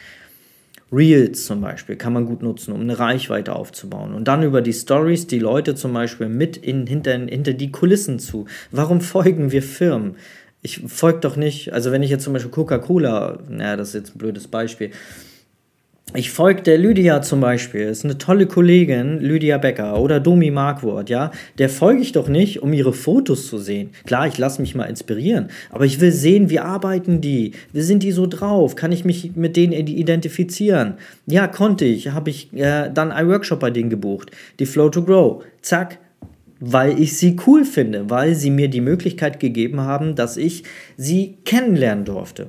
Reels 0.93 1.47
zum 1.47 1.61
Beispiel 1.61 1.95
kann 1.95 2.13
man 2.13 2.27
gut 2.27 2.43
nutzen, 2.43 2.73
um 2.73 2.81
eine 2.81 2.99
Reichweite 2.99 3.55
aufzubauen. 3.55 4.13
Und 4.13 4.27
dann 4.27 4.43
über 4.43 4.61
die 4.61 4.73
Stories 4.73 5.29
die 5.29 5.39
Leute 5.39 5.77
zum 5.77 5.93
Beispiel 5.93 6.29
mit 6.29 6.57
in, 6.57 6.89
hinter, 6.89 7.13
hinter 7.13 7.53
die 7.53 7.71
Kulissen 7.71 8.19
zu. 8.19 8.47
Warum 8.73 9.01
folgen 9.01 9.53
wir 9.53 9.63
Firmen? 9.63 10.17
ich 10.63 10.83
folge 10.87 11.21
doch 11.21 11.37
nicht, 11.37 11.73
also 11.73 11.91
wenn 11.91 12.03
ich 12.03 12.11
jetzt 12.11 12.25
zum 12.25 12.33
Beispiel 12.33 12.51
Coca-Cola, 12.51 13.39
naja, 13.49 13.77
das 13.77 13.89
ist 13.89 13.95
jetzt 13.95 14.15
ein 14.15 14.19
blödes 14.19 14.49
Beispiel. 14.49 14.91
Ich 16.13 16.33
folge 16.33 16.63
der 16.63 16.77
Lydia 16.77 17.23
zum 17.23 17.41
Beispiel, 17.41 17.83
ist 17.83 18.05
eine 18.05 18.19
tolle 18.19 18.47
Kollegin, 18.47 19.21
Lydia 19.21 19.59
Becker 19.59 20.01
oder 20.01 20.19
Domi 20.19 20.51
Markwort, 20.51 21.09
ja. 21.09 21.31
Der 21.59 21.69
folge 21.69 22.03
ich 22.03 22.11
doch 22.11 22.27
nicht, 22.27 22.63
um 22.63 22.73
ihre 22.73 22.93
Fotos 22.93 23.47
zu 23.47 23.59
sehen. 23.59 23.91
Klar, 24.07 24.27
ich 24.27 24.37
lasse 24.37 24.61
mich 24.61 24.75
mal 24.75 24.87
inspirieren, 24.87 25.51
aber 25.71 25.85
ich 25.85 26.01
will 26.01 26.11
sehen, 26.11 26.51
wie 26.51 26.59
arbeiten 26.59 27.21
die, 27.21 27.53
wie 27.73 27.83
sind 27.83 28.03
die 28.03 28.11
so 28.11 28.27
drauf, 28.27 28.75
kann 28.75 28.91
ich 28.91 29.05
mich 29.05 29.37
mit 29.37 29.55
denen 29.55 29.73
identifizieren? 29.73 30.95
Ja, 31.27 31.47
konnte 31.47 31.85
ich, 31.85 32.09
habe 32.09 32.31
ich 32.31 32.53
äh, 32.55 32.91
dann 32.93 33.13
ein 33.13 33.29
Workshop 33.29 33.61
bei 33.61 33.71
denen 33.71 33.89
gebucht, 33.89 34.33
die 34.59 34.67
Flow 34.67 34.89
to 34.89 35.05
Grow. 35.05 35.45
Zack, 35.63 35.99
weil 36.59 37.01
ich 37.01 37.17
sie 37.17 37.37
cool 37.47 37.65
finde, 37.65 38.11
weil 38.11 38.35
sie 38.35 38.51
mir 38.51 38.67
die 38.67 38.81
Möglichkeit 38.81 39.39
gegeben 39.39 39.81
haben, 39.81 40.17
dass 40.17 40.37
ich 40.37 40.65
sie 40.97 41.39
kennenlernen 41.45 42.05
durfte. 42.05 42.49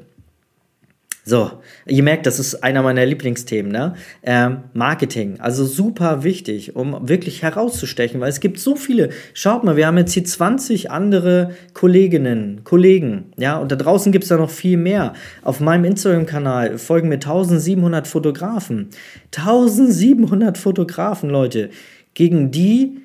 So, 1.23 1.51
ihr 1.85 2.01
merkt, 2.01 2.25
das 2.25 2.39
ist 2.39 2.63
einer 2.63 2.81
meiner 2.81 3.05
Lieblingsthemen, 3.05 3.71
ne? 3.71 3.93
Ähm, 4.23 4.63
Marketing, 4.73 5.39
also 5.39 5.65
super 5.65 6.23
wichtig, 6.23 6.75
um 6.75 7.07
wirklich 7.07 7.43
herauszustechen, 7.43 8.19
weil 8.19 8.29
es 8.29 8.39
gibt 8.39 8.59
so 8.59 8.75
viele. 8.75 9.09
Schaut 9.35 9.63
mal, 9.63 9.75
wir 9.75 9.85
haben 9.85 9.99
jetzt 9.99 10.13
hier 10.13 10.25
20 10.25 10.89
andere 10.89 11.51
Kolleginnen, 11.75 12.63
Kollegen, 12.63 13.33
ja, 13.37 13.59
und 13.59 13.71
da 13.71 13.75
draußen 13.75 14.11
gibt 14.11 14.23
es 14.23 14.29
da 14.29 14.37
noch 14.37 14.49
viel 14.49 14.77
mehr. 14.77 15.13
Auf 15.43 15.59
meinem 15.59 15.85
Instagram-Kanal 15.85 16.79
folgen 16.79 17.09
mir 17.09 17.15
1700 17.15 18.07
Fotografen. 18.07 18.89
1700 19.35 20.57
Fotografen, 20.57 21.29
Leute, 21.29 21.69
gegen 22.15 22.49
die 22.49 23.01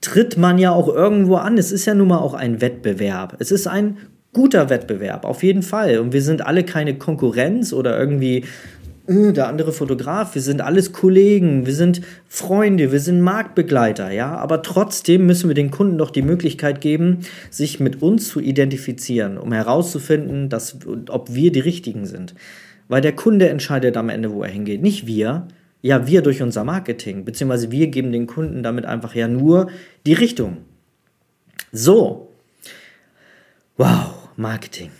tritt 0.00 0.38
man 0.38 0.56
ja 0.56 0.70
auch 0.70 0.88
irgendwo 0.88 1.36
an. 1.36 1.58
Es 1.58 1.70
ist 1.70 1.84
ja 1.84 1.94
nun 1.94 2.08
mal 2.08 2.18
auch 2.18 2.34
ein 2.34 2.62
Wettbewerb. 2.62 3.36
Es 3.40 3.50
ist 3.50 3.66
ein 3.66 3.98
guter 4.36 4.68
Wettbewerb, 4.68 5.24
auf 5.24 5.42
jeden 5.42 5.62
Fall. 5.62 5.98
Und 5.98 6.12
wir 6.12 6.20
sind 6.20 6.44
alle 6.44 6.62
keine 6.62 6.98
Konkurrenz 6.98 7.72
oder 7.72 7.98
irgendwie 7.98 8.44
äh, 9.08 9.32
der 9.32 9.48
andere 9.48 9.72
Fotograf. 9.72 10.34
Wir 10.34 10.42
sind 10.42 10.60
alles 10.60 10.92
Kollegen, 10.92 11.64
wir 11.64 11.72
sind 11.72 12.02
Freunde, 12.28 12.92
wir 12.92 13.00
sind 13.00 13.22
Marktbegleiter, 13.22 14.10
ja. 14.10 14.36
Aber 14.36 14.60
trotzdem 14.60 15.24
müssen 15.24 15.48
wir 15.48 15.54
den 15.54 15.70
Kunden 15.70 15.96
doch 15.96 16.10
die 16.10 16.20
Möglichkeit 16.20 16.82
geben, 16.82 17.20
sich 17.48 17.80
mit 17.80 18.02
uns 18.02 18.28
zu 18.28 18.40
identifizieren, 18.40 19.38
um 19.38 19.54
herauszufinden, 19.54 20.50
dass, 20.50 20.76
ob 21.08 21.34
wir 21.34 21.50
die 21.50 21.60
Richtigen 21.60 22.04
sind. 22.04 22.34
Weil 22.88 23.00
der 23.00 23.16
Kunde 23.16 23.48
entscheidet 23.48 23.96
am 23.96 24.10
Ende, 24.10 24.34
wo 24.34 24.42
er 24.42 24.50
hingeht, 24.50 24.82
nicht 24.82 25.06
wir. 25.06 25.48
Ja, 25.80 26.06
wir 26.06 26.20
durch 26.20 26.42
unser 26.42 26.62
Marketing, 26.62 27.24
beziehungsweise 27.24 27.70
wir 27.70 27.86
geben 27.86 28.12
den 28.12 28.26
Kunden 28.26 28.62
damit 28.62 28.84
einfach 28.84 29.14
ja 29.14 29.28
nur 29.28 29.70
die 30.04 30.12
Richtung. 30.12 30.58
So. 31.72 32.32
Wow, 33.78 34.25
Marketing. 34.36 34.90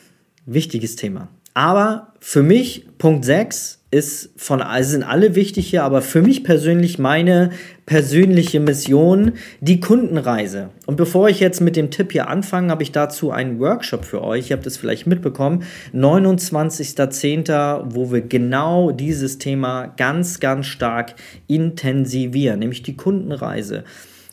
Wichtiges 0.47 0.97
Thema. 0.97 1.29
Aber 1.55 2.13
für 2.21 2.43
mich, 2.43 2.87
Punkt 2.99 3.25
6, 3.25 3.81
ist 3.91 4.31
von, 4.37 4.61
also 4.61 4.91
sind 4.91 5.05
alle 5.05 5.35
wichtig 5.35 5.69
hier, 5.69 5.85
aber 5.85 6.03
für 6.03 6.21
mich 6.21 6.45
persönlich 6.45 6.99
meine 6.99 7.51
persönliche 7.87 8.61
Mission, 8.61 9.33
die 9.61 9.81
Kundenreise. 9.81 10.69
Und 10.85 10.97
bevor 10.97 11.29
ich 11.31 11.41
jetzt 11.41 11.61
mit 11.61 11.77
dem 11.77 11.91
Tipp 11.91 12.13
hier 12.13 12.29
anfange, 12.29 12.71
habe 12.71 12.83
ich 12.83 12.93
dazu 12.93 13.31
einen 13.31 13.59
Workshop 13.59 14.05
für 14.05 14.23
euch. 14.23 14.51
Ihr 14.51 14.57
habt 14.57 14.67
es 14.67 14.77
vielleicht 14.77 15.07
mitbekommen. 15.07 15.63
29.10., 15.95 17.85
wo 17.95 18.13
wir 18.13 18.21
genau 18.21 18.91
dieses 18.91 19.39
Thema 19.39 19.87
ganz, 19.87 20.41
ganz 20.41 20.67
stark 20.67 21.15
intensivieren, 21.47 22.59
nämlich 22.59 22.83
die 22.83 22.97
Kundenreise 22.97 23.85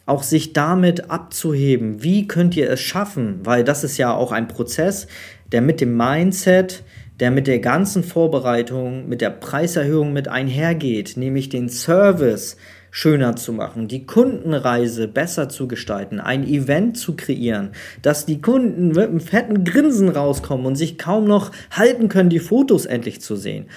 auch 0.05 0.23
sich 0.23 0.53
damit 0.53 1.09
abzuheben. 1.09 2.03
Wie 2.03 2.27
könnt 2.27 2.55
ihr 2.57 2.69
es 2.69 2.81
schaffen? 2.81 3.39
Weil 3.43 3.63
das 3.63 3.83
ist 3.83 3.97
ja 3.97 4.13
auch 4.13 4.31
ein 4.31 4.47
Prozess, 4.47 5.07
der 5.51 5.61
mit 5.61 5.79
dem 5.79 5.95
Mindset, 5.95 6.83
der 7.19 7.31
mit 7.31 7.47
der 7.47 7.59
ganzen 7.59 8.03
Vorbereitung, 8.03 9.07
mit 9.07 9.21
der 9.21 9.29
Preiserhöhung 9.29 10.11
mit 10.11 10.27
einhergeht, 10.27 11.15
nämlich 11.15 11.49
den 11.49 11.69
Service 11.69 12.57
schöner 12.91 13.35
zu 13.35 13.53
machen, 13.53 13.87
die 13.87 14.05
Kundenreise 14.05 15.07
besser 15.07 15.49
zu 15.49 15.67
gestalten, 15.67 16.19
ein 16.19 16.45
Event 16.45 16.97
zu 16.97 17.15
kreieren, 17.15 17.71
dass 18.03 18.27
die 18.27 18.39
Kunden 18.39 18.89
mit 18.89 19.09
einem 19.09 19.19
fetten 19.19 19.63
Grinsen 19.63 20.09
rauskommen 20.09 20.65
und 20.65 20.75
sich 20.75 20.99
kaum 20.99 21.25
noch 21.25 21.51
halten 21.71 22.07
können, 22.07 22.29
die 22.29 22.39
Fotos 22.39 22.85
endlich 22.85 23.19
zu 23.19 23.35
sehen 23.35 23.67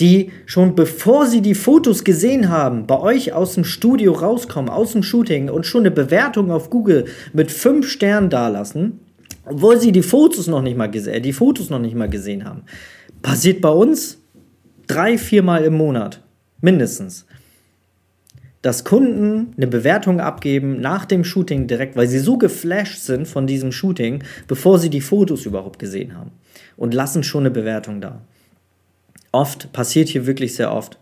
die 0.00 0.32
schon 0.46 0.74
bevor 0.74 1.26
sie 1.26 1.42
die 1.42 1.54
Fotos 1.54 2.04
gesehen 2.04 2.48
haben, 2.48 2.86
bei 2.86 2.98
euch 2.98 3.32
aus 3.32 3.54
dem 3.54 3.64
Studio 3.64 4.12
rauskommen, 4.12 4.70
aus 4.70 4.92
dem 4.92 5.02
Shooting 5.02 5.50
und 5.50 5.66
schon 5.66 5.82
eine 5.82 5.90
Bewertung 5.90 6.50
auf 6.50 6.70
Google 6.70 7.04
mit 7.32 7.52
fünf 7.52 7.88
Sternen 7.88 8.30
dalassen, 8.30 9.00
obwohl 9.44 9.78
sie 9.78 9.92
die 9.92 10.02
Fotos 10.02 10.46
noch 10.46 10.62
nicht 10.62 10.76
mal 10.76 10.94
äh, 10.94 11.20
die 11.20 11.32
Fotos 11.32 11.70
noch 11.70 11.78
nicht 11.78 11.94
mal 11.94 12.08
gesehen 12.08 12.44
haben. 12.44 12.62
Passiert 13.22 13.60
bei 13.60 13.70
uns 13.70 14.18
drei, 14.86 15.18
viermal 15.18 15.64
im 15.64 15.74
Monat. 15.74 16.22
Mindestens. 16.60 17.26
Dass 18.62 18.84
Kunden 18.84 19.54
eine 19.56 19.66
Bewertung 19.66 20.20
abgeben 20.20 20.80
nach 20.80 21.06
dem 21.06 21.24
Shooting 21.24 21.66
direkt, 21.66 21.96
weil 21.96 22.08
sie 22.08 22.18
so 22.18 22.36
geflasht 22.36 22.98
sind 23.00 23.26
von 23.26 23.46
diesem 23.46 23.72
Shooting, 23.72 24.22
bevor 24.48 24.78
sie 24.78 24.90
die 24.90 25.00
Fotos 25.00 25.46
überhaupt 25.46 25.78
gesehen 25.78 26.16
haben. 26.16 26.32
Und 26.76 26.92
lassen 26.92 27.22
schon 27.22 27.42
eine 27.42 27.50
Bewertung 27.50 28.00
da. 28.00 28.20
Oft, 29.32 29.72
passiert 29.72 30.08
hier 30.08 30.26
wirklich 30.26 30.54
sehr 30.54 30.72
oft. 30.72 30.98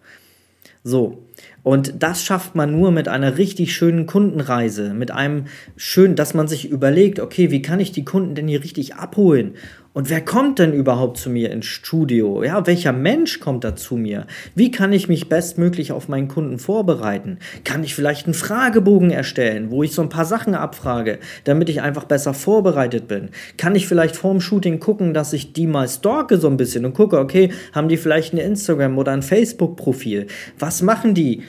So. 0.85 1.25
Und 1.63 2.03
das 2.03 2.25
schafft 2.25 2.55
man 2.55 2.73
nur 2.73 2.91
mit 2.93 3.09
einer 3.09 3.37
richtig 3.37 3.75
schönen 3.75 4.07
Kundenreise, 4.07 4.95
mit 4.95 5.11
einem 5.11 5.47
schönen, 5.77 6.17
dass 6.17 6.33
man 6.33 6.49
sich 6.49 6.71
überlegt, 6.71 7.21
okay, 7.21 7.51
wie 7.51 7.63
kann 7.63 7.81
ich 7.81 7.93
die 7.93 8.05
Kunden 8.05 8.35
denn 8.35 8.49
hier 8.49 8.63
richtig 8.63 8.95
abholen? 8.95 9.55
Und 9.95 10.11
wer 10.11 10.21
kommt 10.21 10.59
denn 10.59 10.73
überhaupt 10.73 11.17
zu 11.17 11.31
mir 11.31 11.51
ins 11.51 11.67
Studio? 11.67 12.45
Ja, 12.45 12.67
welcher 12.67 12.93
Mensch 12.93 13.41
kommt 13.41 13.65
da 13.65 13.75
zu 13.75 13.97
mir? 13.97 14.27
Wie 14.55 14.71
kann 14.71 14.93
ich 14.93 15.09
mich 15.09 15.29
bestmöglich 15.29 15.93
auf 15.93 16.09
meinen 16.09 16.29
Kunden 16.29 16.59
vorbereiten? 16.59 17.39
Kann 17.65 17.83
ich 17.83 17.95
vielleicht 17.95 18.27
einen 18.27 18.35
Fragebogen 18.35 19.11
erstellen, 19.11 19.71
wo 19.71 19.83
ich 19.83 19.93
so 19.93 20.03
ein 20.03 20.11
paar 20.11 20.27
Sachen 20.27 20.55
abfrage, 20.55 21.19
damit 21.45 21.69
ich 21.69 21.81
einfach 21.81 22.05
besser 22.05 22.35
vorbereitet 22.35 23.09
bin? 23.09 23.31
Kann 23.57 23.75
ich 23.75 23.89
vielleicht 23.89 24.15
vorm 24.15 24.41
Shooting 24.41 24.79
gucken, 24.79 25.15
dass 25.15 25.33
ich 25.33 25.53
die 25.53 25.67
mal 25.67 25.89
stalke 25.89 26.37
so 26.37 26.49
ein 26.49 26.59
bisschen 26.59 26.85
und 26.85 26.93
gucke, 26.93 27.19
okay, 27.19 27.51
haben 27.73 27.89
die 27.89 27.97
vielleicht 27.97 28.35
ein 28.35 28.39
Instagram 28.39 28.99
oder 28.99 29.13
ein 29.13 29.23
Facebook-Profil? 29.23 30.27
Was 30.59 30.83
machen 30.83 31.15
die? 31.15 31.43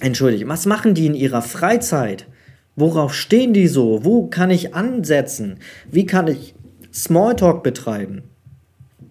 Entschuldige, 0.00 0.48
was 0.48 0.64
machen 0.66 0.94
die 0.94 1.06
in 1.06 1.14
ihrer 1.14 1.42
Freizeit? 1.42 2.26
Worauf 2.76 3.12
stehen 3.12 3.52
die 3.52 3.66
so? 3.66 4.04
Wo 4.04 4.28
kann 4.28 4.50
ich 4.50 4.72
ansetzen? 4.72 5.58
Wie 5.90 6.06
kann 6.06 6.28
ich 6.28 6.54
Smalltalk 6.92 7.62
betreiben. 7.62 8.22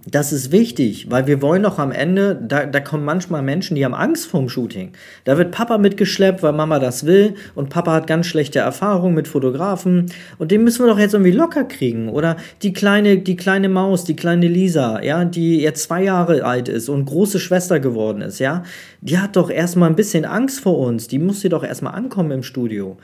Das 0.10 0.32
ist 0.32 0.54
wichtig, 0.54 1.12
weil 1.12 1.28
wir 1.28 1.42
wollen 1.42 1.64
doch 1.64 1.80
am 1.80 1.92
Ende, 1.92 2.40
da, 2.42 2.66
da 2.66 2.80
kommen 2.80 3.04
manchmal 3.04 3.42
Menschen, 3.42 3.76
die 3.76 3.84
haben 3.84 3.94
Angst 3.94 4.28
vorm 4.28 4.48
Shooting. 4.48 4.94
Da 5.26 5.38
wird 5.38 5.52
Papa 5.52 5.78
mitgeschleppt, 5.78 6.42
weil 6.44 6.54
Mama 6.54 6.80
das 6.80 7.06
will 7.06 7.36
und 7.56 7.70
Papa 7.70 7.92
hat 7.92 8.08
ganz 8.08 8.26
schlechte 8.26 8.60
Erfahrungen 8.60 9.16
mit 9.16 9.28
Fotografen 9.28 10.06
und 10.38 10.52
den 10.52 10.64
müssen 10.64 10.86
wir 10.86 10.90
doch 10.90 11.00
jetzt 11.00 11.14
irgendwie 11.14 11.34
locker 11.34 11.66
kriegen. 11.66 12.08
Oder 12.08 12.38
die 12.62 12.72
kleine, 12.72 13.18
die 13.18 13.36
kleine 13.36 13.68
Maus, 13.68 14.06
die 14.06 14.16
kleine 14.16 14.48
Lisa, 14.48 15.04
ja, 15.04 15.26
die 15.26 15.60
jetzt 15.60 15.84
zwei 15.84 16.04
Jahre 16.04 16.46
alt 16.46 16.70
ist 16.70 16.88
und 16.88 17.04
große 17.04 17.42
Schwester 17.42 17.82
geworden 17.82 18.22
ist, 18.22 18.40
ja, 18.40 18.64
die 19.02 19.20
hat 19.20 19.36
doch 19.36 19.50
erstmal 19.50 19.90
ein 19.90 19.98
bisschen 19.98 20.24
Angst 20.24 20.62
vor 20.62 20.78
uns. 20.78 21.10
Die 21.10 21.20
muss 21.20 21.42
sie 21.42 21.50
doch 21.50 21.66
erstmal 21.66 21.96
ankommen 21.96 22.32
im 22.32 22.44
Studio. 22.44 22.98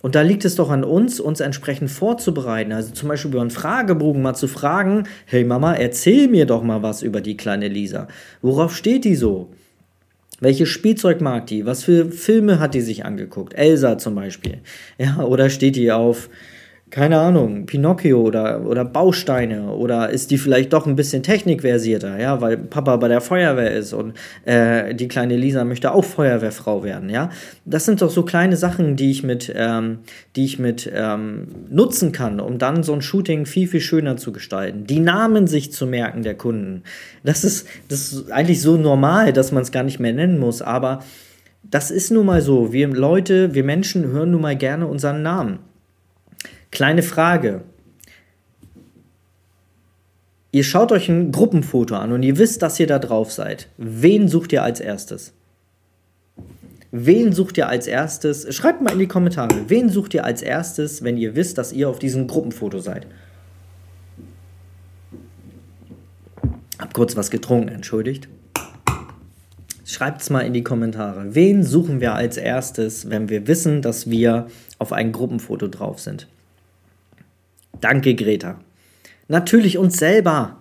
Und 0.00 0.14
da 0.14 0.22
liegt 0.22 0.44
es 0.44 0.54
doch 0.54 0.70
an 0.70 0.84
uns, 0.84 1.18
uns 1.18 1.40
entsprechend 1.40 1.90
vorzubereiten. 1.90 2.72
Also 2.72 2.92
zum 2.92 3.08
Beispiel 3.08 3.32
über 3.32 3.40
einen 3.40 3.50
Fragebogen 3.50 4.22
mal 4.22 4.34
zu 4.34 4.46
fragen, 4.46 5.04
hey 5.26 5.44
Mama, 5.44 5.74
erzähl 5.74 6.28
mir 6.28 6.46
doch 6.46 6.62
mal 6.62 6.82
was 6.82 7.02
über 7.02 7.20
die 7.20 7.36
kleine 7.36 7.68
Lisa. 7.68 8.06
Worauf 8.40 8.76
steht 8.76 9.04
die 9.04 9.16
so? 9.16 9.50
Welches 10.40 10.68
Spielzeug 10.68 11.20
mag 11.20 11.48
die? 11.48 11.66
Was 11.66 11.82
für 11.82 12.12
Filme 12.12 12.60
hat 12.60 12.74
die 12.74 12.80
sich 12.80 13.04
angeguckt? 13.04 13.54
Elsa 13.54 13.98
zum 13.98 14.14
Beispiel. 14.14 14.58
Ja, 14.98 15.18
oder 15.18 15.50
steht 15.50 15.74
die 15.74 15.90
auf 15.90 16.30
keine 16.90 17.18
Ahnung, 17.18 17.66
Pinocchio 17.66 18.20
oder, 18.20 18.64
oder 18.64 18.84
Bausteine 18.84 19.72
oder 19.72 20.10
ist 20.10 20.30
die 20.30 20.38
vielleicht 20.38 20.72
doch 20.72 20.86
ein 20.86 20.96
bisschen 20.96 21.22
technikversierter, 21.22 22.18
ja, 22.18 22.40
weil 22.40 22.56
Papa 22.56 22.96
bei 22.96 23.08
der 23.08 23.20
Feuerwehr 23.20 23.72
ist 23.72 23.92
und 23.92 24.14
äh, 24.44 24.94
die 24.94 25.08
kleine 25.08 25.36
Lisa 25.36 25.64
möchte 25.64 25.92
auch 25.92 26.04
Feuerwehrfrau 26.04 26.84
werden, 26.84 27.10
ja. 27.10 27.30
Das 27.64 27.84
sind 27.84 28.00
doch 28.00 28.10
so 28.10 28.22
kleine 28.22 28.56
Sachen, 28.56 28.96
die 28.96 29.10
ich 29.10 29.22
mit, 29.22 29.52
ähm, 29.54 29.98
die 30.36 30.44
ich 30.44 30.58
mit 30.58 30.90
ähm, 30.92 31.48
nutzen 31.68 32.12
kann, 32.12 32.40
um 32.40 32.58
dann 32.58 32.82
so 32.82 32.94
ein 32.94 33.02
Shooting 33.02 33.44
viel, 33.44 33.68
viel 33.68 33.80
schöner 33.80 34.16
zu 34.16 34.32
gestalten. 34.32 34.86
Die 34.86 35.00
Namen 35.00 35.46
sich 35.46 35.72
zu 35.72 35.86
merken 35.86 36.22
der 36.22 36.36
Kunden. 36.36 36.82
Das 37.22 37.44
ist, 37.44 37.66
das 37.88 38.12
ist 38.12 38.32
eigentlich 38.32 38.62
so 38.62 38.76
normal, 38.76 39.32
dass 39.32 39.52
man 39.52 39.62
es 39.62 39.72
gar 39.72 39.82
nicht 39.82 40.00
mehr 40.00 40.12
nennen 40.12 40.38
muss, 40.38 40.62
aber 40.62 41.00
das 41.62 41.90
ist 41.90 42.10
nun 42.10 42.26
mal 42.26 42.40
so. 42.40 42.72
Wir 42.72 42.88
Leute, 42.88 43.54
wir 43.54 43.64
Menschen 43.64 44.06
hören 44.06 44.30
nun 44.30 44.40
mal 44.40 44.56
gerne 44.56 44.86
unseren 44.86 45.22
Namen. 45.22 45.58
Kleine 46.70 47.02
Frage. 47.02 47.62
Ihr 50.50 50.64
schaut 50.64 50.92
euch 50.92 51.08
ein 51.08 51.30
Gruppenfoto 51.30 51.94
an 51.94 52.12
und 52.12 52.22
ihr 52.22 52.38
wisst, 52.38 52.62
dass 52.62 52.80
ihr 52.80 52.86
da 52.86 52.98
drauf 52.98 53.32
seid. 53.32 53.68
Wen 53.76 54.28
sucht 54.28 54.52
ihr 54.52 54.62
als 54.62 54.80
erstes? 54.80 55.32
Wen 56.90 57.32
sucht 57.32 57.58
ihr 57.58 57.68
als 57.68 57.86
erstes? 57.86 58.54
Schreibt 58.54 58.80
mal 58.80 58.92
in 58.92 58.98
die 58.98 59.08
Kommentare. 59.08 59.68
Wen 59.68 59.90
sucht 59.90 60.14
ihr 60.14 60.24
als 60.24 60.40
erstes, 60.40 61.04
wenn 61.04 61.18
ihr 61.18 61.36
wisst, 61.36 61.58
dass 61.58 61.72
ihr 61.72 61.88
auf 61.88 61.98
diesem 61.98 62.26
Gruppenfoto 62.26 62.78
seid? 62.78 63.06
Hab 66.78 66.94
kurz 66.94 67.14
was 67.14 67.30
getrunken, 67.30 67.68
entschuldigt. 67.68 68.28
Schreibt 69.84 70.22
es 70.22 70.30
mal 70.30 70.40
in 70.40 70.54
die 70.54 70.62
Kommentare. 70.62 71.34
Wen 71.34 71.62
suchen 71.62 72.00
wir 72.00 72.14
als 72.14 72.36
erstes, 72.36 73.10
wenn 73.10 73.28
wir 73.28 73.46
wissen, 73.46 73.82
dass 73.82 74.08
wir 74.08 74.46
auf 74.78 74.92
ein 74.92 75.12
Gruppenfoto 75.12 75.68
drauf 75.68 75.98
sind? 75.98 76.26
Danke, 77.80 78.14
Greta. 78.14 78.60
Natürlich 79.28 79.78
uns 79.78 79.96
selber. 79.96 80.60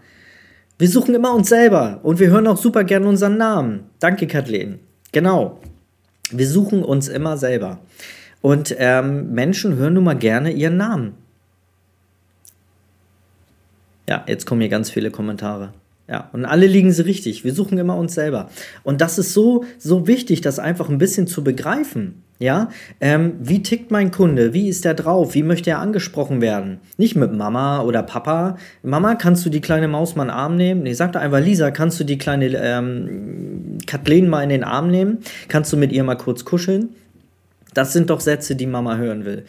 Wir 0.78 0.89
suchen 0.89 1.15
immer 1.15 1.34
uns 1.34 1.49
selber 1.49 1.99
und 2.03 2.20
wir 2.20 2.30
hören 2.30 2.47
auch 2.47 2.57
super 2.57 2.84
gerne 2.84 3.07
unseren 3.07 3.38
Namen. 3.38 3.86
Danke, 3.99 4.28
Kathleen. 4.28 4.80
Genau. 5.11 5.59
Wir 6.32 6.47
suchen 6.47 6.84
uns 6.84 7.07
immer 7.07 7.38
selber. 7.38 7.80
Und 8.41 8.76
ähm, 8.78 9.32
Menschen 9.32 9.76
hören 9.76 9.95
nun 9.95 10.03
mal 10.03 10.15
gerne 10.15 10.51
ihren 10.51 10.78
Namen. 10.78 11.15
Ja, 14.07 14.24
jetzt 14.28 14.45
kommen 14.45 14.61
hier 14.61 14.70
ganz 14.70 14.89
viele 14.89 15.11
Kommentare. 15.11 15.74
Ja, 16.07 16.30
und 16.32 16.45
alle 16.45 16.68
liegen 16.68 16.91
sie 16.91 17.03
richtig. 17.03 17.43
Wir 17.43 17.53
suchen 17.53 17.78
immer 17.78 17.97
uns 17.97 18.13
selber. 18.13 18.49
Und 18.84 19.01
das 19.01 19.18
ist 19.18 19.34
so, 19.34 19.65
so 19.78 20.07
wichtig, 20.07 20.41
das 20.41 20.59
einfach 20.59 20.89
ein 20.89 20.97
bisschen 20.97 21.28
zu 21.28 21.43
begreifen. 21.43 22.24
Ja, 22.39 22.69
ähm, 23.01 23.33
wie 23.39 23.63
tickt 23.63 23.89
mein 23.89 24.11
Kunde? 24.11 24.53
Wie 24.53 24.69
ist 24.69 24.85
er 24.85 24.93
drauf? 24.93 25.33
Wie 25.33 25.41
möchte 25.41 25.71
er 25.71 25.79
angesprochen 25.79 26.39
werden? 26.39 26.79
Nicht 26.97 27.15
mit 27.15 27.33
Mama 27.33 27.81
oder 27.81 28.03
Papa. 28.03 28.57
Mama, 28.83 29.15
kannst 29.15 29.43
du 29.43 29.49
die 29.49 29.61
kleine 29.61 29.88
Maus 29.88 30.15
mal 30.15 30.23
in 30.23 30.27
den 30.27 30.35
Arm 30.35 30.55
nehmen? 30.55 30.83
Nee, 30.83 30.93
sag 30.93 31.13
doch 31.13 31.19
einfach, 31.19 31.39
Lisa, 31.39 31.71
kannst 31.71 31.99
du 31.99 32.03
die 32.03 32.19
kleine 32.19 32.45
ähm, 32.55 33.79
Kathleen 33.88 34.29
mal 34.29 34.43
in 34.43 34.49
den 34.49 34.63
Arm 34.63 34.91
nehmen? 34.91 35.19
Kannst 35.47 35.73
du 35.73 35.77
mit 35.77 35.91
ihr 35.91 36.03
mal 36.03 36.15
kurz 36.15 36.45
kuscheln? 36.45 36.89
Das 37.73 37.93
sind 37.93 38.11
doch 38.11 38.19
Sätze, 38.19 38.55
die 38.55 38.67
Mama 38.67 38.97
hören 38.97 39.25
will. 39.25 39.43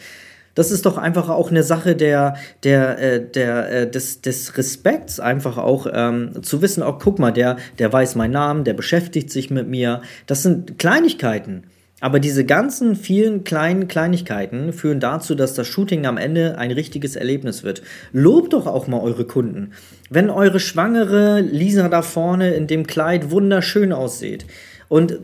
Das 0.55 0.71
ist 0.71 0.87
doch 0.87 0.97
einfach 0.97 1.29
auch 1.29 1.51
eine 1.51 1.61
Sache 1.63 1.95
der, 1.95 2.35
der, 2.63 2.99
äh, 2.99 3.23
der, 3.23 3.71
äh, 3.71 3.89
des, 3.89 4.21
des 4.21 4.57
Respekts, 4.57 5.19
einfach 5.19 5.57
auch 5.57 5.85
ähm, 5.93 6.41
zu 6.41 6.63
wissen, 6.63 6.81
oh, 6.81 6.97
guck 6.99 7.19
mal, 7.19 7.31
der, 7.31 7.57
der 7.77 7.93
weiß 7.93 8.15
meinen 8.15 8.33
Namen, 8.33 8.63
der 8.63 8.73
beschäftigt 8.73 9.29
sich 9.31 9.51
mit 9.51 9.67
mir. 9.67 10.01
Das 10.25 10.41
sind 10.41 10.79
Kleinigkeiten. 10.79 11.63
Aber 12.01 12.19
diese 12.19 12.45
ganzen 12.45 12.95
vielen 12.95 13.43
kleinen 13.43 13.87
Kleinigkeiten 13.87 14.71
führen 14.71 14.99
dazu, 14.99 15.35
dass 15.35 15.53
das 15.53 15.67
Shooting 15.67 16.05
am 16.05 16.17
Ende 16.17 16.57
ein 16.57 16.71
richtiges 16.71 17.15
Erlebnis 17.15 17.63
wird. 17.63 17.81
Lobt 18.13 18.53
doch 18.53 18.67
auch 18.67 18.87
mal 18.87 19.01
eure 19.01 19.25
Kunden. 19.25 19.73
Wenn 20.09 20.29
eure 20.29 20.59
schwangere 20.59 21.41
Lisa 21.41 21.89
da 21.89 22.01
vorne 22.01 22.53
in 22.53 22.67
dem 22.67 22.87
Kleid 22.87 23.31
wunderschön 23.31 23.91
aussieht 23.91 24.45
und 24.87 25.19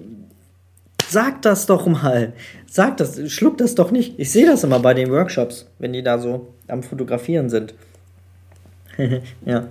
sagt 1.07 1.45
das 1.45 1.65
doch 1.65 1.87
mal. 1.87 2.33
Sagt 2.69 2.99
das, 2.99 3.31
schluckt 3.31 3.61
das 3.61 3.75
doch 3.75 3.91
nicht. 3.91 4.19
Ich 4.19 4.31
sehe 4.31 4.45
das 4.45 4.63
immer 4.63 4.79
bei 4.79 4.93
den 4.93 5.11
Workshops, 5.11 5.69
wenn 5.79 5.93
die 5.93 6.03
da 6.03 6.19
so 6.19 6.53
am 6.67 6.83
Fotografieren 6.83 7.49
sind. 7.49 7.73
ja. 9.45 9.67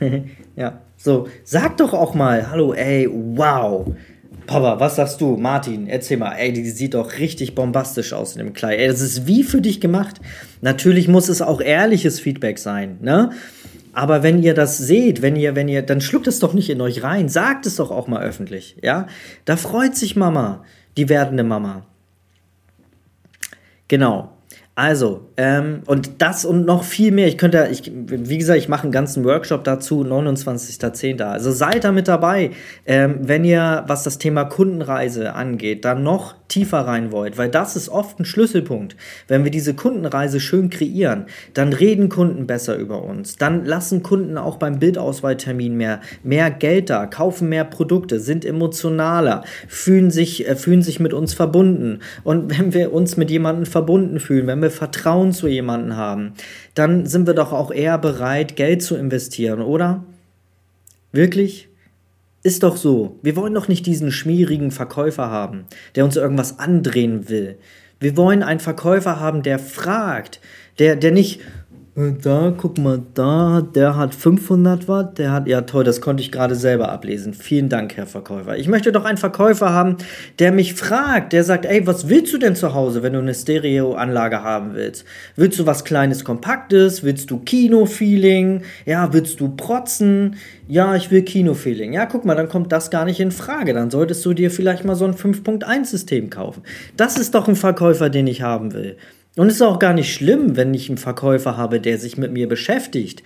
ja. 0.56 0.80
So, 0.96 1.28
sag 1.44 1.76
doch 1.76 1.92
auch 1.92 2.14
mal, 2.14 2.50
hallo, 2.50 2.72
ey, 2.72 3.08
wow. 3.10 3.86
Papa, 4.46 4.78
was 4.78 4.96
sagst 4.96 5.20
du? 5.20 5.36
Martin, 5.36 5.86
erzähl 5.86 6.18
mal. 6.18 6.32
Ey, 6.32 6.52
die 6.52 6.68
sieht 6.68 6.94
doch 6.94 7.18
richtig 7.18 7.54
bombastisch 7.54 8.12
aus 8.12 8.36
in 8.36 8.44
dem 8.44 8.52
Kleid. 8.52 8.78
Ey, 8.78 8.88
das 8.88 9.00
ist 9.00 9.26
wie 9.26 9.42
für 9.42 9.60
dich 9.60 9.80
gemacht. 9.80 10.20
Natürlich 10.60 11.08
muss 11.08 11.28
es 11.28 11.40
auch 11.40 11.60
ehrliches 11.60 12.20
Feedback 12.20 12.58
sein, 12.58 12.98
ne? 13.00 13.30
Aber 13.94 14.22
wenn 14.22 14.42
ihr 14.42 14.54
das 14.54 14.76
seht, 14.76 15.22
wenn 15.22 15.36
ihr, 15.36 15.54
wenn 15.54 15.68
ihr, 15.68 15.82
dann 15.82 16.00
schluckt 16.00 16.26
es 16.26 16.40
doch 16.40 16.52
nicht 16.52 16.68
in 16.68 16.80
euch 16.80 17.02
rein. 17.02 17.28
Sagt 17.28 17.64
es 17.64 17.76
doch 17.76 17.90
auch 17.90 18.08
mal 18.08 18.22
öffentlich, 18.22 18.76
ja? 18.82 19.06
Da 19.44 19.56
freut 19.56 19.96
sich 19.96 20.16
Mama, 20.16 20.64
die 20.96 21.08
werdende 21.08 21.44
Mama. 21.44 21.86
Genau. 23.88 24.33
Also, 24.76 25.30
ähm, 25.36 25.82
und 25.86 26.20
das 26.20 26.44
und 26.44 26.66
noch 26.66 26.82
viel 26.82 27.12
mehr. 27.12 27.28
Ich 27.28 27.38
könnte, 27.38 27.68
ich, 27.70 27.92
wie 27.94 28.38
gesagt, 28.38 28.58
ich 28.58 28.68
mache 28.68 28.82
einen 28.82 28.90
ganzen 28.90 29.24
Workshop 29.24 29.62
dazu, 29.62 30.02
29.10. 30.02 31.22
Also 31.22 31.52
seid 31.52 31.84
da 31.84 31.92
mit 31.92 32.08
dabei, 32.08 32.50
ähm, 32.84 33.20
wenn 33.20 33.44
ihr, 33.44 33.84
was 33.86 34.02
das 34.02 34.18
Thema 34.18 34.44
Kundenreise 34.44 35.34
angeht, 35.34 35.84
dann 35.84 36.02
noch 36.02 36.34
tiefer 36.54 36.86
rein 36.86 37.10
wollt, 37.10 37.36
weil 37.36 37.48
das 37.48 37.74
ist 37.74 37.88
oft 37.88 38.20
ein 38.20 38.24
Schlüsselpunkt. 38.24 38.94
Wenn 39.26 39.42
wir 39.42 39.50
diese 39.50 39.74
Kundenreise 39.74 40.38
schön 40.38 40.70
kreieren, 40.70 41.26
dann 41.52 41.72
reden 41.72 42.08
Kunden 42.08 42.46
besser 42.46 42.76
über 42.76 43.02
uns, 43.02 43.36
dann 43.36 43.64
lassen 43.64 44.04
Kunden 44.04 44.38
auch 44.38 44.56
beim 44.56 44.78
Bildauswahltermin 44.78 45.76
mehr, 45.76 46.00
mehr 46.22 46.52
Geld 46.52 46.90
da, 46.90 47.06
kaufen 47.06 47.48
mehr 47.48 47.64
Produkte, 47.64 48.20
sind 48.20 48.44
emotionaler, 48.44 49.42
fühlen 49.66 50.12
sich, 50.12 50.48
äh, 50.48 50.54
fühlen 50.54 50.82
sich 50.82 51.00
mit 51.00 51.12
uns 51.12 51.34
verbunden. 51.34 51.98
Und 52.22 52.50
wenn 52.58 52.72
wir 52.72 52.92
uns 52.92 53.16
mit 53.16 53.32
jemandem 53.32 53.66
verbunden 53.66 54.20
fühlen, 54.20 54.46
wenn 54.46 54.62
wir 54.62 54.70
Vertrauen 54.70 55.32
zu 55.32 55.48
jemandem 55.48 55.96
haben, 55.96 56.34
dann 56.76 57.06
sind 57.06 57.26
wir 57.26 57.34
doch 57.34 57.52
auch 57.52 57.72
eher 57.72 57.98
bereit, 57.98 58.54
Geld 58.54 58.82
zu 58.82 58.94
investieren, 58.94 59.60
oder? 59.60 60.04
Wirklich? 61.10 61.68
Ist 62.46 62.62
doch 62.62 62.76
so. 62.76 63.18
Wir 63.22 63.36
wollen 63.36 63.54
doch 63.54 63.68
nicht 63.68 63.86
diesen 63.86 64.12
schmierigen 64.12 64.70
Verkäufer 64.70 65.30
haben, 65.30 65.64
der 65.94 66.04
uns 66.04 66.14
irgendwas 66.14 66.58
andrehen 66.58 67.30
will. 67.30 67.56
Wir 68.00 68.18
wollen 68.18 68.42
einen 68.42 68.60
Verkäufer 68.60 69.18
haben, 69.18 69.42
der 69.42 69.58
fragt, 69.58 70.40
der, 70.78 70.94
der 70.94 71.10
nicht, 71.10 71.40
da, 71.96 72.52
guck 72.56 72.76
mal, 72.78 73.02
da, 73.14 73.60
der 73.60 73.96
hat 73.96 74.16
500 74.16 74.88
Watt, 74.88 75.16
der 75.18 75.30
hat, 75.30 75.46
ja 75.46 75.60
toll, 75.60 75.84
das 75.84 76.00
konnte 76.00 76.24
ich 76.24 76.32
gerade 76.32 76.56
selber 76.56 76.90
ablesen. 76.90 77.34
Vielen 77.34 77.68
Dank, 77.68 77.96
Herr 77.96 78.08
Verkäufer. 78.08 78.56
Ich 78.56 78.66
möchte 78.66 78.90
doch 78.90 79.04
einen 79.04 79.16
Verkäufer 79.16 79.70
haben, 79.70 79.98
der 80.40 80.50
mich 80.50 80.74
fragt, 80.74 81.32
der 81.32 81.44
sagt, 81.44 81.66
ey, 81.66 81.86
was 81.86 82.08
willst 82.08 82.32
du 82.32 82.38
denn 82.38 82.56
zu 82.56 82.74
Hause, 82.74 83.04
wenn 83.04 83.12
du 83.12 83.20
eine 83.20 83.32
Stereoanlage 83.32 84.42
haben 84.42 84.74
willst? 84.74 85.04
Willst 85.36 85.56
du 85.60 85.66
was 85.66 85.84
Kleines, 85.84 86.24
Kompaktes? 86.24 87.04
Willst 87.04 87.30
du 87.30 87.38
Kino-Feeling? 87.38 88.62
Ja, 88.86 89.12
willst 89.12 89.38
du 89.38 89.50
protzen? 89.50 90.34
Ja, 90.66 90.96
ich 90.96 91.12
will 91.12 91.22
Kino-Feeling. 91.22 91.92
Ja, 91.92 92.06
guck 92.06 92.24
mal, 92.24 92.34
dann 92.34 92.48
kommt 92.48 92.72
das 92.72 92.90
gar 92.90 93.04
nicht 93.04 93.20
in 93.20 93.30
Frage. 93.30 93.72
Dann 93.72 93.92
solltest 93.92 94.26
du 94.26 94.32
dir 94.32 94.50
vielleicht 94.50 94.84
mal 94.84 94.96
so 94.96 95.04
ein 95.04 95.14
5.1-System 95.14 96.28
kaufen. 96.28 96.64
Das 96.96 97.18
ist 97.18 97.36
doch 97.36 97.46
ein 97.46 97.54
Verkäufer, 97.54 98.10
den 98.10 98.26
ich 98.26 98.42
haben 98.42 98.74
will. 98.74 98.96
Und 99.36 99.48
es 99.48 99.54
ist 99.54 99.62
auch 99.62 99.80
gar 99.80 99.94
nicht 99.94 100.12
schlimm, 100.14 100.56
wenn 100.56 100.72
ich 100.74 100.88
einen 100.88 100.98
Verkäufer 100.98 101.56
habe, 101.56 101.80
der 101.80 101.98
sich 101.98 102.16
mit 102.16 102.32
mir 102.32 102.48
beschäftigt. 102.48 103.22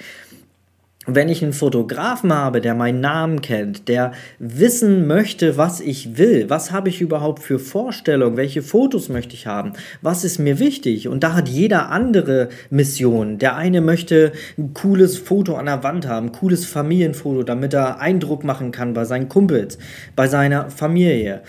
Wenn 1.11 1.31
ich 1.31 1.43
einen 1.43 1.55
Fotografen 1.55 2.35
habe, 2.35 2.61
der 2.61 2.75
meinen 2.75 3.01
Namen 3.01 3.41
kennt, 3.41 3.89
der 3.89 4.13
wissen 4.39 5.07
möchte, 5.07 5.57
was 5.57 5.81
ich 5.81 6.19
will, 6.19 6.51
was 6.51 6.71
habe 6.71 6.91
ich 6.91 7.01
überhaupt 7.01 7.43
für 7.43 7.59
Vorstellungen, 7.59 8.37
welche 8.37 8.61
Fotos 8.61 9.09
möchte 9.09 9.33
ich 9.33 9.47
haben, 9.47 9.73
was 10.03 10.23
ist 10.25 10.39
mir 10.39 10.59
wichtig. 10.59 11.09
Und 11.09 11.23
da 11.23 11.33
hat 11.33 11.49
jeder 11.49 11.89
andere 11.89 12.51
Mission. 12.69 13.39
Der 13.39 13.57
eine 13.57 13.81
möchte 13.81 14.33
ein 14.59 14.75
cooles 14.75 15.17
Foto 15.17 15.57
an 15.57 15.65
der 15.65 15.83
Wand 15.83 16.07
haben, 16.07 16.27
ein 16.27 16.33
cooles 16.33 16.67
Familienfoto, 16.67 17.43
damit 17.43 17.73
er 17.73 18.01
Eindruck 18.01 18.45
machen 18.45 18.71
kann 18.71 18.93
bei 18.93 19.07
seinen 19.07 19.31
Kumpels, 19.31 19.79
bei 20.15 20.29
seiner 20.29 20.71
Familie. 20.71 21.43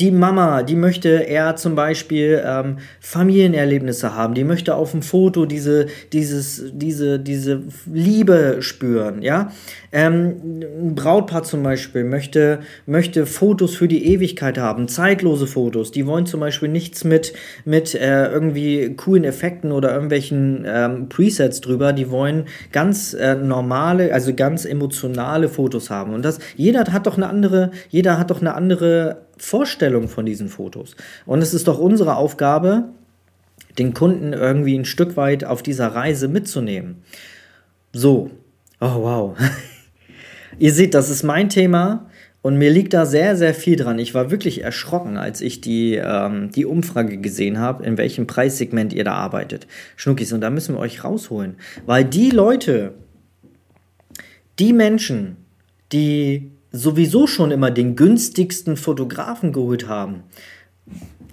Die 0.00 0.10
Mama, 0.10 0.62
die 0.62 0.74
möchte 0.74 1.08
eher 1.08 1.54
zum 1.56 1.74
Beispiel 1.76 2.42
ähm, 2.44 2.78
Familienerlebnisse 3.00 4.14
haben, 4.14 4.34
die 4.34 4.44
möchte 4.44 4.74
auf 4.74 4.90
dem 4.90 5.02
Foto 5.02 5.46
diese, 5.46 5.86
dieses, 6.12 6.64
diese, 6.72 7.20
diese 7.20 7.62
Liebe 7.86 8.56
spüren, 8.60 9.22
ja. 9.22 9.52
Ähm, 9.92 10.60
ein 10.80 10.94
Brautpaar 10.96 11.44
zum 11.44 11.62
Beispiel 11.62 12.02
möchte, 12.02 12.58
möchte 12.84 13.26
Fotos 13.26 13.76
für 13.76 13.86
die 13.86 14.12
Ewigkeit 14.12 14.58
haben, 14.58 14.88
zeitlose 14.88 15.46
Fotos. 15.46 15.92
Die 15.92 16.04
wollen 16.04 16.26
zum 16.26 16.40
Beispiel 16.40 16.68
nichts 16.68 17.04
mit, 17.04 17.32
mit 17.64 17.94
äh, 17.94 18.26
irgendwie 18.26 18.96
coolen 18.96 19.22
Effekten 19.22 19.70
oder 19.70 19.92
irgendwelchen 19.92 20.64
ähm, 20.66 21.08
Presets 21.08 21.60
drüber. 21.60 21.92
Die 21.92 22.10
wollen 22.10 22.46
ganz 22.72 23.14
äh, 23.14 23.36
normale, 23.36 24.12
also 24.12 24.34
ganz 24.34 24.64
emotionale 24.64 25.48
Fotos 25.48 25.90
haben. 25.90 26.12
Und 26.12 26.24
das, 26.24 26.40
jeder 26.56 26.84
hat 26.92 27.06
doch 27.06 27.16
eine 27.16 27.28
andere, 27.28 27.70
jeder 27.88 28.18
hat 28.18 28.32
doch 28.32 28.40
eine 28.40 28.54
andere 28.54 29.23
Vorstellung 29.36 30.08
von 30.08 30.26
diesen 30.26 30.48
Fotos. 30.48 30.96
Und 31.26 31.42
es 31.42 31.54
ist 31.54 31.68
doch 31.68 31.78
unsere 31.78 32.16
Aufgabe, 32.16 32.90
den 33.78 33.94
Kunden 33.94 34.32
irgendwie 34.32 34.78
ein 34.78 34.84
Stück 34.84 35.16
weit 35.16 35.44
auf 35.44 35.62
dieser 35.62 35.88
Reise 35.88 36.28
mitzunehmen. 36.28 37.02
So, 37.92 38.30
oh 38.80 39.02
wow. 39.02 39.38
Ihr 40.58 40.72
seht, 40.72 40.94
das 40.94 41.10
ist 41.10 41.22
mein 41.24 41.48
Thema 41.48 42.08
und 42.44 42.58
mir 42.58 42.70
liegt 42.70 42.92
da 42.92 43.06
sehr, 43.06 43.36
sehr 43.36 43.54
viel 43.54 43.76
dran. 43.76 43.98
Ich 43.98 44.14
war 44.14 44.30
wirklich 44.30 44.62
erschrocken, 44.62 45.16
als 45.16 45.40
ich 45.40 45.60
die, 45.60 45.94
ähm, 45.94 46.50
die 46.50 46.66
Umfrage 46.66 47.16
gesehen 47.16 47.58
habe, 47.58 47.84
in 47.84 47.96
welchem 47.96 48.26
Preissegment 48.26 48.92
ihr 48.92 49.04
da 49.04 49.14
arbeitet. 49.14 49.66
Schnuckis, 49.96 50.32
und 50.32 50.42
da 50.42 50.50
müssen 50.50 50.74
wir 50.74 50.78
euch 50.78 51.02
rausholen. 51.02 51.56
Weil 51.86 52.04
die 52.04 52.30
Leute, 52.30 52.92
die 54.58 54.72
Menschen, 54.72 55.36
die 55.90 56.50
sowieso 56.74 57.26
schon 57.26 57.52
immer 57.52 57.70
den 57.70 57.94
günstigsten 57.94 58.76
Fotografen 58.76 59.52
geholt 59.52 59.88
haben, 59.88 60.24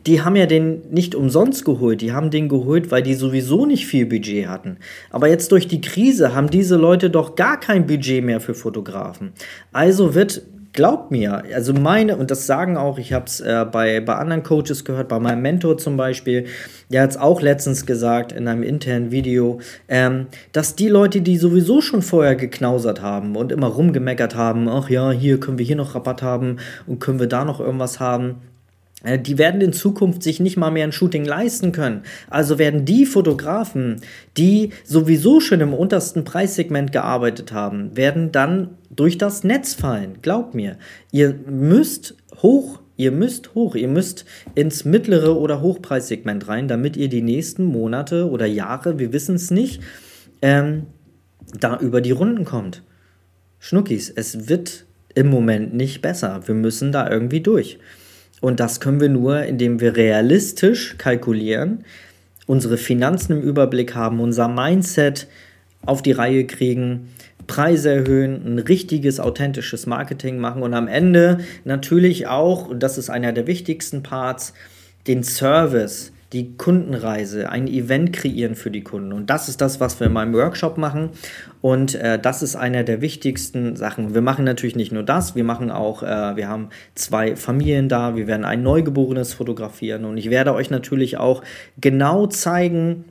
die 0.05 0.21
haben 0.21 0.35
ja 0.35 0.45
den 0.45 0.81
nicht 0.91 1.13
umsonst 1.15 1.65
geholt, 1.65 2.01
die 2.01 2.11
haben 2.11 2.31
den 2.31 2.47
geholt, 2.47 2.89
weil 2.91 3.03
die 3.03 3.13
sowieso 3.13 3.65
nicht 3.65 3.85
viel 3.85 4.05
Budget 4.05 4.47
hatten. 4.47 4.77
Aber 5.09 5.27
jetzt 5.27 5.51
durch 5.51 5.67
die 5.67 5.81
Krise 5.81 6.33
haben 6.33 6.49
diese 6.49 6.75
Leute 6.75 7.09
doch 7.09 7.35
gar 7.35 7.59
kein 7.59 7.85
Budget 7.85 8.23
mehr 8.23 8.39
für 8.39 8.53
Fotografen. 8.53 9.33
Also 9.71 10.15
wird 10.15 10.43
glaubt 10.73 11.11
mir, 11.11 11.43
also 11.53 11.73
meine, 11.73 12.15
und 12.15 12.31
das 12.31 12.47
sagen 12.47 12.77
auch, 12.77 12.97
ich 12.97 13.13
habe 13.13 13.25
es 13.25 13.41
äh, 13.41 13.65
bei, 13.69 13.99
bei 13.99 14.15
anderen 14.15 14.43
Coaches 14.43 14.85
gehört, 14.85 15.09
bei 15.09 15.19
meinem 15.19 15.41
Mentor 15.41 15.77
zum 15.77 15.97
Beispiel, 15.97 16.45
der 16.89 17.03
hat 17.03 17.11
es 17.11 17.17
auch 17.17 17.41
letztens 17.41 17.85
gesagt 17.85 18.31
in 18.31 18.47
einem 18.47 18.63
internen 18.63 19.11
Video, 19.11 19.59
ähm, 19.87 20.27
dass 20.51 20.75
die 20.75 20.87
Leute, 20.87 21.21
die 21.21 21.37
sowieso 21.37 21.81
schon 21.81 22.01
vorher 22.01 22.35
geknausert 22.35 23.01
haben 23.01 23.35
und 23.35 23.51
immer 23.51 23.67
rumgemeckert 23.67 24.35
haben, 24.35 24.69
ach 24.69 24.89
ja, 24.89 25.11
hier 25.11 25.39
können 25.39 25.57
wir 25.57 25.65
hier 25.65 25.75
noch 25.75 25.95
Rabatt 25.95 26.21
haben 26.21 26.57
und 26.87 26.99
können 26.99 27.19
wir 27.19 27.27
da 27.27 27.43
noch 27.43 27.59
irgendwas 27.59 27.99
haben, 27.99 28.37
die 29.03 29.37
werden 29.37 29.61
in 29.61 29.73
Zukunft 29.73 30.21
sich 30.21 30.39
nicht 30.39 30.57
mal 30.57 30.71
mehr 30.71 30.83
ein 30.83 30.91
Shooting 30.91 31.25
leisten 31.25 31.71
können. 31.71 32.03
Also 32.29 32.59
werden 32.59 32.85
die 32.85 33.05
Fotografen, 33.05 34.01
die 34.37 34.71
sowieso 34.83 35.39
schon 35.39 35.61
im 35.61 35.73
untersten 35.73 36.23
Preissegment 36.23 36.91
gearbeitet 36.91 37.51
haben, 37.51 37.95
werden 37.97 38.31
dann 38.31 38.77
durch 38.89 39.17
das 39.17 39.43
Netz 39.43 39.73
fallen. 39.73 40.19
Glaubt 40.21 40.53
mir. 40.53 40.77
Ihr 41.11 41.33
müsst 41.47 42.15
hoch, 42.41 42.79
ihr 42.95 43.11
müsst 43.11 43.55
hoch, 43.55 43.75
ihr 43.75 43.87
müsst 43.87 44.25
ins 44.53 44.85
mittlere 44.85 45.35
oder 45.35 45.61
Hochpreissegment 45.61 46.47
rein, 46.47 46.67
damit 46.67 46.95
ihr 46.95 47.09
die 47.09 47.23
nächsten 47.23 47.63
Monate 47.63 48.29
oder 48.29 48.45
Jahre, 48.45 48.99
wir 48.99 49.13
wissen 49.13 49.35
es 49.35 49.49
nicht, 49.49 49.81
ähm, 50.41 50.85
da 51.59 51.79
über 51.79 52.01
die 52.01 52.11
Runden 52.11 52.45
kommt. 52.45 52.83
Schnuckis, 53.57 54.09
es 54.09 54.47
wird 54.47 54.85
im 55.15 55.27
Moment 55.27 55.73
nicht 55.73 56.01
besser. 56.01 56.41
Wir 56.45 56.55
müssen 56.55 56.91
da 56.91 57.09
irgendwie 57.09 57.41
durch. 57.41 57.79
Und 58.41 58.59
das 58.59 58.79
können 58.79 58.99
wir 58.99 59.09
nur, 59.09 59.43
indem 59.43 59.79
wir 59.79 59.95
realistisch 59.95 60.95
kalkulieren, 60.97 61.85
unsere 62.47 62.77
Finanzen 62.77 63.33
im 63.33 63.41
Überblick 63.41 63.95
haben, 63.95 64.19
unser 64.19 64.47
Mindset 64.47 65.27
auf 65.85 66.01
die 66.01 66.11
Reihe 66.11 66.45
kriegen, 66.45 67.09
Preise 67.47 67.91
erhöhen, 67.91 68.41
ein 68.45 68.59
richtiges, 68.59 69.19
authentisches 69.19 69.85
Marketing 69.85 70.37
machen 70.37 70.63
und 70.63 70.73
am 70.73 70.87
Ende 70.87 71.39
natürlich 71.63 72.27
auch, 72.27 72.67
und 72.67 72.81
das 72.81 72.97
ist 72.97 73.09
einer 73.09 73.31
der 73.31 73.47
wichtigsten 73.47 74.03
Parts, 74.03 74.53
den 75.07 75.23
Service 75.23 76.11
die 76.33 76.55
Kundenreise, 76.55 77.49
ein 77.49 77.67
Event 77.67 78.13
kreieren 78.13 78.55
für 78.55 78.71
die 78.71 78.83
Kunden. 78.83 79.11
Und 79.11 79.29
das 79.29 79.49
ist 79.49 79.59
das, 79.59 79.81
was 79.81 79.99
wir 79.99 80.07
in 80.07 80.13
meinem 80.13 80.33
Workshop 80.33 80.77
machen. 80.77 81.09
Und 81.59 81.95
äh, 81.95 82.17
das 82.17 82.41
ist 82.41 82.55
einer 82.55 82.83
der 82.83 83.01
wichtigsten 83.01 83.75
Sachen. 83.75 84.13
Wir 84.13 84.21
machen 84.21 84.45
natürlich 84.45 84.77
nicht 84.77 84.93
nur 84.93 85.03
das, 85.03 85.35
wir 85.35 85.43
machen 85.43 85.71
auch, 85.71 86.03
äh, 86.03 86.35
wir 86.37 86.47
haben 86.47 86.69
zwei 86.95 87.35
Familien 87.35 87.89
da, 87.89 88.15
wir 88.15 88.27
werden 88.27 88.45
ein 88.45 88.63
Neugeborenes 88.63 89.33
fotografieren. 89.33 90.05
Und 90.05 90.17
ich 90.17 90.29
werde 90.29 90.53
euch 90.53 90.69
natürlich 90.69 91.17
auch 91.17 91.43
genau 91.79 92.27
zeigen, 92.27 93.03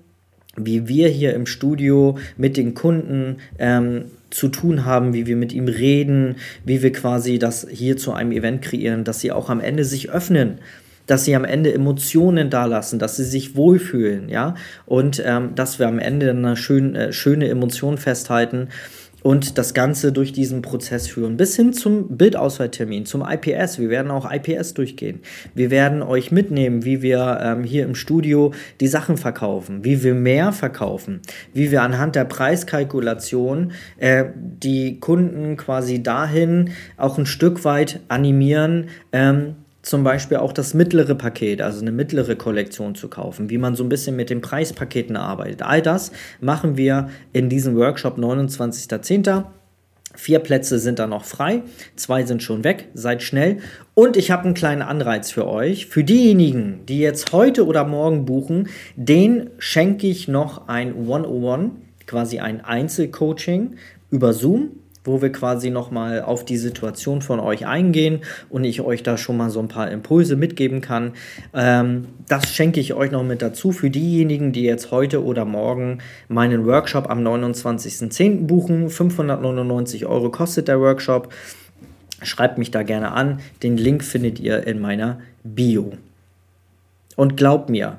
wie 0.56 0.88
wir 0.88 1.08
hier 1.08 1.34
im 1.34 1.44
Studio 1.44 2.18
mit 2.38 2.56
den 2.56 2.74
Kunden 2.74 3.36
ähm, 3.58 4.06
zu 4.30 4.48
tun 4.48 4.84
haben, 4.86 5.12
wie 5.12 5.26
wir 5.26 5.36
mit 5.36 5.52
ihm 5.52 5.68
reden, 5.68 6.36
wie 6.64 6.82
wir 6.82 6.92
quasi 6.92 7.38
das 7.38 7.66
hier 7.70 7.98
zu 7.98 8.12
einem 8.12 8.32
Event 8.32 8.62
kreieren, 8.62 9.04
dass 9.04 9.20
sie 9.20 9.30
auch 9.30 9.50
am 9.50 9.60
Ende 9.60 9.84
sich 9.84 10.10
öffnen 10.10 10.58
dass 11.10 11.24
sie 11.24 11.34
am 11.34 11.44
Ende 11.44 11.74
Emotionen 11.74 12.50
da 12.50 12.66
lassen, 12.66 13.00
dass 13.00 13.16
sie 13.16 13.24
sich 13.24 13.56
wohlfühlen, 13.56 14.28
ja, 14.28 14.54
und 14.86 15.20
ähm, 15.26 15.56
dass 15.56 15.80
wir 15.80 15.88
am 15.88 15.98
Ende 15.98 16.30
eine 16.30 16.56
schön, 16.56 16.94
äh, 16.94 17.12
schöne 17.12 17.48
Emotion 17.48 17.98
festhalten 17.98 18.68
und 19.22 19.58
das 19.58 19.74
Ganze 19.74 20.12
durch 20.12 20.32
diesen 20.32 20.62
Prozess 20.62 21.08
führen, 21.08 21.36
bis 21.36 21.56
hin 21.56 21.72
zum 21.72 22.16
Bildauswahltermin, 22.16 23.06
zum 23.06 23.26
IPS. 23.28 23.78
Wir 23.78 23.90
werden 23.90 24.10
auch 24.10 24.30
IPS 24.30 24.74
durchgehen. 24.74 25.20
Wir 25.54 25.70
werden 25.70 26.02
euch 26.02 26.32
mitnehmen, 26.32 26.84
wie 26.84 27.02
wir 27.02 27.40
ähm, 27.42 27.64
hier 27.64 27.84
im 27.84 27.94
Studio 27.94 28.52
die 28.80 28.88
Sachen 28.88 29.16
verkaufen, 29.16 29.84
wie 29.84 30.02
wir 30.02 30.14
mehr 30.14 30.52
verkaufen, 30.52 31.20
wie 31.52 31.70
wir 31.70 31.82
anhand 31.82 32.16
der 32.16 32.24
Preiskalkulation 32.24 33.72
äh, 33.98 34.26
die 34.36 35.00
Kunden 35.00 35.56
quasi 35.56 36.02
dahin 36.02 36.70
auch 36.96 37.18
ein 37.18 37.26
Stück 37.26 37.64
weit 37.64 38.00
animieren, 38.08 38.86
ähm, 39.12 39.56
zum 39.90 40.04
Beispiel 40.04 40.36
auch 40.36 40.52
das 40.52 40.72
mittlere 40.72 41.16
Paket, 41.16 41.60
also 41.60 41.80
eine 41.80 41.90
mittlere 41.90 42.36
Kollektion 42.36 42.94
zu 42.94 43.08
kaufen, 43.08 43.50
wie 43.50 43.58
man 43.58 43.74
so 43.74 43.82
ein 43.82 43.88
bisschen 43.88 44.14
mit 44.14 44.30
den 44.30 44.40
Preispaketen 44.40 45.16
arbeitet. 45.16 45.62
All 45.62 45.82
das 45.82 46.12
machen 46.40 46.76
wir 46.76 47.10
in 47.32 47.48
diesem 47.48 47.74
Workshop 47.74 48.16
29.10. 48.16 49.46
Vier 50.14 50.38
Plätze 50.38 50.78
sind 50.78 51.00
da 51.00 51.08
noch 51.08 51.24
frei, 51.24 51.62
zwei 51.96 52.24
sind 52.24 52.40
schon 52.40 52.62
weg, 52.62 52.86
seid 52.94 53.24
schnell. 53.24 53.58
Und 53.94 54.16
ich 54.16 54.30
habe 54.30 54.44
einen 54.44 54.54
kleinen 54.54 54.82
Anreiz 54.82 55.32
für 55.32 55.48
euch. 55.48 55.86
Für 55.86 56.04
diejenigen, 56.04 56.86
die 56.86 57.00
jetzt 57.00 57.32
heute 57.32 57.66
oder 57.66 57.84
morgen 57.84 58.26
buchen, 58.26 58.68
den 58.94 59.50
schenke 59.58 60.06
ich 60.06 60.28
noch 60.28 60.68
ein 60.68 60.90
101, 60.90 61.72
quasi 62.06 62.38
ein 62.38 62.60
Einzelcoaching 62.60 63.74
über 64.08 64.34
Zoom 64.34 64.70
wo 65.04 65.22
wir 65.22 65.32
quasi 65.32 65.70
nochmal 65.70 66.22
auf 66.22 66.44
die 66.44 66.56
Situation 66.56 67.22
von 67.22 67.40
euch 67.40 67.66
eingehen 67.66 68.20
und 68.48 68.64
ich 68.64 68.80
euch 68.80 69.02
da 69.02 69.16
schon 69.16 69.36
mal 69.36 69.50
so 69.50 69.60
ein 69.60 69.68
paar 69.68 69.90
Impulse 69.90 70.36
mitgeben 70.36 70.80
kann. 70.80 71.12
Ähm, 71.54 72.08
das 72.28 72.52
schenke 72.52 72.80
ich 72.80 72.94
euch 72.94 73.10
noch 73.10 73.22
mit 73.22 73.42
dazu 73.42 73.72
für 73.72 73.90
diejenigen, 73.90 74.52
die 74.52 74.62
jetzt 74.62 74.90
heute 74.90 75.24
oder 75.24 75.44
morgen 75.44 75.98
meinen 76.28 76.66
Workshop 76.66 77.08
am 77.08 77.26
29.10. 77.26 78.46
buchen. 78.46 78.90
599 78.90 80.06
Euro 80.06 80.30
kostet 80.30 80.68
der 80.68 80.80
Workshop. 80.80 81.32
Schreibt 82.22 82.58
mich 82.58 82.70
da 82.70 82.82
gerne 82.82 83.12
an. 83.12 83.40
Den 83.62 83.76
Link 83.76 84.04
findet 84.04 84.38
ihr 84.38 84.66
in 84.66 84.80
meiner 84.80 85.20
Bio. 85.42 85.92
Und 87.16 87.36
glaubt 87.36 87.70
mir, 87.70 87.98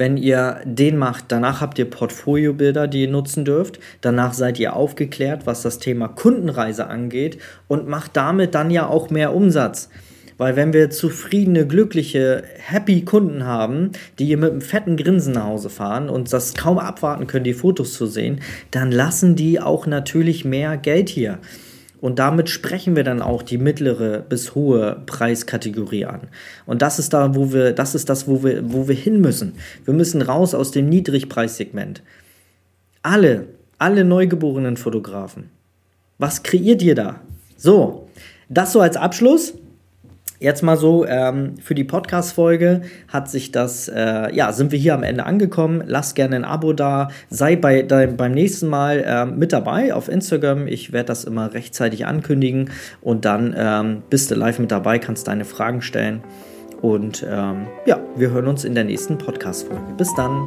wenn 0.00 0.16
ihr 0.16 0.62
den 0.64 0.96
macht, 0.96 1.26
danach 1.28 1.60
habt 1.60 1.78
ihr 1.78 1.84
Portfoliobilder, 1.84 2.88
die 2.88 3.02
ihr 3.02 3.10
nutzen 3.10 3.44
dürft. 3.44 3.78
Danach 4.00 4.32
seid 4.32 4.58
ihr 4.58 4.74
aufgeklärt, 4.74 5.46
was 5.46 5.60
das 5.60 5.78
Thema 5.78 6.08
Kundenreise 6.08 6.86
angeht 6.86 7.36
und 7.68 7.86
macht 7.86 8.16
damit 8.16 8.54
dann 8.54 8.70
ja 8.70 8.86
auch 8.86 9.10
mehr 9.10 9.34
Umsatz. 9.34 9.90
Weil 10.38 10.56
wenn 10.56 10.72
wir 10.72 10.88
zufriedene, 10.88 11.66
glückliche, 11.66 12.44
happy 12.56 13.04
Kunden 13.04 13.44
haben, 13.44 13.90
die 14.18 14.24
hier 14.24 14.38
mit 14.38 14.52
einem 14.52 14.62
fetten 14.62 14.96
Grinsen 14.96 15.34
nach 15.34 15.44
Hause 15.44 15.68
fahren 15.68 16.08
und 16.08 16.32
das 16.32 16.54
kaum 16.54 16.78
abwarten 16.78 17.26
können, 17.26 17.44
die 17.44 17.52
Fotos 17.52 17.92
zu 17.92 18.06
sehen, 18.06 18.40
dann 18.70 18.90
lassen 18.90 19.36
die 19.36 19.60
auch 19.60 19.86
natürlich 19.86 20.46
mehr 20.46 20.78
Geld 20.78 21.10
hier. 21.10 21.40
Und 22.00 22.18
damit 22.18 22.48
sprechen 22.48 22.96
wir 22.96 23.04
dann 23.04 23.20
auch 23.20 23.42
die 23.42 23.58
mittlere 23.58 24.20
bis 24.20 24.54
hohe 24.54 25.02
Preiskategorie 25.04 26.06
an. 26.06 26.28
Und 26.64 26.82
das 26.82 26.98
ist 26.98 27.12
da, 27.12 27.34
wo 27.34 27.52
wir, 27.52 27.72
das 27.72 27.94
ist 27.94 28.08
das, 28.08 28.26
wo 28.26 28.42
wir, 28.42 28.72
wo 28.72 28.88
wir 28.88 28.94
hin 28.94 29.20
müssen. 29.20 29.54
Wir 29.84 29.92
müssen 29.92 30.22
raus 30.22 30.54
aus 30.54 30.70
dem 30.70 30.88
Niedrigpreissegment. 30.88 32.02
Alle, 33.02 33.48
alle 33.78 34.04
neugeborenen 34.04 34.76
Fotografen. 34.76 35.50
Was 36.18 36.42
kreiert 36.42 36.82
ihr 36.82 36.94
da? 36.94 37.20
So, 37.56 38.08
das 38.48 38.72
so 38.72 38.80
als 38.80 38.96
Abschluss. 38.96 39.54
Jetzt 40.40 40.62
mal 40.62 40.78
so, 40.78 41.04
ähm, 41.06 41.56
für 41.62 41.74
die 41.74 41.84
Podcast-Folge 41.84 42.80
hat 43.08 43.30
sich 43.30 43.52
das, 43.52 43.88
äh, 43.88 44.34
ja, 44.34 44.52
sind 44.52 44.72
wir 44.72 44.78
hier 44.78 44.94
am 44.94 45.02
Ende 45.02 45.26
angekommen. 45.26 45.84
Lass 45.86 46.14
gerne 46.14 46.36
ein 46.36 46.44
Abo 46.46 46.72
da. 46.72 47.08
Sei 47.28 47.56
bei, 47.56 47.82
de, 47.82 48.06
beim 48.06 48.32
nächsten 48.32 48.66
Mal 48.66 49.04
äh, 49.06 49.26
mit 49.26 49.52
dabei 49.52 49.92
auf 49.92 50.08
Instagram. 50.08 50.66
Ich 50.66 50.94
werde 50.94 51.08
das 51.08 51.24
immer 51.24 51.52
rechtzeitig 51.52 52.06
ankündigen 52.06 52.70
und 53.02 53.26
dann 53.26 53.54
ähm, 53.54 54.02
bist 54.08 54.30
du 54.30 54.34
live 54.34 54.58
mit 54.58 54.70
dabei, 54.70 54.98
kannst 54.98 55.28
deine 55.28 55.44
Fragen 55.44 55.82
stellen. 55.82 56.22
Und 56.80 57.22
ähm, 57.30 57.66
ja, 57.84 58.00
wir 58.16 58.30
hören 58.30 58.46
uns 58.46 58.64
in 58.64 58.74
der 58.74 58.84
nächsten 58.84 59.18
Podcast-Folge. 59.18 59.92
Bis 59.98 60.14
dann. 60.14 60.46